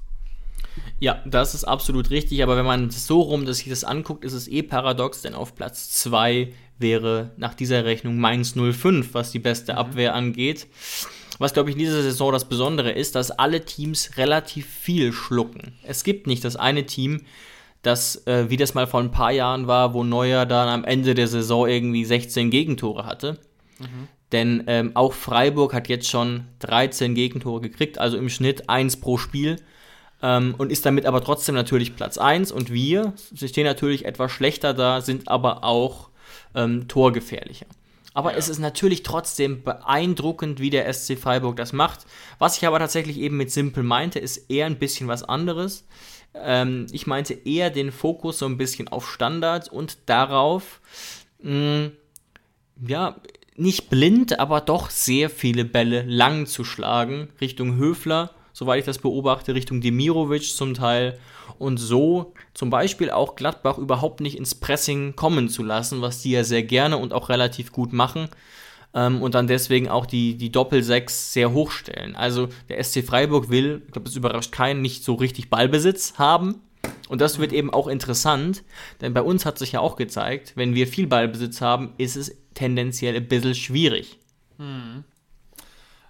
Ja, 0.99 1.21
das 1.25 1.55
ist 1.55 1.63
absolut 1.63 2.09
richtig, 2.09 2.43
aber 2.43 2.57
wenn 2.57 2.65
man 2.65 2.91
so 2.91 3.21
rum 3.21 3.51
sich 3.51 3.67
das 3.69 3.83
anguckt, 3.83 4.23
ist 4.23 4.33
es 4.33 4.47
eh 4.47 4.61
paradox, 4.61 5.21
denn 5.21 5.33
auf 5.33 5.55
Platz 5.55 5.89
2 5.91 6.53
wäre 6.77 7.31
nach 7.37 7.53
dieser 7.53 7.85
Rechnung 7.85 8.17
Mainz 8.17 8.53
05, 8.53 9.13
was 9.13 9.31
die 9.31 9.39
beste 9.39 9.73
mhm. 9.73 9.77
Abwehr 9.77 10.15
angeht. 10.15 10.67
Was, 11.39 11.53
glaube 11.53 11.69
ich, 11.69 11.75
in 11.75 11.79
dieser 11.79 12.03
Saison 12.03 12.31
das 12.31 12.47
Besondere 12.47 12.91
ist, 12.91 13.15
dass 13.15 13.31
alle 13.31 13.65
Teams 13.65 14.17
relativ 14.17 14.67
viel 14.67 15.11
schlucken. 15.11 15.73
Es 15.83 16.03
gibt 16.03 16.27
nicht 16.27 16.43
das 16.43 16.55
eine 16.55 16.85
Team, 16.85 17.21
das, 17.81 18.27
äh, 18.27 18.49
wie 18.49 18.57
das 18.57 18.73
mal 18.73 18.87
vor 18.87 18.99
ein 18.99 19.11
paar 19.11 19.31
Jahren 19.31 19.67
war, 19.67 19.93
wo 19.93 20.03
Neuer 20.03 20.45
dann 20.45 20.67
am 20.69 20.83
Ende 20.83 21.15
der 21.15 21.27
Saison 21.27 21.67
irgendwie 21.67 22.05
16 22.05 22.49
Gegentore 22.49 23.05
hatte. 23.05 23.39
Mhm. 23.79 24.07
Denn 24.31 24.63
ähm, 24.67 24.91
auch 24.93 25.13
Freiburg 25.13 25.73
hat 25.73 25.89
jetzt 25.89 26.09
schon 26.09 26.45
13 26.59 27.15
Gegentore 27.15 27.59
gekriegt, 27.59 27.97
also 27.97 28.17
im 28.17 28.29
Schnitt 28.29 28.69
1 28.69 28.97
pro 28.97 29.17
Spiel. 29.17 29.57
Ähm, 30.21 30.53
und 30.57 30.71
ist 30.71 30.85
damit 30.85 31.05
aber 31.05 31.23
trotzdem 31.23 31.55
natürlich 31.55 31.95
Platz 31.95 32.17
1. 32.17 32.51
Und 32.51 32.71
wir 32.71 33.13
stehen 33.35 33.65
natürlich 33.65 34.05
etwas 34.05 34.31
schlechter 34.31 34.73
da, 34.73 35.01
sind 35.01 35.27
aber 35.27 35.63
auch 35.63 36.09
ähm, 36.55 36.87
torgefährlicher. 36.87 37.65
Aber 38.13 38.31
ja. 38.31 38.37
es 38.37 38.49
ist 38.49 38.59
natürlich 38.59 39.03
trotzdem 39.03 39.63
beeindruckend, 39.63 40.59
wie 40.59 40.69
der 40.69 40.91
SC 40.91 41.17
Freiburg 41.17 41.55
das 41.55 41.73
macht. 41.73 42.05
Was 42.39 42.57
ich 42.57 42.67
aber 42.67 42.79
tatsächlich 42.79 43.17
eben 43.17 43.37
mit 43.37 43.51
simpel 43.51 43.83
meinte, 43.83 44.19
ist 44.19 44.49
eher 44.49 44.65
ein 44.65 44.79
bisschen 44.79 45.07
was 45.07 45.23
anderes. 45.23 45.85
Ähm, 46.33 46.87
ich 46.91 47.07
meinte 47.07 47.33
eher 47.33 47.69
den 47.69 47.91
Fokus 47.91 48.39
so 48.39 48.45
ein 48.45 48.57
bisschen 48.57 48.87
auf 48.87 49.09
Standards 49.09 49.69
und 49.69 49.97
darauf, 50.05 50.81
mh, 51.41 51.87
mm, 51.87 51.91
ja, 52.87 53.15
nicht 53.55 53.89
blind, 53.89 54.39
aber 54.39 54.61
doch 54.61 54.89
sehr 54.89 55.29
viele 55.29 55.65
Bälle 55.65 56.03
lang 56.03 56.45
zu 56.47 56.63
schlagen, 56.63 57.29
Richtung 57.39 57.75
Höfler, 57.75 58.31
soweit 58.53 58.79
ich 58.79 58.85
das 58.85 58.99
beobachte, 58.99 59.53
Richtung 59.53 59.81
Demirovic 59.81 60.55
zum 60.55 60.73
Teil 60.73 61.19
und 61.59 61.77
so 61.77 62.33
zum 62.53 62.69
Beispiel 62.69 63.11
auch 63.11 63.35
Gladbach 63.35 63.77
überhaupt 63.77 64.19
nicht 64.19 64.37
ins 64.37 64.55
Pressing 64.55 65.15
kommen 65.15 65.47
zu 65.47 65.63
lassen, 65.63 66.01
was 66.01 66.21
die 66.21 66.31
ja 66.31 66.43
sehr 66.43 66.63
gerne 66.63 66.97
und 66.97 67.13
auch 67.13 67.29
relativ 67.29 67.71
gut 67.71 67.93
machen. 67.93 68.29
Ähm, 68.93 69.21
und 69.21 69.35
dann 69.35 69.47
deswegen 69.47 69.89
auch 69.89 70.05
die, 70.05 70.37
die 70.37 70.51
Doppel-6 70.51 71.09
sehr 71.31 71.51
hoch 71.53 71.71
stellen. 71.71 72.15
Also 72.15 72.49
der 72.69 72.83
SC 72.83 73.03
Freiburg 73.05 73.49
will, 73.49 73.83
ich 73.85 73.93
glaube, 73.93 74.05
das 74.05 74.15
überrascht 74.15 74.51
keinen, 74.51 74.81
nicht 74.81 75.03
so 75.03 75.15
richtig 75.15 75.49
Ballbesitz 75.49 76.15
haben. 76.17 76.61
Und 77.07 77.21
das 77.21 77.39
wird 77.39 77.51
eben 77.51 77.69
auch 77.73 77.87
interessant, 77.87 78.63
denn 79.01 79.13
bei 79.13 79.21
uns 79.21 79.45
hat 79.45 79.57
sich 79.57 79.73
ja 79.73 79.81
auch 79.81 79.97
gezeigt, 79.97 80.53
wenn 80.55 80.75
wir 80.75 80.87
viel 80.87 81.07
Ballbesitz 81.07 81.59
haben, 81.59 81.93
ist 81.97 82.15
es 82.15 82.35
tendenziell 82.53 83.15
ein 83.15 83.27
bisschen 83.27 83.53
schwierig. 83.53 84.17
Hm. 84.57 85.03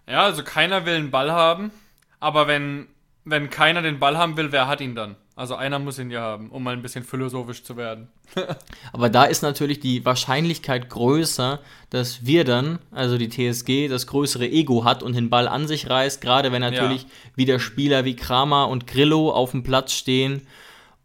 Ja, 0.08 0.24
also 0.24 0.44
keiner 0.44 0.86
will 0.86 0.96
einen 0.96 1.12
Ball 1.12 1.32
haben, 1.32 1.72
aber 2.20 2.48
wenn, 2.48 2.88
wenn 3.26 3.50
keiner 3.50 3.82
den 3.82 4.00
Ball 4.00 4.18
haben 4.18 4.38
will, 4.38 4.52
wer 4.52 4.68
hat 4.68 4.80
ihn 4.80 4.94
dann? 4.96 5.16
Also 5.36 5.56
einer 5.56 5.80
muss 5.80 5.98
ihn 5.98 6.12
ja 6.12 6.22
haben, 6.22 6.50
um 6.50 6.62
mal 6.62 6.74
ein 6.74 6.82
bisschen 6.82 7.04
philosophisch 7.04 7.64
zu 7.64 7.78
werden. 7.78 8.10
Aber 8.94 9.10
da 9.10 9.24
ist 9.24 9.42
natürlich 9.42 9.80
die 9.80 10.04
Wahrscheinlichkeit 10.04 10.90
größer, 10.90 11.60
dass 11.90 12.26
wir 12.26 12.44
dann, 12.44 12.80
also 12.92 13.18
die 13.18 13.30
TSG, 13.30 13.88
das 13.88 14.08
größere 14.08 14.46
Ego 14.46 14.84
hat 14.84 15.04
und 15.04 15.16
den 15.16 15.30
Ball 15.30 15.48
an 15.48 15.68
sich 15.68 15.90
reißt, 15.90 16.20
gerade 16.22 16.52
wenn 16.52 16.62
natürlich 16.62 17.04
ja. 17.04 17.10
wieder 17.36 17.60
Spieler 17.60 18.04
wie 18.04 18.16
Kramer 18.16 18.68
und 18.68 18.88
Grillo 18.88 19.32
auf 19.32 19.52
dem 19.52 19.64
Platz 19.64 19.94
stehen 19.94 20.46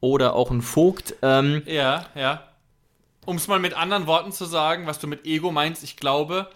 oder 0.00 0.34
auch 0.34 0.50
ein 0.50 0.62
Vogt. 0.62 1.14
Ähm, 1.22 1.62
ja, 1.66 2.06
ja. 2.16 2.42
um 3.24 3.36
es 3.36 3.46
mal 3.46 3.60
mit 3.60 3.74
anderen 3.74 4.08
Worten 4.08 4.32
zu 4.32 4.44
sagen, 4.44 4.86
was 4.86 4.98
du 4.98 5.06
mit 5.06 5.24
Ego 5.24 5.52
meinst, 5.52 5.84
ich 5.84 5.96
glaube, 5.96 6.50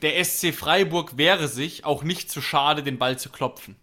der 0.00 0.22
SC 0.24 0.52
Freiburg 0.54 1.18
wäre 1.18 1.46
sich 1.46 1.84
auch 1.84 2.02
nicht 2.02 2.30
zu 2.30 2.40
schade, 2.40 2.82
den 2.82 2.98
Ball 2.98 3.18
zu 3.18 3.28
klopfen. 3.28 3.76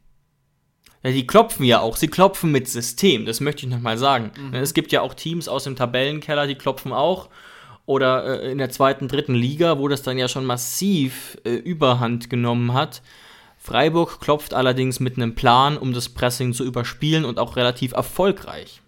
Ja, 1.04 1.12
die 1.12 1.26
klopfen 1.26 1.66
ja 1.66 1.80
auch. 1.80 1.95
Sie 1.95 2.08
klopfen 2.08 2.52
mit 2.52 2.68
System, 2.68 3.26
das 3.26 3.39
möchte 3.39 3.66
ich 3.66 3.72
nochmal 3.72 3.97
sagen. 3.97 4.32
Mhm. 4.38 4.54
Es 4.56 4.74
gibt 4.74 4.91
ja 4.91 5.02
auch 5.02 5.14
Teams 5.14 5.47
aus 5.47 5.64
dem 5.64 5.76
Tabellenkeller, 5.76 6.47
die 6.47 6.56
klopfen 6.56 6.91
auch. 6.91 7.30
Oder 7.86 8.43
äh, 8.43 8.52
in 8.52 8.58
der 8.58 8.70
zweiten, 8.70 9.08
dritten 9.08 9.34
Liga, 9.34 9.80
wo 9.80 9.88
das 9.88 10.04
dann 10.04 10.18
ja 10.18 10.28
schon 10.28 10.45
massiv 10.45 11.38
äh, 11.45 11.52
Überhand 11.56 12.30
genommen 12.30 12.74
hat. 12.74 13.02
Freiburg 13.58 14.20
klopft 14.20 14.54
allerdings 14.54 15.00
mit 15.00 15.18
einem 15.18 15.36
Plan, 15.36 15.78
um 15.78 15.93
das 15.93 16.10
Pressing 16.10 16.54
zu 16.54 16.64
überspielen 16.64 17.26
und 17.26 17.39
auch 17.39 17.56
relativ 17.56 17.93
erfolgreich. 17.93 18.82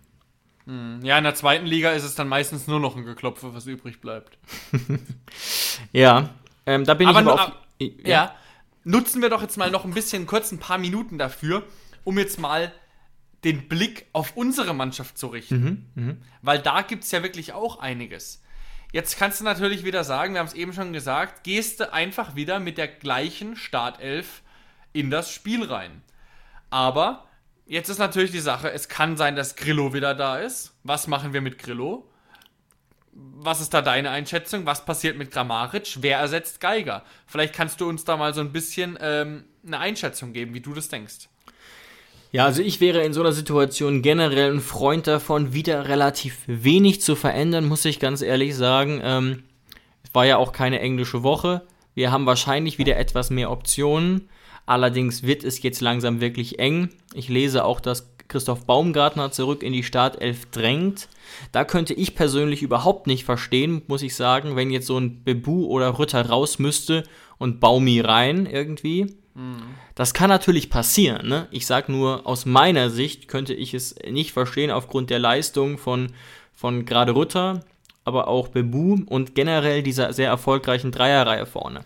Mhm. 0.66 1.00
Ja, 1.04 1.18
in 1.18 1.24
der 1.24 1.36
zweiten 1.36 1.66
Liga 1.66 1.92
ist 1.92 2.04
es 2.04 2.16
dann 2.16 2.28
meistens 2.28 2.68
nur 2.68 2.80
noch 2.80 2.96
ein 2.96 3.06
Geklopfe, 3.06 3.54
was 3.54 3.66
übrig 3.66 4.00
bleibt. 4.02 4.38
ja, 5.92 6.30
ähm, 6.66 6.86
da 6.86 6.94
bin 6.94 7.08
aber 7.08 7.22
ich 7.22 7.28
aber 7.28 7.34
auf, 7.34 7.52
ja. 7.80 7.90
ja. 8.04 8.36
nutzen 8.84 9.22
wir 9.22 9.30
doch 9.30 9.42
jetzt 9.42 9.58
mal 9.58 9.72
noch 9.72 9.86
ein 9.86 9.94
bisschen 9.94 10.28
kurz 10.28 10.52
ein 10.52 10.60
paar 10.60 10.78
Minuten 10.78 11.18
dafür, 11.18 11.64
um 12.04 12.18
jetzt 12.18 12.40
mal 12.40 12.72
den 13.44 13.68
Blick 13.68 14.08
auf 14.14 14.38
unsere 14.38 14.74
Mannschaft 14.74 15.18
zu 15.18 15.28
richten. 15.28 15.90
Mhm, 15.96 16.04
mh. 16.04 16.16
Weil 16.42 16.60
da 16.60 16.82
gibt 16.82 17.04
es 17.04 17.12
ja 17.12 17.24
wirklich 17.24 17.54
auch 17.54 17.80
einiges. 17.80 18.42
Jetzt 18.92 19.18
kannst 19.18 19.40
du 19.40 19.46
natürlich 19.46 19.86
wieder 19.86 20.04
sagen, 20.04 20.34
wir 20.34 20.40
haben 20.40 20.48
es 20.48 20.54
eben 20.54 20.74
schon 20.74 20.92
gesagt, 20.94 21.44
gehst 21.44 21.80
du 21.80 21.92
einfach 21.94 22.36
wieder 22.36 22.60
mit 22.60 22.78
der 22.78 22.90
gleichen 22.90 23.56
Startelf 23.56 24.42
in 24.94 25.10
das 25.10 25.32
Spiel 25.32 25.64
rein. 25.64 26.02
Aber 26.70 27.26
jetzt 27.66 27.90
ist 27.90 28.00
natürlich 28.00 28.32
die 28.32 28.40
Sache, 28.40 28.72
es 28.72 28.90
kann 28.90 29.16
sein, 29.16 29.36
dass 29.36 29.56
Grillo 29.56 29.94
wieder 29.94 30.14
da 30.14 30.40
ist. 30.40 30.74
Was 30.84 31.08
machen 31.08 31.32
wir 31.32 31.42
mit 31.42 31.58
Grillo? 31.58 32.08
Was 33.14 33.62
ist 33.62 33.74
da 33.74 33.82
deine 33.82 34.10
Einschätzung? 34.10 34.66
Was 34.66 34.86
passiert 34.86 35.18
mit 35.18 35.32
Grammaric? 35.32 35.98
Wer 36.02 36.20
ersetzt 36.20 36.60
Geiger? 36.60 37.04
Vielleicht 37.28 37.54
kannst 37.54 37.80
du 37.82 37.88
uns 37.88 38.04
da 38.04 38.18
mal 38.18 38.34
so 38.34 38.42
ein 38.42 38.52
bisschen 38.52 38.98
ähm, 39.02 39.46
eine 39.66 39.80
Einschätzung 39.80 40.34
geben, 40.34 40.54
wie 40.54 40.62
du 40.62 40.74
das 40.74 40.90
denkst. 40.90 41.30
Ja, 42.34 42.46
also 42.46 42.62
ich 42.62 42.80
wäre 42.80 43.04
in 43.04 43.12
so 43.12 43.20
einer 43.20 43.34
Situation 43.34 44.02
generell 44.02 44.54
ein 44.54 44.62
Freund 44.62 45.06
davon, 45.06 45.54
wieder 45.54 45.90
relativ 45.90 46.38
wenig 46.48 47.02
zu 47.02 47.16
verändern, 47.16 47.68
muss 47.68 47.84
ich 47.84 48.00
ganz 48.00 48.22
ehrlich 48.22 48.56
sagen. 48.56 49.02
Ähm, 49.04 49.44
es 50.04 50.16
war 50.16 50.26
ja 50.26 50.38
auch 50.38 50.54
keine 50.54 50.80
englische 50.80 51.24
Woche. 51.24 51.64
Wir 51.94 52.12
haben 52.12 52.26
wahrscheinlich 52.26 52.78
wieder 52.78 52.96
etwas 52.96 53.32
mehr 53.32 53.52
Optionen. 53.52 54.30
Allerdings 54.66 55.24
wird 55.24 55.44
es 55.44 55.62
jetzt 55.62 55.82
langsam 55.82 56.22
wirklich 56.22 56.60
eng. 56.60 56.90
Ich 57.14 57.28
lese 57.28 57.66
auch, 57.66 57.82
dass 57.82 58.16
Christoph 58.30 58.66
Baumgartner 58.66 59.34
zurück 59.34 59.62
in 59.62 59.74
die 59.74 59.84
Startelf 59.84 60.46
drängt. 60.52 61.10
Da 61.52 61.66
könnte 61.66 61.94
ich 61.94 62.16
persönlich 62.16 62.62
überhaupt 62.62 63.08
nicht 63.08 63.26
verstehen, 63.26 63.82
muss 63.88 64.04
ich 64.04 64.16
sagen, 64.16 64.56
wenn 64.56 64.72
jetzt 64.72 64.88
so 64.88 64.98
ein 64.98 65.26
Bebu 65.26 65.66
oder 65.66 66.00
Rütter 66.00 66.26
raus 66.26 66.60
müsste 66.60 67.04
und 67.38 67.60
Baumi 67.60 68.00
rein 68.00 68.46
irgendwie. 68.46 69.18
Das 69.96 70.14
kann 70.14 70.30
natürlich 70.30 70.70
passieren. 70.70 71.28
Ne? 71.28 71.48
Ich 71.52 71.66
sage 71.66 71.92
nur, 71.92 72.28
aus 72.28 72.46
meiner 72.46 72.90
Sicht 72.90 73.28
könnte 73.28 73.54
ich 73.54 73.74
es 73.74 73.96
nicht 74.10 74.34
verstehen 74.34 74.72
aufgrund 74.72 75.10
der 75.10 75.20
Leistung 75.20 75.78
von, 75.78 76.14
von 76.54 76.86
gerade 76.86 77.14
Rutter, 77.14 77.64
aber 78.04 78.28
auch 78.28 78.50
Bebu 78.50 79.00
und 79.06 79.36
generell 79.36 79.84
dieser 79.84 80.14
sehr 80.14 80.28
erfolgreichen 80.28 80.92
Dreierreihe 80.92 81.46
vorne. 81.46 81.86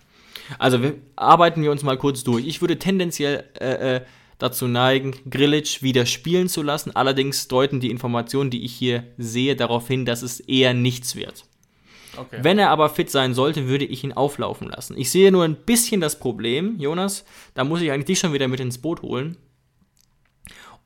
Also 0.59 0.81
wir, 0.81 0.95
arbeiten 1.15 1.61
wir 1.61 1.71
uns 1.71 1.83
mal 1.83 1.97
kurz 1.97 2.23
durch. 2.23 2.45
Ich 2.45 2.61
würde 2.61 2.79
tendenziell 2.79 3.43
äh, 3.59 3.95
äh, 3.95 4.01
dazu 4.37 4.67
neigen, 4.67 5.15
Grillitsch 5.29 5.81
wieder 5.81 6.05
spielen 6.05 6.49
zu 6.49 6.61
lassen. 6.61 6.95
Allerdings 6.95 7.47
deuten 7.47 7.79
die 7.79 7.89
Informationen, 7.89 8.49
die 8.49 8.63
ich 8.63 8.73
hier 8.73 9.03
sehe, 9.17 9.55
darauf 9.55 9.87
hin, 9.87 10.05
dass 10.05 10.21
es 10.21 10.39
eher 10.39 10.73
nichts 10.73 11.15
wird. 11.15 11.45
Okay. 12.17 12.39
Wenn 12.41 12.59
er 12.59 12.69
aber 12.69 12.89
fit 12.89 13.09
sein 13.09 13.33
sollte, 13.33 13.67
würde 13.67 13.85
ich 13.85 14.03
ihn 14.03 14.13
auflaufen 14.13 14.69
lassen. 14.69 14.97
Ich 14.97 15.11
sehe 15.11 15.31
nur 15.31 15.43
ein 15.43 15.55
bisschen 15.55 16.01
das 16.01 16.19
Problem, 16.19 16.79
Jonas, 16.79 17.25
da 17.53 17.63
muss 17.63 17.81
ich 17.81 17.91
eigentlich 17.91 18.05
dich 18.05 18.19
schon 18.19 18.33
wieder 18.33 18.47
mit 18.47 18.59
ins 18.59 18.77
Boot 18.77 19.01
holen, 19.01 19.37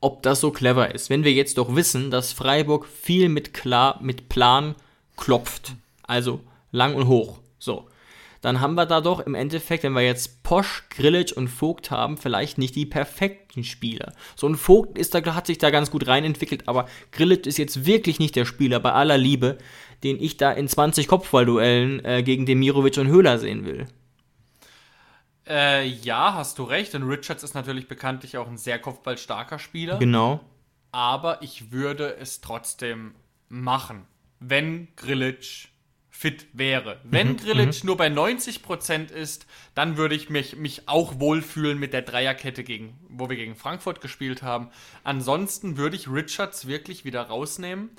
ob 0.00 0.22
das 0.22 0.40
so 0.40 0.50
clever 0.50 0.94
ist. 0.94 1.10
Wenn 1.10 1.24
wir 1.24 1.32
jetzt 1.32 1.58
doch 1.58 1.74
wissen, 1.74 2.10
dass 2.10 2.32
Freiburg 2.32 2.86
viel 2.86 3.28
mit, 3.28 3.54
klar, 3.54 3.98
mit 4.02 4.28
Plan 4.28 4.74
klopft, 5.16 5.74
also 6.02 6.40
lang 6.72 6.94
und 6.94 7.06
hoch, 7.06 7.38
so, 7.58 7.86
dann 8.40 8.60
haben 8.60 8.74
wir 8.74 8.86
da 8.86 9.02
doch 9.02 9.20
im 9.20 9.34
Endeffekt, 9.34 9.84
wenn 9.84 9.92
wir 9.92 10.02
jetzt 10.02 10.42
Posch, 10.42 10.84
Grillitsch 10.88 11.32
und 11.32 11.48
Vogt 11.48 11.90
haben, 11.90 12.16
vielleicht 12.16 12.56
nicht 12.56 12.74
die 12.74 12.86
perfekten 12.86 13.64
Spieler. 13.64 14.14
So 14.34 14.48
ein 14.48 14.56
Vogt 14.56 14.96
ist 14.96 15.14
da, 15.14 15.34
hat 15.34 15.46
sich 15.46 15.58
da 15.58 15.70
ganz 15.70 15.90
gut 15.90 16.06
reinentwickelt, 16.06 16.66
aber 16.66 16.88
Grillitsch 17.12 17.46
ist 17.46 17.58
jetzt 17.58 17.84
wirklich 17.84 18.18
nicht 18.18 18.36
der 18.36 18.46
Spieler 18.46 18.80
bei 18.80 18.92
aller 18.92 19.18
Liebe, 19.18 19.58
den 20.02 20.20
ich 20.20 20.36
da 20.36 20.52
in 20.52 20.68
20 20.68 21.08
Kopfballduellen 21.08 22.04
äh, 22.04 22.22
gegen 22.22 22.46
Demirovic 22.46 22.96
und 22.98 23.08
Höhler 23.08 23.38
sehen 23.38 23.64
will. 23.66 23.86
Äh, 25.46 25.86
ja, 25.86 26.34
hast 26.34 26.58
du 26.58 26.64
recht. 26.64 26.94
Und 26.94 27.02
Richards 27.02 27.42
ist 27.42 27.54
natürlich 27.54 27.88
bekanntlich 27.88 28.38
auch 28.38 28.46
ein 28.46 28.58
sehr 28.58 28.78
kopfballstarker 28.78 29.58
Spieler. 29.58 29.98
Genau. 29.98 30.40
Aber 30.92 31.42
ich 31.42 31.72
würde 31.72 32.16
es 32.16 32.40
trotzdem 32.40 33.14
machen, 33.48 34.06
wenn 34.38 34.88
Grillitsch 34.96 35.68
fit 36.20 36.46
wäre. 36.52 37.00
Wenn 37.02 37.28
mhm, 37.28 37.36
Grillitsch 37.38 37.82
mhm. 37.82 37.88
nur 37.88 37.96
bei 37.96 38.08
90% 38.08 39.10
ist, 39.10 39.46
dann 39.74 39.96
würde 39.96 40.14
ich 40.14 40.28
mich, 40.28 40.56
mich 40.56 40.86
auch 40.86 41.18
wohlfühlen 41.18 41.78
mit 41.78 41.92
der 41.92 42.02
Dreierkette, 42.02 42.62
gegen, 42.62 42.98
wo 43.08 43.30
wir 43.30 43.36
gegen 43.36 43.56
Frankfurt 43.56 44.00
gespielt 44.00 44.42
haben. 44.42 44.68
Ansonsten 45.02 45.78
würde 45.78 45.96
ich 45.96 46.10
Richards 46.10 46.66
wirklich 46.66 47.04
wieder 47.04 47.22
rausnehmen 47.22 47.90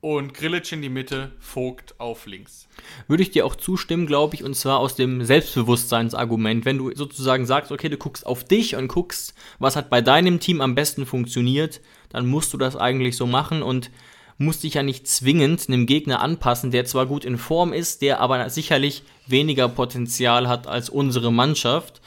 und 0.00 0.32
Grillitsch 0.32 0.72
in 0.72 0.82
die 0.82 0.88
Mitte, 0.88 1.32
Vogt 1.38 1.94
auf 1.98 2.26
links. 2.26 2.68
Würde 3.06 3.22
ich 3.22 3.30
dir 3.30 3.44
auch 3.44 3.54
zustimmen, 3.54 4.06
glaube 4.06 4.34
ich, 4.34 4.44
und 4.44 4.54
zwar 4.54 4.78
aus 4.78 4.94
dem 4.94 5.24
Selbstbewusstseinsargument. 5.24 6.64
Wenn 6.64 6.78
du 6.78 6.94
sozusagen 6.94 7.44
sagst, 7.46 7.70
okay, 7.70 7.88
du 7.88 7.96
guckst 7.96 8.26
auf 8.26 8.44
dich 8.44 8.76
und 8.76 8.88
guckst, 8.88 9.34
was 9.58 9.76
hat 9.76 9.90
bei 9.90 10.00
deinem 10.00 10.40
Team 10.40 10.60
am 10.60 10.74
besten 10.74 11.04
funktioniert, 11.04 11.80
dann 12.08 12.26
musst 12.26 12.52
du 12.52 12.56
das 12.56 12.76
eigentlich 12.76 13.16
so 13.16 13.26
machen 13.26 13.62
und 13.62 13.90
musst 14.38 14.62
dich 14.62 14.74
ja 14.74 14.82
nicht 14.82 15.06
zwingend 15.06 15.68
einem 15.68 15.84
Gegner 15.84 16.20
anpassen, 16.20 16.70
der 16.70 16.86
zwar 16.86 17.04
gut 17.04 17.26
in 17.26 17.36
Form 17.36 17.74
ist, 17.74 18.00
der 18.00 18.20
aber 18.20 18.48
sicherlich 18.48 19.02
weniger 19.26 19.68
Potenzial 19.68 20.48
hat 20.48 20.66
als 20.66 20.88
unsere 20.88 21.30
Mannschaft. 21.30 22.00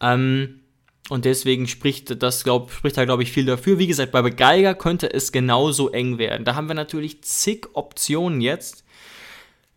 Ähm, 0.00 0.60
und 1.08 1.24
deswegen 1.24 1.68
spricht 1.68 2.22
das, 2.22 2.42
glaub, 2.42 2.72
spricht 2.72 2.96
da, 2.96 3.04
glaube 3.04 3.22
ich, 3.22 3.30
viel 3.32 3.46
dafür. 3.46 3.78
Wie 3.78 3.86
gesagt, 3.86 4.12
bei 4.12 4.22
Geiger 4.28 4.74
könnte 4.74 5.12
es 5.12 5.30
genauso 5.30 5.90
eng 5.90 6.18
werden. 6.18 6.44
Da 6.44 6.54
haben 6.54 6.68
wir 6.68 6.74
natürlich 6.74 7.22
zig 7.22 7.68
Optionen 7.74 8.40
jetzt. 8.40 8.84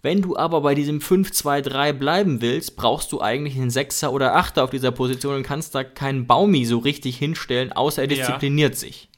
Wenn 0.01 0.21
du 0.21 0.38
aber 0.38 0.61
bei 0.61 0.75
diesem 0.75 0.99
5-2-3 0.99 1.91
bleiben 1.93 2.41
willst, 2.41 2.77
brauchst 2.77 3.11
du 3.11 3.19
eigentlich 3.19 3.55
einen 3.57 3.69
Sechser 3.69 4.13
oder 4.13 4.36
Achter 4.36 4.63
auf 4.63 4.69
dieser 4.69 4.91
Position 4.91 5.36
und 5.36 5.43
kannst 5.43 5.75
da 5.75 5.84
keinen 5.84 6.25
Baumi 6.25 6.65
so 6.65 6.77
richtig 6.77 7.17
hinstellen, 7.17 7.73
außer 7.73 8.03
er 8.03 8.07
diszipliniert 8.07 8.75
ja. 8.75 8.80
sich. 8.80 9.09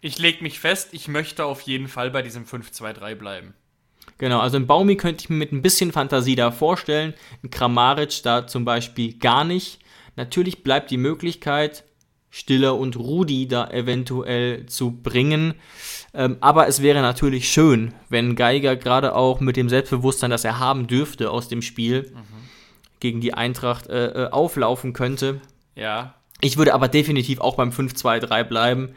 Ich 0.00 0.18
lege 0.18 0.42
mich 0.42 0.60
fest, 0.60 0.90
ich 0.92 1.08
möchte 1.08 1.44
auf 1.44 1.62
jeden 1.62 1.88
Fall 1.88 2.10
bei 2.10 2.22
diesem 2.22 2.44
5-2-3 2.44 3.14
bleiben. 3.16 3.54
Genau, 4.18 4.38
also 4.38 4.56
ein 4.56 4.68
Baumi 4.68 4.96
könnte 4.96 5.22
ich 5.24 5.30
mir 5.30 5.36
mit 5.36 5.52
ein 5.52 5.62
bisschen 5.62 5.90
Fantasie 5.90 6.36
da 6.36 6.52
vorstellen. 6.52 7.14
Ein 7.42 7.50
Kramaric 7.50 8.22
da 8.22 8.46
zum 8.46 8.64
Beispiel 8.64 9.18
gar 9.18 9.42
nicht. 9.42 9.80
Natürlich 10.16 10.62
bleibt 10.62 10.90
die 10.90 10.96
Möglichkeit, 10.96 11.84
Stiller 12.30 12.76
und 12.76 12.96
Rudi 12.96 13.46
da 13.46 13.68
eventuell 13.68 14.66
zu 14.66 14.90
bringen. 14.90 15.54
Ähm, 16.14 16.38
aber 16.40 16.66
es 16.66 16.80
wäre 16.80 17.02
natürlich 17.02 17.50
schön, 17.50 17.92
wenn 18.08 18.36
Geiger 18.36 18.74
gerade 18.76 19.14
auch 19.14 19.40
mit 19.40 19.56
dem 19.56 19.68
Selbstbewusstsein, 19.68 20.30
das 20.30 20.44
er 20.44 20.58
haben 20.58 20.86
dürfte 20.86 21.30
aus 21.30 21.48
dem 21.48 21.60
Spiel, 21.60 22.10
mhm. 22.14 22.22
gegen 23.00 23.20
die 23.20 23.34
Eintracht 23.34 23.88
äh, 23.88 24.06
äh 24.06 24.30
auflaufen 24.30 24.94
könnte. 24.94 25.42
Ja. 25.74 26.14
Ich 26.40 26.56
würde 26.56 26.72
aber 26.72 26.88
definitiv 26.88 27.40
auch 27.40 27.56
beim 27.56 27.70
5-2-3 27.70 28.44
bleiben. 28.44 28.94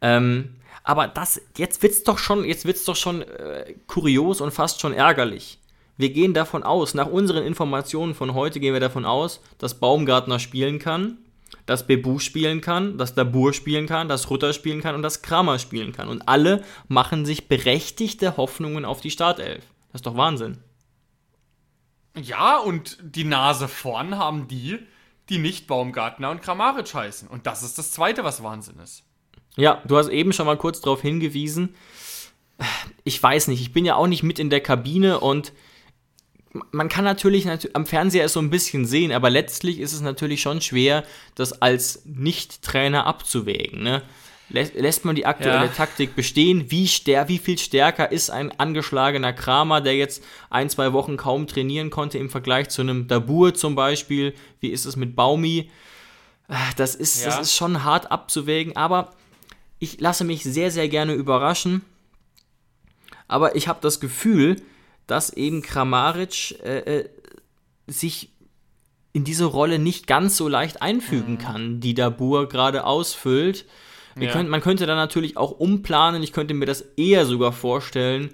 Ähm, 0.00 0.56
aber 0.82 1.08
das, 1.08 1.40
jetzt 1.56 1.82
wird's 1.82 2.02
doch 2.02 2.18
schon, 2.18 2.44
jetzt 2.44 2.66
wird's 2.66 2.84
doch 2.84 2.96
schon 2.96 3.22
äh, 3.22 3.74
kurios 3.86 4.40
und 4.40 4.52
fast 4.52 4.80
schon 4.80 4.92
ärgerlich. 4.92 5.58
Wir 5.96 6.10
gehen 6.10 6.34
davon 6.34 6.62
aus, 6.62 6.94
nach 6.94 7.06
unseren 7.06 7.44
Informationen 7.44 8.14
von 8.14 8.34
heute 8.34 8.58
gehen 8.60 8.72
wir 8.72 8.80
davon 8.80 9.04
aus, 9.04 9.40
dass 9.58 9.78
Baumgartner 9.78 10.38
spielen 10.38 10.78
kann, 10.78 11.18
dass 11.66 11.86
Bebu 11.86 12.18
spielen 12.18 12.60
kann, 12.60 12.98
dass 12.98 13.14
Dabur 13.14 13.52
spielen 13.52 13.86
kann, 13.86 14.08
dass 14.08 14.28
Rutter 14.28 14.52
spielen 14.52 14.80
kann 14.80 14.94
und 14.96 15.02
dass 15.02 15.22
Kramer 15.22 15.58
spielen 15.58 15.92
kann. 15.92 16.08
Und 16.08 16.28
alle 16.28 16.64
machen 16.88 17.24
sich 17.24 17.48
berechtigte 17.48 18.36
Hoffnungen 18.36 18.84
auf 18.84 19.00
die 19.00 19.10
Startelf. 19.10 19.64
Das 19.92 20.00
ist 20.00 20.06
doch 20.06 20.16
Wahnsinn. 20.16 20.58
Ja, 22.16 22.58
und 22.58 22.98
die 23.02 23.24
Nase 23.24 23.68
vorn 23.68 24.18
haben 24.18 24.48
die, 24.48 24.78
die 25.28 25.38
nicht 25.38 25.66
Baumgartner 25.66 26.30
und 26.30 26.42
Kramaric 26.42 26.92
heißen. 26.92 27.28
Und 27.28 27.46
das 27.46 27.62
ist 27.62 27.78
das 27.78 27.92
Zweite, 27.92 28.24
was 28.24 28.42
Wahnsinn 28.42 28.78
ist. 28.78 29.04
Ja, 29.56 29.82
du 29.86 29.96
hast 29.96 30.08
eben 30.08 30.32
schon 30.32 30.46
mal 30.46 30.58
kurz 30.58 30.80
darauf 30.80 31.02
hingewiesen. 31.02 31.74
Ich 33.04 33.20
weiß 33.22 33.48
nicht, 33.48 33.60
ich 33.60 33.72
bin 33.72 33.84
ja 33.84 33.96
auch 33.96 34.06
nicht 34.06 34.22
mit 34.22 34.38
in 34.38 34.50
der 34.50 34.60
Kabine 34.60 35.20
und 35.20 35.52
man 36.70 36.88
kann 36.88 37.04
natürlich 37.04 37.46
am 37.74 37.84
Fernseher 37.86 38.24
es 38.24 38.32
so 38.32 38.40
ein 38.40 38.50
bisschen 38.50 38.86
sehen, 38.86 39.12
aber 39.12 39.28
letztlich 39.30 39.80
ist 39.80 39.92
es 39.92 40.00
natürlich 40.00 40.40
schon 40.40 40.60
schwer, 40.60 41.04
das 41.34 41.60
als 41.60 42.02
Nicht-Trainer 42.04 43.06
abzuwägen. 43.06 43.82
Ne? 43.82 44.02
lässt, 44.50 45.04
man 45.04 45.16
die 45.16 45.26
aktuelle 45.26 45.66
Ja. 45.66 45.72
Taktik 45.72 46.14
bestehen? 46.14 46.70
Wie, 46.70 46.84
wie 46.86 47.38
viel 47.38 47.58
stärker 47.58 48.12
ist 48.12 48.30
ein 48.30 48.52
angeschlagener 48.60 49.32
Kramer, 49.32 49.80
der 49.80 49.96
jetzt 49.96 50.22
ein, 50.50 50.70
zwei 50.70 50.92
Wochen 50.92 51.16
kaum 51.16 51.46
trainieren 51.46 51.90
konnte 51.90 52.18
im 52.18 52.30
Vergleich 52.30 52.68
zu 52.68 52.82
einem 52.82 53.08
Dabur 53.08 53.54
zum 53.54 53.74
Beispiel? 53.74 54.34
Wie 54.60 54.68
ist 54.68 54.84
es 54.84 54.96
mit 54.96 55.16
Baumi? 55.16 55.70
Ah, 56.46 56.70
Das 56.76 56.94
ist, 56.94 57.24
Ja. 57.24 57.30
das 57.30 57.40
ist 57.48 57.56
schon 57.56 57.84
hart 57.84 58.12
abzuwägen, 58.12 58.76
aber 58.76 59.14
ich 59.78 59.98
lasse 60.00 60.24
mich 60.24 60.44
sehr, 60.44 60.70
sehr 60.70 60.88
gerne 60.88 61.14
überraschen. 61.14 61.82
Aber 63.26 63.56
ich 63.56 63.66
habe 63.66 63.78
das 63.82 63.98
Gefühl, 63.98 64.56
dass 65.06 65.30
eben 65.30 65.62
Kramaric 65.62 66.58
äh, 66.64 67.00
äh, 67.00 67.08
sich 67.86 68.30
in 69.12 69.24
diese 69.24 69.44
Rolle 69.44 69.78
nicht 69.78 70.06
ganz 70.06 70.36
so 70.36 70.48
leicht 70.48 70.82
einfügen 70.82 71.38
kann, 71.38 71.80
die 71.80 71.94
Dabur 71.94 72.48
gerade 72.48 72.84
ausfüllt. 72.84 73.64
Ja. 74.18 74.30
können, 74.32 74.48
man 74.48 74.60
könnte 74.60 74.86
dann 74.86 74.96
natürlich 74.96 75.36
auch 75.36 75.52
umplanen. 75.52 76.22
Ich 76.22 76.32
könnte 76.32 76.54
mir 76.54 76.66
das 76.66 76.82
eher 76.96 77.26
sogar 77.26 77.52
vorstellen, 77.52 78.30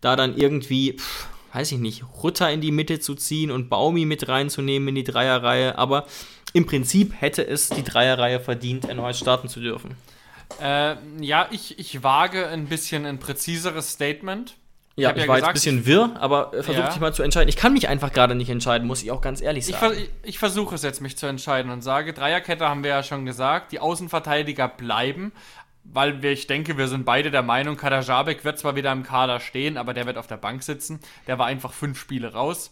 da 0.00 0.16
dann 0.16 0.36
irgendwie, 0.36 0.94
pff, 0.98 1.28
weiß 1.52 1.72
ich 1.72 1.78
nicht, 1.78 2.04
Rutter 2.22 2.50
in 2.50 2.60
die 2.60 2.72
Mitte 2.72 3.00
zu 3.00 3.14
ziehen 3.14 3.50
und 3.50 3.68
Baumi 3.68 4.04
mit 4.04 4.28
reinzunehmen 4.28 4.88
in 4.88 4.94
die 4.94 5.04
Dreierreihe. 5.04 5.76
Aber 5.78 6.06
im 6.54 6.66
Prinzip 6.66 7.12
hätte 7.18 7.46
es 7.46 7.68
die 7.68 7.84
Dreierreihe 7.84 8.40
verdient, 8.40 8.86
erneut 8.86 9.16
starten 9.16 9.48
zu 9.48 9.60
dürfen. 9.60 9.96
Äh, 10.60 10.96
ja, 11.20 11.48
ich, 11.50 11.78
ich 11.78 12.02
wage 12.02 12.48
ein 12.48 12.66
bisschen 12.66 13.06
ein 13.06 13.18
präziseres 13.18 13.90
Statement. 13.90 14.54
Ja, 14.96 15.08
hab 15.08 15.16
ich 15.16 15.22
ja 15.22 15.28
war 15.28 15.36
jetzt 15.36 15.44
ein 15.48 15.54
gesagt, 15.54 15.54
bisschen 15.54 15.86
wirr, 15.86 16.10
aber 16.20 16.50
versuch 16.52 16.74
Ja. 16.74 16.88
dich 16.88 17.00
mal 17.00 17.14
zu 17.14 17.22
entscheiden. 17.22 17.48
Ich 17.48 17.56
kann 17.56 17.72
mich 17.72 17.88
einfach 17.88 18.12
gerade 18.12 18.34
nicht 18.34 18.50
entscheiden, 18.50 18.86
muss 18.86 19.02
ich 19.02 19.10
auch 19.10 19.20
ganz 19.22 19.40
ehrlich 19.40 19.68
Ich, 19.68 19.74
sagen. 19.76 19.96
ich, 19.96 20.10
ich 20.22 20.38
versuche 20.38 20.74
es 20.74 20.82
jetzt, 20.82 21.00
mich 21.00 21.16
zu 21.16 21.26
entscheiden 21.26 21.72
und 21.72 21.82
sage, 21.82 22.12
Dreierkette 22.12 22.68
haben 22.68 22.82
wir 22.82 22.90
ja 22.90 23.02
schon 23.02 23.24
gesagt, 23.24 23.72
die 23.72 23.80
Außenverteidiger 23.80 24.68
bleiben, 24.68 25.32
weil 25.84 26.22
wir, 26.22 26.30
ich 26.32 26.46
denke, 26.46 26.76
wir 26.76 26.88
sind 26.88 27.04
beide 27.06 27.30
der 27.30 27.42
Meinung, 27.42 27.76
Kadajabek 27.76 28.44
wird 28.44 28.58
zwar 28.58 28.76
wieder 28.76 28.92
im 28.92 29.02
Kader 29.02 29.40
stehen, 29.40 29.76
aber 29.78 29.94
der 29.94 30.06
wird 30.06 30.18
auf 30.18 30.26
der 30.26 30.36
Bank 30.36 30.62
sitzen. 30.62 31.00
Der 31.26 31.38
war 31.38 31.46
einfach 31.46 31.72
fünf 31.72 31.98
Spiele 31.98 32.32
raus. 32.34 32.70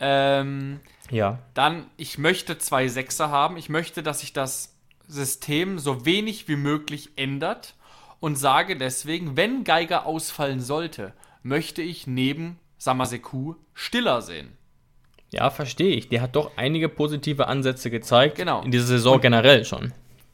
Ähm, 0.00 0.80
ja. 1.10 1.38
dann, 1.54 1.86
ich 1.96 2.18
möchte 2.18 2.58
zwei 2.58 2.88
Sechser 2.88 3.30
haben. 3.30 3.56
Ich 3.56 3.68
möchte, 3.68 4.02
dass 4.02 4.20
sich 4.20 4.32
das 4.32 4.74
System 5.08 5.78
so 5.78 6.04
wenig 6.04 6.48
wie 6.48 6.56
möglich 6.56 7.10
ändert 7.16 7.74
und 8.20 8.36
sage 8.36 8.76
deswegen, 8.76 9.36
wenn 9.36 9.64
Geiger 9.64 10.06
ausfallen 10.06 10.60
sollte, 10.60 11.12
möchte 11.42 11.82
ich 11.82 12.06
neben 12.06 12.58
Samaseku 12.78 13.54
Stiller 13.74 14.22
sehen. 14.22 14.56
Ja, 15.30 15.50
verstehe 15.50 15.94
ich. 15.94 16.08
Der 16.08 16.22
hat 16.22 16.36
doch 16.36 16.52
einige 16.56 16.88
positive 16.88 17.48
Ansätze 17.48 17.90
gezeigt. 17.90 18.36
Genau. 18.36 18.62
In 18.62 18.70
dieser 18.70 18.86
Saison 18.86 19.20
generell 19.20 19.64
schon. 19.64 19.92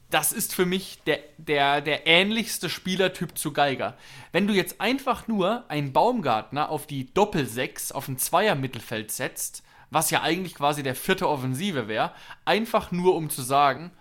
das 0.09 0.31
ist 0.31 0.55
für 0.55 0.65
mich 0.65 0.99
der, 1.05 1.19
der, 1.37 1.81
der 1.81 2.07
ähnlichste 2.07 2.69
Spielertyp 2.69 3.37
zu 3.37 3.51
Geiger. 3.51 3.97
Wenn 4.31 4.47
du 4.47 4.53
jetzt 4.53 4.79
einfach 4.79 5.27
nur 5.27 5.65
einen 5.69 5.91
Baumgartner 5.91 6.69
auf 6.69 6.87
die 6.87 7.13
Doppel-6, 7.13 7.91
auf 7.91 8.07
ein 8.07 8.17
Zweier-Mittelfeld 8.17 9.11
setzt, 9.11 9.63
was 9.89 10.11
ja 10.11 10.21
eigentlich 10.21 10.55
quasi 10.55 10.83
der 10.83 10.95
vierte 10.95 11.27
Offensive 11.27 11.87
wäre, 11.87 12.13
einfach 12.45 12.91
nur 12.91 13.15
um 13.15 13.29
zu 13.29 13.41
sagen, 13.41 13.91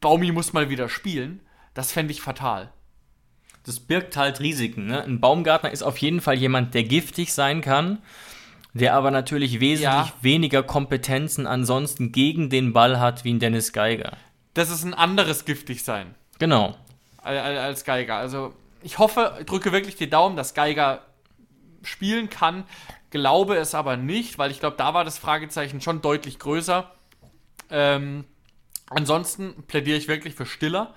Baumi 0.00 0.32
muss 0.32 0.52
mal 0.52 0.68
wieder 0.68 0.88
spielen, 0.88 1.40
das 1.74 1.92
fände 1.92 2.12
ich 2.12 2.20
fatal. 2.20 2.72
Das 3.66 3.80
birgt 3.80 4.16
halt 4.16 4.40
Risiken. 4.40 4.86
Ne? 4.86 5.02
Ein 5.02 5.20
Baumgartner 5.20 5.72
ist 5.72 5.82
auf 5.82 5.98
jeden 5.98 6.20
Fall 6.20 6.36
jemand, 6.36 6.74
der 6.74 6.84
giftig 6.84 7.32
sein 7.34 7.60
kann, 7.60 7.98
der 8.74 8.94
aber 8.94 9.10
natürlich 9.10 9.58
wesentlich 9.60 9.82
Ja. 9.82 10.12
weniger 10.22 10.62
Kompetenzen 10.62 11.46
ansonsten 11.46 12.12
gegen 12.12 12.48
den 12.48 12.72
Ball 12.72 13.00
hat 13.00 13.24
wie 13.24 13.32
ein 13.34 13.40
Dennis 13.40 13.72
Geiger. 13.72 14.16
Das 14.54 14.70
ist 14.70 14.84
ein 14.84 14.94
anderes 14.94 15.44
giftig 15.44 15.82
sein 15.82 16.14
Genau. 16.38 16.76
al- 17.22 17.38
al- 17.38 17.58
als 17.58 17.84
Geiger. 17.84 18.16
Also 18.16 18.54
ich 18.82 18.98
hoffe, 18.98 19.42
drücke 19.46 19.72
wirklich 19.72 19.96
die 19.96 20.08
Daumen, 20.08 20.36
dass 20.36 20.54
Geiger 20.54 21.02
spielen 21.82 22.30
kann. 22.30 22.64
Glaube 23.10 23.56
es 23.56 23.74
aber 23.74 23.96
nicht, 23.96 24.38
weil 24.38 24.50
ich 24.50 24.60
glaube, 24.60 24.76
da 24.76 24.94
war 24.94 25.04
das 25.04 25.18
Fragezeichen 25.18 25.80
schon 25.80 26.02
deutlich 26.02 26.38
größer. 26.38 26.90
Ähm, 27.70 28.24
ansonsten 28.90 29.64
plädiere 29.66 29.96
ich 29.98 30.06
wirklich 30.08 30.34
für 30.34 30.46
Stiller, 30.46 30.94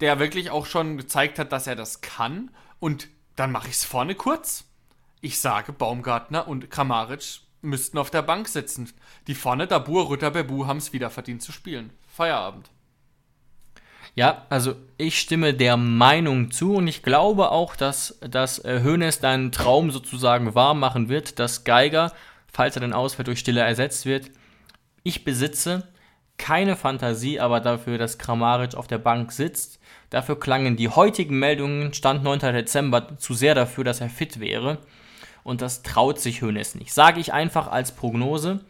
der 0.00 0.18
wirklich 0.18 0.50
auch 0.50 0.66
schon 0.66 0.96
gezeigt 0.96 1.38
hat, 1.38 1.52
dass 1.52 1.66
er 1.66 1.76
das 1.76 2.00
kann. 2.00 2.50
Und 2.80 3.08
dann 3.36 3.52
mache 3.52 3.68
ich 3.68 3.74
es 3.74 3.84
vorne 3.84 4.14
kurz. 4.14 4.64
Ich 5.20 5.38
sage, 5.38 5.72
Baumgartner 5.72 6.48
und 6.48 6.70
Kramaric 6.70 7.40
müssten 7.62 7.98
auf 7.98 8.10
der 8.10 8.22
Bank 8.22 8.48
sitzen. 8.48 8.92
Die 9.26 9.34
vorne, 9.34 9.66
Dabur, 9.66 10.08
Rütter, 10.08 10.30
Bebu 10.30 10.66
haben 10.66 10.76
es 10.76 10.92
wieder 10.92 11.10
verdient 11.10 11.42
zu 11.42 11.52
spielen. 11.52 11.90
Feierabend. 12.06 12.70
Ja, 14.14 14.46
also 14.48 14.76
ich 14.96 15.18
stimme 15.18 15.54
der 15.54 15.76
Meinung 15.76 16.52
zu 16.52 16.76
und 16.76 16.86
ich 16.86 17.02
glaube 17.02 17.50
auch, 17.50 17.74
dass, 17.74 18.18
dass 18.20 18.64
äh, 18.64 18.80
Hoeneß 18.84 19.18
deinen 19.18 19.50
Traum 19.50 19.90
sozusagen 19.90 20.54
wahr 20.54 20.74
machen 20.74 21.08
wird, 21.08 21.40
dass 21.40 21.64
Geiger, 21.64 22.12
falls 22.52 22.76
er 22.76 22.80
dann 22.80 22.92
ausfällt, 22.92 23.26
durch 23.26 23.40
Stille 23.40 23.62
ersetzt 23.62 24.06
wird. 24.06 24.30
Ich 25.02 25.24
besitze 25.24 25.88
keine 26.44 26.76
Fantasie, 26.76 27.40
aber 27.40 27.60
dafür, 27.60 27.96
dass 27.96 28.18
Kramaric 28.18 28.74
auf 28.74 28.86
der 28.86 28.98
Bank 28.98 29.32
sitzt. 29.32 29.80
Dafür 30.10 30.38
klangen 30.38 30.76
die 30.76 30.90
heutigen 30.90 31.38
Meldungen, 31.38 31.94
Stand 31.94 32.22
9. 32.22 32.40
Dezember, 32.40 33.16
zu 33.16 33.32
sehr 33.32 33.54
dafür, 33.54 33.82
dass 33.82 34.02
er 34.02 34.10
fit 34.10 34.40
wäre. 34.40 34.76
Und 35.42 35.62
das 35.62 35.82
traut 35.82 36.20
sich 36.20 36.42
Hoeneß 36.42 36.74
nicht. 36.74 36.92
Sage 36.92 37.18
ich 37.18 37.32
einfach 37.32 37.68
als 37.68 37.92
Prognose. 37.92 38.60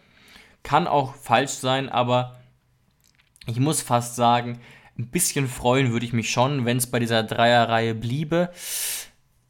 Kann 0.63 0.87
auch 0.87 1.17
falsch 1.17 1.51
sein, 1.51 1.89
aber 1.89 2.37
ich 3.49 3.59
muss 3.59 3.83
fast 3.83 4.15
sagen, 4.15 4.61
ein 4.97 5.09
bisschen 5.09 5.49
freuen 5.49 5.91
würde 5.91 6.07
ich 6.07 6.13
mich 6.13 6.31
schon, 6.31 6.65
wenn 6.67 6.77
es 6.77 6.87
bei 6.87 7.01
dieser 7.01 7.25
Dreierreihe 7.25 7.97
bliebe. 7.97 8.51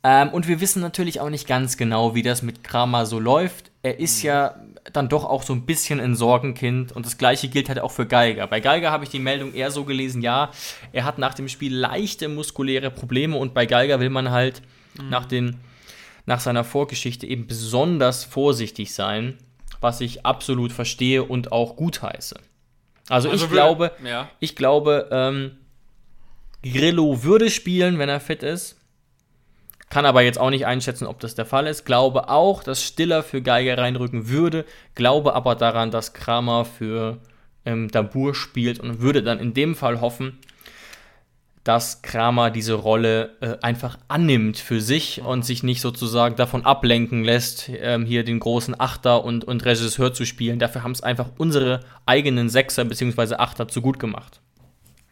Ähm, 0.03 0.31
und 0.31 0.49
wir 0.49 0.62
wissen 0.62 0.81
natürlich 0.81 1.20
auch 1.20 1.29
nicht 1.29 1.47
ganz 1.47 1.77
genau, 1.77 2.14
wie 2.14 2.22
das 2.22 2.41
mit 2.41 2.64
Kramer 2.64 3.05
so 3.05 3.20
läuft. 3.20 3.70
Er 3.83 4.01
ist 4.01 4.22
ja 4.22 4.55
dann 4.93 5.09
doch 5.09 5.24
auch 5.24 5.43
so 5.43 5.53
ein 5.55 5.64
bisschen 5.64 5.99
ein 6.01 6.14
Sorgenkind 6.14 6.93
und 6.93 7.07
das 7.07 7.16
gleiche 7.16 7.49
gilt 7.49 7.68
halt 7.68 7.78
auch 7.80 7.91
für 7.91 8.07
Geiger. 8.07 8.47
Bei 8.47 8.61
Geiger 8.61 8.91
habe 8.91 9.05
ich 9.05 9.11
die 9.11 9.18
Meldung 9.18 9.55
eher 9.55 9.70
so 9.70 9.85
gelesen, 9.85 10.20
ja, 10.22 10.51
er 10.93 11.05
hat 11.05 11.18
nach 11.18 11.32
dem 11.35 11.49
Spiel 11.49 11.74
leichte 11.74 12.28
muskuläre 12.28 12.91
Probleme 12.91 13.37
und 13.37 13.55
bei 13.55 13.64
Geiger 13.66 13.99
will 14.01 14.11
man 14.11 14.30
halt 14.30 14.61
nach, 15.09 15.24
den, 15.24 15.57
nach 16.26 16.41
seiner 16.41 16.64
Vorgeschichte 16.64 17.26
eben 17.26 17.47
besonders 17.47 18.24
vorsichtig 18.24 18.93
sein, 18.95 19.39
was 19.80 20.01
ich 20.03 20.24
absolut 20.26 20.72
verstehe 20.72 21.22
und 21.24 21.51
auch 21.51 21.76
gutheiße. 21.76 22.37
Also, 23.09 23.30
Also 23.30 23.32
ich 23.32 23.41
würde- 23.51 23.55
glaube, 23.55 23.93
ja. 24.05 24.28
ich 24.41 24.55
glaube, 24.55 25.09
ähm, 25.11 25.53
Grillo 26.62 27.22
würde 27.22 27.51
spielen, 27.51 27.99
wenn 27.99 28.09
er 28.09 28.20
fit 28.20 28.43
ist. 28.43 28.76
Kann 29.95 30.07
aber 30.07 30.23
jetzt 30.23 30.41
auch 30.41 30.51
nicht 30.51 30.67
einschätzen, 30.67 31.07
ob 31.07 31.21
das 31.21 31.37
der 31.37 31.47
Fall 31.47 31.69
ist. 31.69 31.85
Glaube 31.85 32.29
auch, 32.29 32.65
dass 32.65 32.83
Stiller 32.83 33.23
für 33.23 33.43
Geiger 33.43 33.79
reinrücken 33.79 34.29
würde. 34.29 34.65
Glaube 34.97 35.37
aber 35.37 35.55
daran, 35.55 35.93
dass 35.93 36.15
Kramer 36.15 36.65
für 36.65 37.19
ähm, 37.65 37.89
Dabur 37.93 38.35
spielt 38.35 38.81
und 38.81 39.01
würde 39.01 39.23
dann 39.23 39.39
in 39.39 39.55
dem 39.55 39.77
Fall 39.77 40.01
hoffen, 40.01 40.41
dass 41.63 42.03
Kramer 42.03 42.51
diese 42.51 42.75
Rolle 42.75 43.37
äh, 43.41 43.57
einfach 43.63 43.97
annimmt 44.09 44.59
für 44.59 44.81
sich 44.81 45.23
und 45.23 45.45
sich 45.45 45.63
nicht 45.63 45.81
sozusagen 45.81 46.35
davon 46.35 46.65
ablenken 46.65 47.23
lässt, 47.23 47.71
ähm, 47.73 48.05
hier 48.05 48.25
den 48.25 48.41
großen 48.41 48.75
Achter 48.77 49.25
und, 49.25 49.45
und 49.45 49.65
Regisseur 49.65 50.13
zu 50.13 50.27
spielen. 50.27 50.59
Dafür 50.59 50.83
haben 50.83 50.91
es 50.91 51.05
einfach 51.05 51.31
unsere 51.39 51.79
eigenen 52.05 52.49
Sechser 52.49 52.85
bzw. 52.85 53.37
Achter 53.37 53.69
zu 53.69 53.81
gut 53.81 54.01
gemacht. 54.01 54.41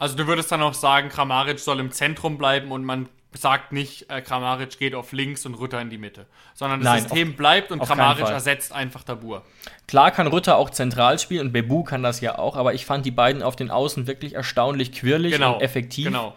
Also 0.01 0.17
du 0.17 0.27
würdest 0.27 0.51
dann 0.51 0.61
auch 0.61 0.75
sagen, 0.75 1.09
Kramaric 1.09 1.61
soll 1.61 1.79
im 1.79 1.93
Zentrum 1.93 2.37
bleiben 2.37 2.73
und 2.73 2.85
man 2.85 3.09
sagt 3.35 3.73
nicht, 3.73 4.11
äh, 4.11 4.21
Kramaric 4.21 4.79
geht 4.79 4.95
auf 4.95 5.13
links 5.13 5.47
und 5.47 5.55
Rutter 5.55 5.81
in 5.81 5.91
die 5.91 5.99
Mitte. 5.99 6.27
Sondern 6.55 6.81
das 6.81 6.89
Nein, 6.89 7.03
System 7.03 7.35
bleibt 7.35 7.71
und 7.73 7.81
auf 7.81 7.89
Kramaric 7.89 8.29
ersetzt 8.29 8.73
einfach 8.73 9.03
Dabur. 9.03 9.43
Klar 9.87 10.11
kann 10.11 10.27
Rütter 10.27 10.57
auch 10.57 10.71
zentral 10.71 11.19
spielen 11.19 11.47
und 11.49 11.53
Bebu 11.53 11.83
kann 11.85 12.03
das 12.03 12.21
ja 12.21 12.39
auch, 12.39 12.57
aber 12.57 12.75
ich 12.75 12.85
fand 12.87 13.07
die 13.07 13.11
beiden 13.11 13.43
auf 13.43 13.57
den 13.57 13.71
Außen 13.71 14.07
wirklich 14.07 14.35
erstaunlich 14.35 14.93
quirlig 14.93 15.33
Genau. 15.33 15.55
und 15.55 15.63
effektiv. 15.63 16.07
Genau. 16.07 16.37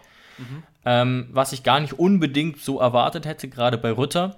ähm, 0.84 1.28
was 1.32 1.52
ich 1.52 1.62
gar 1.62 1.80
nicht 1.80 1.94
unbedingt 1.94 2.60
so 2.60 2.78
erwartet 2.80 3.26
hätte, 3.26 3.48
gerade 3.48 3.78
bei 3.78 3.90
Rütter. 3.90 4.36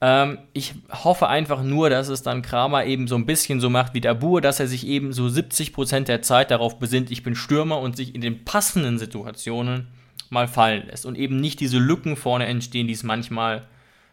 Ähm, 0.00 0.38
ich 0.52 0.74
hoffe 0.92 1.28
einfach 1.28 1.62
nur, 1.62 1.90
dass 1.90 2.08
es 2.08 2.22
dann 2.22 2.42
Kramer 2.42 2.84
eben 2.84 3.08
so 3.08 3.16
ein 3.16 3.26
bisschen 3.26 3.60
so 3.60 3.68
macht 3.68 3.94
wie 3.94 4.00
der 4.00 4.14
Bur, 4.14 4.40
dass 4.40 4.60
er 4.60 4.68
sich 4.68 4.86
eben 4.86 5.12
so 5.12 5.26
70% 5.26 6.04
der 6.06 6.22
Zeit 6.22 6.50
darauf 6.52 6.78
besinnt, 6.78 7.10
ich 7.10 7.22
bin 7.24 7.34
Stürmer 7.34 7.80
und 7.80 7.96
sich 7.96 8.14
in 8.14 8.20
den 8.20 8.44
passenden 8.44 8.98
Situationen 8.98 9.88
mal 10.30 10.48
fallen 10.48 10.86
lässt 10.86 11.06
und 11.06 11.16
eben 11.16 11.40
nicht 11.40 11.60
diese 11.60 11.78
Lücken 11.78 12.16
vorne 12.16 12.46
entstehen, 12.46 12.86
die 12.86 12.94
es 12.94 13.02
manchmal 13.02 13.66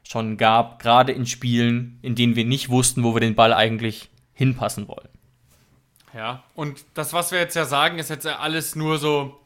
schon 0.04 0.38
gab, 0.38 0.80
gerade 0.82 1.12
in 1.12 1.26
Spielen, 1.26 2.00
in 2.02 2.16
denen 2.16 2.36
wir 2.36 2.46
nicht 2.46 2.70
wussten, 2.70 3.04
wo 3.04 3.16
wir 3.16 3.22
den 3.22 3.36
Ball 3.36 3.54
eigentlich 3.54 4.10
hinpassen 4.34 4.88
wollen. 4.88 5.10
Ja. 6.14 6.44
Und 6.54 6.86
das, 6.94 7.14
was 7.14 7.32
wir 7.32 7.40
jetzt 7.40 7.56
ja 7.56 7.66
sagen, 7.66 8.00
ist 8.00 8.10
jetzt 8.10 8.26
alles 8.26 8.76
nur 8.76 8.98
so 8.98 9.40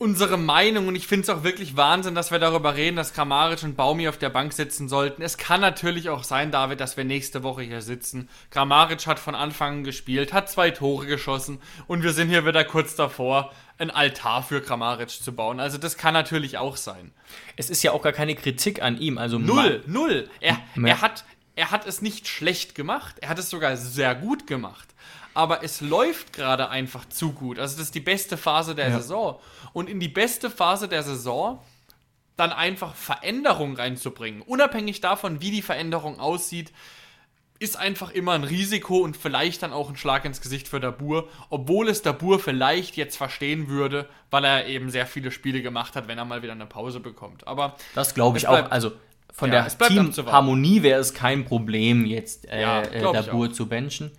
unsere 0.00 0.38
Meinung 0.38 0.88
und 0.88 0.94
ich 0.94 1.06
finde 1.06 1.24
es 1.24 1.28
auch 1.28 1.44
wirklich 1.44 1.76
Wahnsinn, 1.76 2.14
dass 2.14 2.30
wir 2.30 2.38
darüber 2.38 2.74
reden, 2.74 2.96
dass 2.96 3.12
Kramaric 3.12 3.62
und 3.64 3.76
Baumi 3.76 4.08
auf 4.08 4.16
der 4.16 4.30
Bank 4.30 4.54
sitzen 4.54 4.88
sollten. 4.88 5.20
Es 5.20 5.36
kann 5.36 5.60
natürlich 5.60 6.08
auch 6.08 6.24
sein, 6.24 6.50
David, 6.50 6.80
dass 6.80 6.96
wir 6.96 7.04
nächste 7.04 7.42
Woche 7.42 7.60
hier 7.62 7.82
sitzen. 7.82 8.30
Kramaric 8.50 9.06
hat 9.06 9.18
von 9.18 9.34
Anfang 9.34 9.70
an 9.70 9.84
gespielt, 9.84 10.32
hat 10.32 10.48
zwei 10.48 10.70
Tore 10.70 11.04
geschossen 11.04 11.60
und 11.86 12.02
wir 12.02 12.14
sind 12.14 12.30
hier 12.30 12.46
wieder 12.46 12.64
kurz 12.64 12.96
davor, 12.96 13.52
ein 13.76 13.90
Altar 13.90 14.42
für 14.42 14.62
Kramaric 14.62 15.10
zu 15.10 15.32
bauen. 15.32 15.60
Also 15.60 15.76
das 15.76 15.98
kann 15.98 16.14
natürlich 16.14 16.56
auch 16.56 16.78
sein. 16.78 17.12
Es 17.58 17.68
ist 17.68 17.82
ja 17.82 17.92
auch 17.92 18.00
gar 18.00 18.12
keine 18.12 18.34
Kritik 18.34 18.80
an 18.80 18.98
ihm. 18.98 19.18
Also 19.18 19.38
null, 19.38 19.84
null. 19.86 20.30
Er, 20.40 20.58
er, 20.82 21.02
hat, 21.02 21.26
er 21.56 21.70
hat 21.72 21.86
es 21.86 22.00
nicht 22.00 22.26
schlecht 22.26 22.74
gemacht, 22.74 23.16
er 23.20 23.28
hat 23.28 23.38
es 23.38 23.50
sogar 23.50 23.76
sehr 23.76 24.14
gut 24.14 24.46
gemacht 24.46 24.88
aber 25.34 25.62
es 25.62 25.80
läuft 25.80 26.32
gerade 26.32 26.68
einfach 26.70 27.08
zu 27.08 27.32
gut. 27.32 27.58
Also 27.58 27.76
das 27.76 27.86
ist 27.86 27.94
die 27.94 28.00
beste 28.00 28.36
Phase 28.36 28.74
der 28.74 28.88
ja. 28.88 28.96
Saison. 28.98 29.38
Und 29.72 29.88
in 29.88 30.00
die 30.00 30.08
beste 30.08 30.50
Phase 30.50 30.88
der 30.88 31.02
Saison 31.02 31.60
dann 32.36 32.52
einfach 32.52 32.94
Veränderungen 32.94 33.76
reinzubringen, 33.76 34.42
unabhängig 34.42 35.00
davon, 35.00 35.40
wie 35.40 35.50
die 35.50 35.62
Veränderung 35.62 36.18
aussieht, 36.18 36.72
ist 37.58 37.76
einfach 37.76 38.10
immer 38.10 38.32
ein 38.32 38.44
Risiko 38.44 38.98
und 39.00 39.18
vielleicht 39.18 39.62
dann 39.62 39.74
auch 39.74 39.90
ein 39.90 39.96
Schlag 39.96 40.24
ins 40.24 40.40
Gesicht 40.40 40.66
für 40.66 40.80
Dabur, 40.80 41.28
obwohl 41.50 41.90
es 41.90 42.00
Dabur 42.00 42.40
vielleicht 42.40 42.96
jetzt 42.96 43.18
verstehen 43.18 43.68
würde, 43.68 44.08
weil 44.30 44.44
er 44.44 44.66
eben 44.66 44.88
sehr 44.88 45.06
viele 45.06 45.30
Spiele 45.30 45.60
gemacht 45.60 45.94
hat, 45.94 46.08
wenn 46.08 46.16
er 46.16 46.24
mal 46.24 46.42
wieder 46.42 46.52
eine 46.52 46.64
Pause 46.64 47.00
bekommt. 47.00 47.46
Aber 47.46 47.76
das 47.94 48.14
glaube 48.14 48.38
ich 48.38 48.46
bleibt, 48.46 48.68
auch. 48.68 48.72
Also 48.72 48.92
von 49.34 49.52
ja, 49.52 49.68
der 49.68 49.88
Teamharmonie 49.88 50.82
wäre 50.82 51.00
es 51.00 51.12
kein 51.12 51.44
Problem, 51.44 52.06
jetzt 52.06 52.48
äh, 52.48 52.62
ja, 52.62 52.80
äh, 52.80 53.00
Dabur 53.00 53.52
zu 53.52 53.66
benchen. 53.66 54.10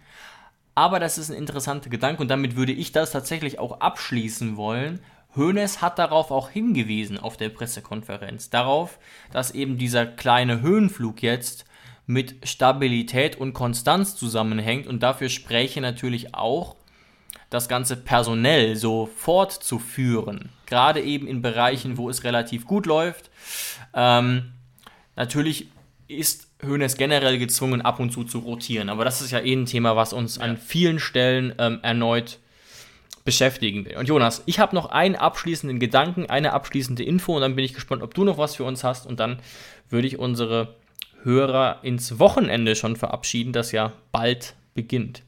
Aber 0.76 1.00
das 1.00 1.18
ist 1.18 1.30
ein 1.30 1.38
interessanter 1.38 1.90
Gedanke 1.90 2.22
und 2.22 2.30
damit 2.30 2.56
würde 2.56 2.72
ich 2.72 2.92
das 2.92 3.12
tatsächlich 3.12 3.60
auch 3.60 3.82
abschließen 3.82 4.58
wollen. 4.58 5.02
Hoeneß 5.36 5.82
hat 5.82 6.00
darauf 6.00 6.32
auch 6.32 6.50
hingewiesen 6.50 7.18
auf 7.18 7.38
der 7.38 7.50
Pressekonferenz. 7.50 8.50
Darauf, 8.50 9.00
dass 9.32 9.52
eben 9.52 9.78
dieser 9.78 10.06
kleine 10.06 10.62
Höhenflug 10.62 11.22
jetzt 11.22 11.66
mit 12.06 12.48
Stabilität 12.48 13.38
und 13.38 13.54
Konstanz 13.54 14.16
zusammenhängt 14.16 14.88
und 14.88 15.02
dafür 15.02 15.30
spräche 15.30 15.80
natürlich 15.82 16.36
auch 16.36 16.76
das 17.50 17.68
Ganze 17.68 17.98
personell 17.98 18.76
so 18.76 19.06
fortzuführen. 19.06 20.50
Gerade 20.66 21.02
eben 21.02 21.28
in 21.28 21.42
Bereichen, 21.42 21.98
wo 21.98 22.10
es 22.10 22.24
relativ 22.24 22.66
gut 22.66 22.86
läuft. 22.86 23.30
Ähm, 23.94 24.54
natürlich 25.16 25.68
ist 26.12 26.48
Hönes 26.62 26.98
generell 26.98 27.38
gezwungen, 27.38 27.82
ab 27.82 28.00
und 28.00 28.12
zu 28.12 28.24
zu 28.24 28.40
rotieren. 28.40 28.90
Aber 28.90 29.06
das 29.06 29.22
ist 29.22 29.32
ja 29.32 29.40
eh 29.40 29.54
ein 29.54 29.66
Thema, 29.66 29.96
was 29.96 30.14
uns 30.14 30.38
ja. 30.38 30.44
an 30.44 30.58
vielen 30.58 31.00
Stellen 31.00 31.54
ähm, 31.58 31.80
erneut 31.82 32.40
beschäftigen 33.24 33.86
will. 33.86 33.98
Und 33.98 34.08
Jonas, 34.08 34.44
ich 34.46 34.60
habe 34.60 34.76
noch 34.76 34.88
einen 34.88 35.16
abschließenden 35.16 35.80
Gedanken, 35.80 36.30
eine 36.30 36.54
abschließende 36.54 37.04
Info 37.04 37.36
und 37.36 37.42
dann 37.42 37.56
bin 37.56 37.66
ich 37.66 37.74
gespannt, 37.74 38.02
ob 38.02 38.14
du 38.14 38.24
noch 38.24 38.38
was 38.38 38.56
für 38.56 38.64
uns 38.64 38.84
hast 38.84 39.06
und 39.06 39.20
dann 39.20 39.40
würde 39.90 40.08
ich 40.08 40.18
unsere 40.18 40.76
Hörer 41.24 41.80
ins 41.84 42.18
Wochenende 42.18 42.76
schon 42.76 42.96
verabschieden, 42.96 43.54
das 43.54 43.72
ja 43.72 43.94
bald 44.12 44.56
beginnt. 44.74 45.22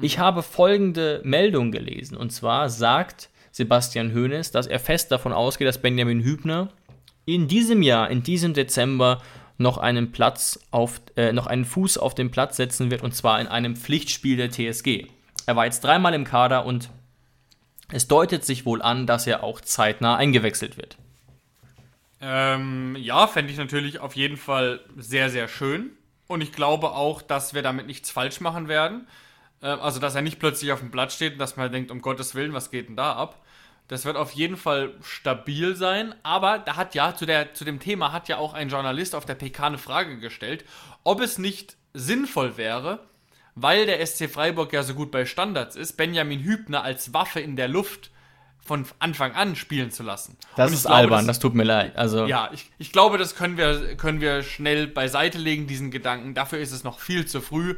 Ich 0.00 0.18
habe 0.18 0.42
folgende 0.42 1.20
Meldung 1.24 1.70
gelesen 1.70 2.16
und 2.16 2.30
zwar 2.30 2.68
sagt 2.68 3.30
Sebastian 3.52 4.12
Hoeneß, 4.12 4.50
dass 4.50 4.66
er 4.66 4.80
fest 4.80 5.12
davon 5.12 5.32
ausgeht, 5.32 5.68
dass 5.68 5.80
Benjamin 5.80 6.22
Hübner 6.22 6.70
in 7.24 7.48
diesem 7.48 7.82
Jahr, 7.82 8.10
in 8.10 8.22
diesem 8.22 8.52
Dezember 8.52 9.22
noch 9.58 9.78
einen 9.78 10.12
Platz 10.12 10.58
auf, 10.70 11.00
äh, 11.16 11.32
noch 11.32 11.46
einen 11.46 11.64
Fuß 11.64 11.98
auf 11.98 12.14
den 12.14 12.30
Platz 12.30 12.56
setzen 12.56 12.90
wird 12.90 13.02
und 13.02 13.14
zwar 13.14 13.40
in 13.40 13.46
einem 13.46 13.76
Pflichtspiel 13.76 14.36
der 14.36 14.50
TSG. 14.50 15.06
Er 15.46 15.56
war 15.56 15.64
jetzt 15.64 15.84
dreimal 15.84 16.14
im 16.14 16.24
Kader 16.24 16.64
und 16.66 16.90
es 17.92 18.08
deutet 18.08 18.44
sich 18.44 18.66
wohl 18.66 18.82
an, 18.82 19.06
dass 19.06 19.26
er 19.26 19.44
auch 19.44 19.60
zeitnah 19.60 20.16
eingewechselt 20.16 20.76
wird. 20.76 20.96
Ähm, 22.20 22.96
ja, 22.98 23.26
fände 23.26 23.52
ich 23.52 23.58
natürlich 23.58 24.00
auf 24.00 24.16
jeden 24.16 24.38
Fall 24.38 24.80
sehr, 24.96 25.28
sehr 25.28 25.46
schön. 25.46 25.90
Und 26.26 26.40
ich 26.40 26.52
glaube 26.52 26.92
auch, 26.92 27.20
dass 27.20 27.52
wir 27.52 27.62
damit 27.62 27.86
nichts 27.86 28.10
falsch 28.10 28.40
machen 28.40 28.66
werden. 28.66 29.06
Äh, 29.60 29.66
also, 29.66 30.00
dass 30.00 30.14
er 30.14 30.22
nicht 30.22 30.38
plötzlich 30.38 30.72
auf 30.72 30.80
dem 30.80 30.90
Blatt 30.90 31.12
steht 31.12 31.34
und 31.34 31.38
dass 31.38 31.56
man 31.56 31.70
denkt, 31.70 31.90
um 31.90 32.00
Gottes 32.00 32.34
Willen, 32.34 32.54
was 32.54 32.70
geht 32.70 32.88
denn 32.88 32.96
da 32.96 33.12
ab? 33.12 33.43
Das 33.88 34.06
wird 34.06 34.16
auf 34.16 34.32
jeden 34.32 34.56
Fall 34.56 34.94
stabil 35.02 35.76
sein, 35.76 36.14
aber 36.22 36.58
da 36.58 36.76
hat 36.76 36.94
ja 36.94 37.14
zu, 37.14 37.26
der, 37.26 37.52
zu 37.52 37.64
dem 37.64 37.80
Thema 37.80 38.12
hat 38.12 38.28
ja 38.28 38.38
auch 38.38 38.54
ein 38.54 38.70
Journalist 38.70 39.14
auf 39.14 39.26
der 39.26 39.34
PK 39.34 39.66
eine 39.66 39.78
Frage 39.78 40.18
gestellt, 40.18 40.64
ob 41.02 41.20
es 41.20 41.36
nicht 41.36 41.76
sinnvoll 41.92 42.56
wäre, 42.56 43.00
weil 43.54 43.84
der 43.84 44.04
SC 44.04 44.30
Freiburg 44.30 44.72
ja 44.72 44.82
so 44.82 44.94
gut 44.94 45.10
bei 45.10 45.26
Standards 45.26 45.76
ist, 45.76 45.98
Benjamin 45.98 46.42
Hübner 46.42 46.82
als 46.82 47.12
Waffe 47.12 47.40
in 47.40 47.56
der 47.56 47.68
Luft 47.68 48.10
von 48.64 48.86
Anfang 48.98 49.32
an 49.32 49.56
spielen 49.56 49.90
zu 49.90 50.02
lassen. 50.02 50.38
Das 50.56 50.72
ist 50.72 50.82
glaube, 50.82 50.96
albern, 50.96 51.26
das, 51.26 51.36
das, 51.36 51.38
tut 51.40 51.54
mir 51.54 51.64
leid. 51.64 51.96
Also 51.96 52.24
ja, 52.24 52.48
ich, 52.52 52.70
ich 52.78 52.92
glaube, 52.92 53.18
das 53.18 53.36
können 53.36 53.58
wir, 53.58 53.96
können 53.96 54.22
wir 54.22 54.42
schnell 54.42 54.86
beiseite 54.86 55.36
legen, 55.36 55.66
diesen 55.66 55.90
Gedanken. 55.90 56.32
Dafür 56.32 56.58
ist 56.58 56.72
es 56.72 56.82
noch 56.82 56.98
viel 56.98 57.26
zu 57.26 57.42
früh. 57.42 57.76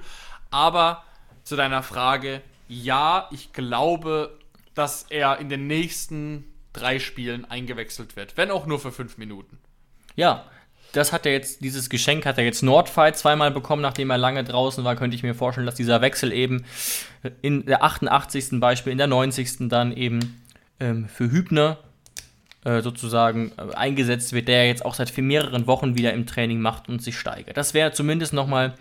Aber 0.51 1.03
zu 1.43 1.57
deiner 1.57 1.83
Frage, 1.83 2.41
ja, 2.69 3.29
ich 3.33 3.53
glaube, 3.53 4.39
dass 4.77 5.07
er 5.09 5.39
in 5.39 5.49
den 5.49 5.67
nächsten 5.67 6.45
drei 6.73 7.01
Spielen 7.01 7.45
eingewechselt 7.45 8.15
wird. 8.15 8.37
Wenn 8.37 8.53
auch 8.53 8.67
nur 8.67 8.79
für 8.79 8.93
fünf 8.93 9.19
Minuten. 9.19 9.59
Ja, 10.15 10.45
das 10.93 11.13
hat 11.13 11.27
er 11.27 11.33
jetzt, 11.33 11.63
dieses 11.63 11.91
Geschenk 11.91 12.25
hat 12.27 12.39
er 12.39 12.45
jetzt 12.45 12.63
Nordfight 12.63 13.17
zweimal 13.17 13.51
bekommen, 13.51 13.83
nachdem 13.83 14.11
er 14.11 14.19
lange 14.19 14.45
draußen 14.45 14.85
war, 14.85 14.95
könnte 14.95 15.17
ich 15.17 15.23
mir 15.23 15.35
vorstellen, 15.35 15.67
dass 15.67 15.75
dieser 15.75 16.01
Wechsel 16.01 16.33
eben 16.33 16.65
in 17.43 17.67
der 17.67 17.83
88. 17.83 18.61
Beispiel, 18.61 18.93
in 18.93 18.99
der 18.99 19.09
90. 19.09 19.69
dann 19.69 19.97
eben 19.97 20.43
ähm, 20.79 21.09
für 21.09 21.31
Hübner 21.31 21.79
äh, 22.65 22.83
sozusagen 22.83 23.53
äh, 23.57 23.75
eingesetzt 23.75 24.33
wird, 24.33 24.49
der 24.49 24.67
jetzt 24.67 24.85
auch 24.85 24.95
seit 24.95 25.17
mehreren 25.17 25.67
Wochen 25.67 25.97
wieder 25.97 26.13
im 26.13 26.27
Training 26.27 26.61
macht 26.61 26.89
und 26.89 27.03
sich 27.03 27.19
steigert. 27.19 27.57
Das 27.57 27.75
wäre 27.75 27.93
zumindest 27.93 28.33
nochmal 28.33 28.75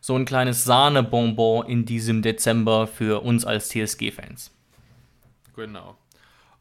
so 0.00 0.14
ein 0.16 0.24
kleines 0.24 0.64
Sahnebonbon 0.64 1.66
in 1.66 1.84
diesem 1.84 2.22
Dezember 2.22 2.86
für 2.86 3.22
uns 3.22 3.44
als 3.44 3.68
TSG-Fans. 3.68 4.55
Genau. 5.56 5.96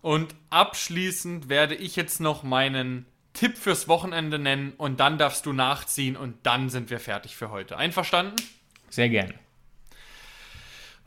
Und 0.02 0.36
abschließend 0.50 1.50
werde 1.50 1.76
ich 1.76 1.96
jetzt 1.96 2.20
noch 2.20 2.44
meinen 2.44 3.06
Tipp 3.34 3.58
fürs 3.58 3.88
Wochenende 3.88 4.40
nennen 4.40 4.74
und 4.78 5.00
dann 5.00 5.18
darfst 5.18 5.46
du 5.46 5.54
nachziehen 5.54 6.16
und 6.16 6.38
dann 6.44 6.70
sind 6.70 6.90
wir 6.90 7.00
fertig 7.00 7.36
für 7.36 7.52
heute. 7.52 7.78
Einverstanden? 7.78 8.36
Sehr 8.90 9.10
gern. 9.10 9.34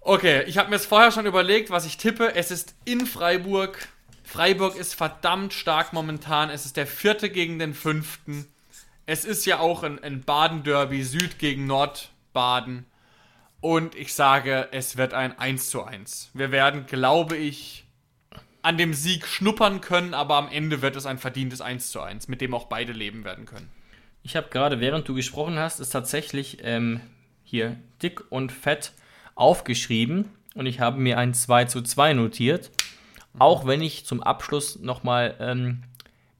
Okay, 0.01 0.45
ich 0.45 0.59
habe 0.59 0.71
mir 0.71 0.77
es 0.77 0.87
vorher 0.87 1.11
schon 1.11 1.27
überlegt, 1.27 1.71
was 1.71 1.87
ich 1.87 1.97
tippe. 1.97 2.35
Es 2.35 2.51
ist 2.51 2.75
in 2.85 3.07
Freiburg. 3.07 3.89
Freiburg 4.25 4.77
ist 4.77 4.95
verdammt 4.95 5.53
stark 5.53 5.93
momentan. 5.93 6.51
Es 6.51 6.67
ist 6.67 6.77
der 6.77 6.87
vierte 6.87 7.31
gegen 7.31 7.59
den 7.59 7.75
fünften. 7.75 8.47
Es 9.07 9.25
ist 9.25 9.47
ja 9.47 9.59
auch 9.59 9.83
ein, 9.83 10.03
ein 10.03 10.23
Baden-Derby, 10.23 11.03
Süd 11.03 11.39
gegen 11.39 11.67
Nordbaden. 11.67 12.85
Und 13.61 13.95
ich 13.95 14.15
sage, 14.15 14.69
es 14.71 14.97
wird 14.97 15.15
ein 15.15 15.37
1 15.39 15.71
zu 15.71 15.83
1. 15.83 16.31
Wir 16.35 16.53
werden, 16.53 16.87
glaube 16.87 17.37
ich, 17.37 17.85
an 18.63 18.79
dem 18.79 18.95
Sieg 18.95 19.27
schnuppern 19.27 19.81
können, 19.81 20.15
aber 20.15 20.37
am 20.37 20.49
Ende 20.49 20.83
wird 20.83 20.97
es 20.97 21.07
ein 21.07 21.19
verdientes 21.19 21.61
1 21.61 21.91
zu 21.91 22.01
1, 22.01 22.29
mit 22.29 22.41
dem 22.41 22.55
auch 22.55 22.67
beide 22.67 22.93
leben 22.93 23.25
werden 23.25 23.47
können. 23.47 23.69
Ich 24.23 24.37
habe 24.37 24.49
gerade, 24.51 24.81
während 24.81 25.09
du 25.09 25.15
gesprochen 25.15 25.59
hast, 25.59 25.81
es 25.81 25.91
tatsächlich 25.91 26.59
ähm, 26.63 27.01
hier 27.45 27.77
dick 28.03 28.31
und 28.31 28.53
fett 28.53 28.93
aufgeschrieben 29.35 30.27
und 30.55 30.67
ich 30.67 30.81
habe 30.81 31.01
mir 31.01 31.19
ein 31.19 31.35
2 31.35 31.65
zu 31.65 31.83
2 31.83 32.15
notiert. 32.15 32.71
Auch 33.39 33.67
wenn 33.67 33.81
ich 33.81 34.05
zum 34.05 34.23
Abschluss 34.23 34.79
nochmal 34.81 35.37
ähm, 35.41 35.83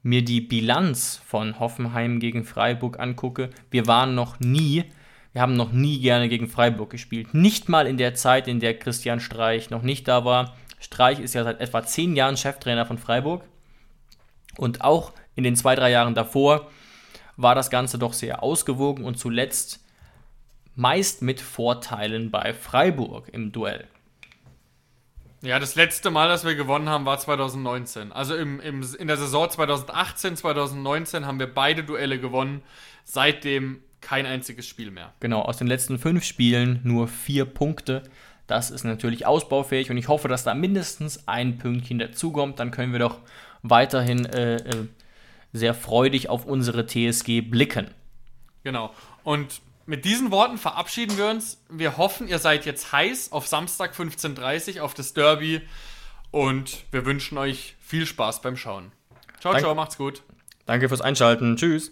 mir 0.03 0.23
die 0.23 0.41
Bilanz 0.41 1.21
von 1.25 1.59
Hoffenheim 1.59 2.19
gegen 2.19 2.43
Freiburg 2.43 2.99
angucke. 2.99 3.49
Wir 3.71 3.87
waren 3.87 4.15
noch 4.15 4.39
nie 4.39 4.85
wir 5.33 5.41
haben 5.41 5.55
noch 5.55 5.71
nie 5.71 5.99
gerne 5.99 6.27
gegen 6.27 6.47
Freiburg 6.47 6.89
gespielt. 6.89 7.33
Nicht 7.33 7.69
mal 7.69 7.85
in 7.87 7.97
der 7.97 8.15
Zeit, 8.15 8.47
in 8.47 8.59
der 8.59 8.77
Christian 8.77 9.19
Streich 9.19 9.69
noch 9.69 9.83
nicht 9.83 10.07
da 10.07 10.25
war. 10.25 10.55
Streich 10.79 11.19
ist 11.19 11.35
ja 11.35 11.43
seit 11.43 11.61
etwa 11.61 11.83
zehn 11.83 12.15
Jahren 12.15 12.37
Cheftrainer 12.37 12.85
von 12.85 12.97
Freiburg. 12.97 13.43
Und 14.57 14.81
auch 14.81 15.13
in 15.35 15.43
den 15.43 15.55
zwei, 15.55 15.75
drei 15.75 15.91
Jahren 15.91 16.15
davor 16.15 16.69
war 17.37 17.55
das 17.55 17.69
Ganze 17.69 17.97
doch 17.97 18.13
sehr 18.13 18.43
ausgewogen 18.43 19.05
und 19.05 19.17
zuletzt 19.17 19.79
meist 20.75 21.21
mit 21.21 21.41
Vorteilen 21.41 22.31
bei 22.31 22.53
Freiburg 22.53 23.29
im 23.29 23.51
Duell. 23.51 23.87
Ja, 25.41 25.57
das 25.59 25.75
letzte 25.75 26.11
Mal, 26.11 26.27
dass 26.27 26.43
wir 26.43 26.55
gewonnen 26.55 26.89
haben, 26.89 27.05
war 27.05 27.17
2019. 27.17 28.11
Also 28.11 28.35
im, 28.35 28.59
im, 28.59 28.85
in 28.97 29.07
der 29.07 29.15
Saison 29.15 29.49
2018, 29.49 30.35
2019 30.35 31.25
haben 31.25 31.39
wir 31.39 31.53
beide 31.53 31.83
Duelle 31.83 32.19
gewonnen. 32.19 32.61
Seitdem 33.05 33.81
kein 34.01 34.25
einziges 34.25 34.67
Spiel 34.67 34.91
mehr. 34.91 35.13
Genau, 35.19 35.41
aus 35.41 35.57
den 35.57 35.67
letzten 35.67 35.99
fünf 35.99 36.23
Spielen 36.23 36.79
nur 36.83 37.07
vier 37.07 37.45
Punkte. 37.45 38.03
Das 38.47 38.71
ist 38.71 38.83
natürlich 38.83 39.25
ausbaufähig 39.25 39.91
und 39.91 39.97
ich 39.97 40.07
hoffe, 40.07 40.27
dass 40.27 40.43
da 40.43 40.53
mindestens 40.55 41.27
ein 41.27 41.57
Pünktchen 41.57 41.99
dazukommt. 41.99 42.59
Dann 42.59 42.71
können 42.71 42.91
wir 42.91 42.99
doch 42.99 43.19
weiterhin 43.61 44.25
äh, 44.25 44.55
äh, 44.55 44.87
sehr 45.53 45.73
freudig 45.73 46.29
auf 46.29 46.45
unsere 46.45 46.85
TSG 46.87 47.41
blicken. 47.41 47.91
Genau. 48.63 48.93
Und 49.23 49.61
mit 49.85 50.05
diesen 50.05 50.31
Worten 50.31 50.57
verabschieden 50.57 51.17
wir 51.17 51.27
uns. 51.27 51.63
Wir 51.69 51.97
hoffen, 51.97 52.27
ihr 52.27 52.39
seid 52.39 52.65
jetzt 52.65 52.91
heiß 52.91 53.31
auf 53.31 53.47
Samstag 53.47 53.93
15.30 53.93 54.77
Uhr 54.77 54.83
auf 54.83 54.93
das 54.93 55.13
Derby 55.13 55.61
Und 56.31 56.83
wir 56.91 57.05
wünschen 57.05 57.37
euch 57.37 57.75
viel 57.79 58.05
Spaß 58.05 58.41
beim 58.41 58.55
Schauen. 58.55 58.91
Ciao, 59.39 59.53
Dank- 59.53 59.63
ciao, 59.63 59.75
macht's 59.75 59.97
gut. 59.97 60.21
Danke 60.65 60.87
fürs 60.89 61.01
Einschalten. 61.01 61.55
Tschüss. 61.55 61.91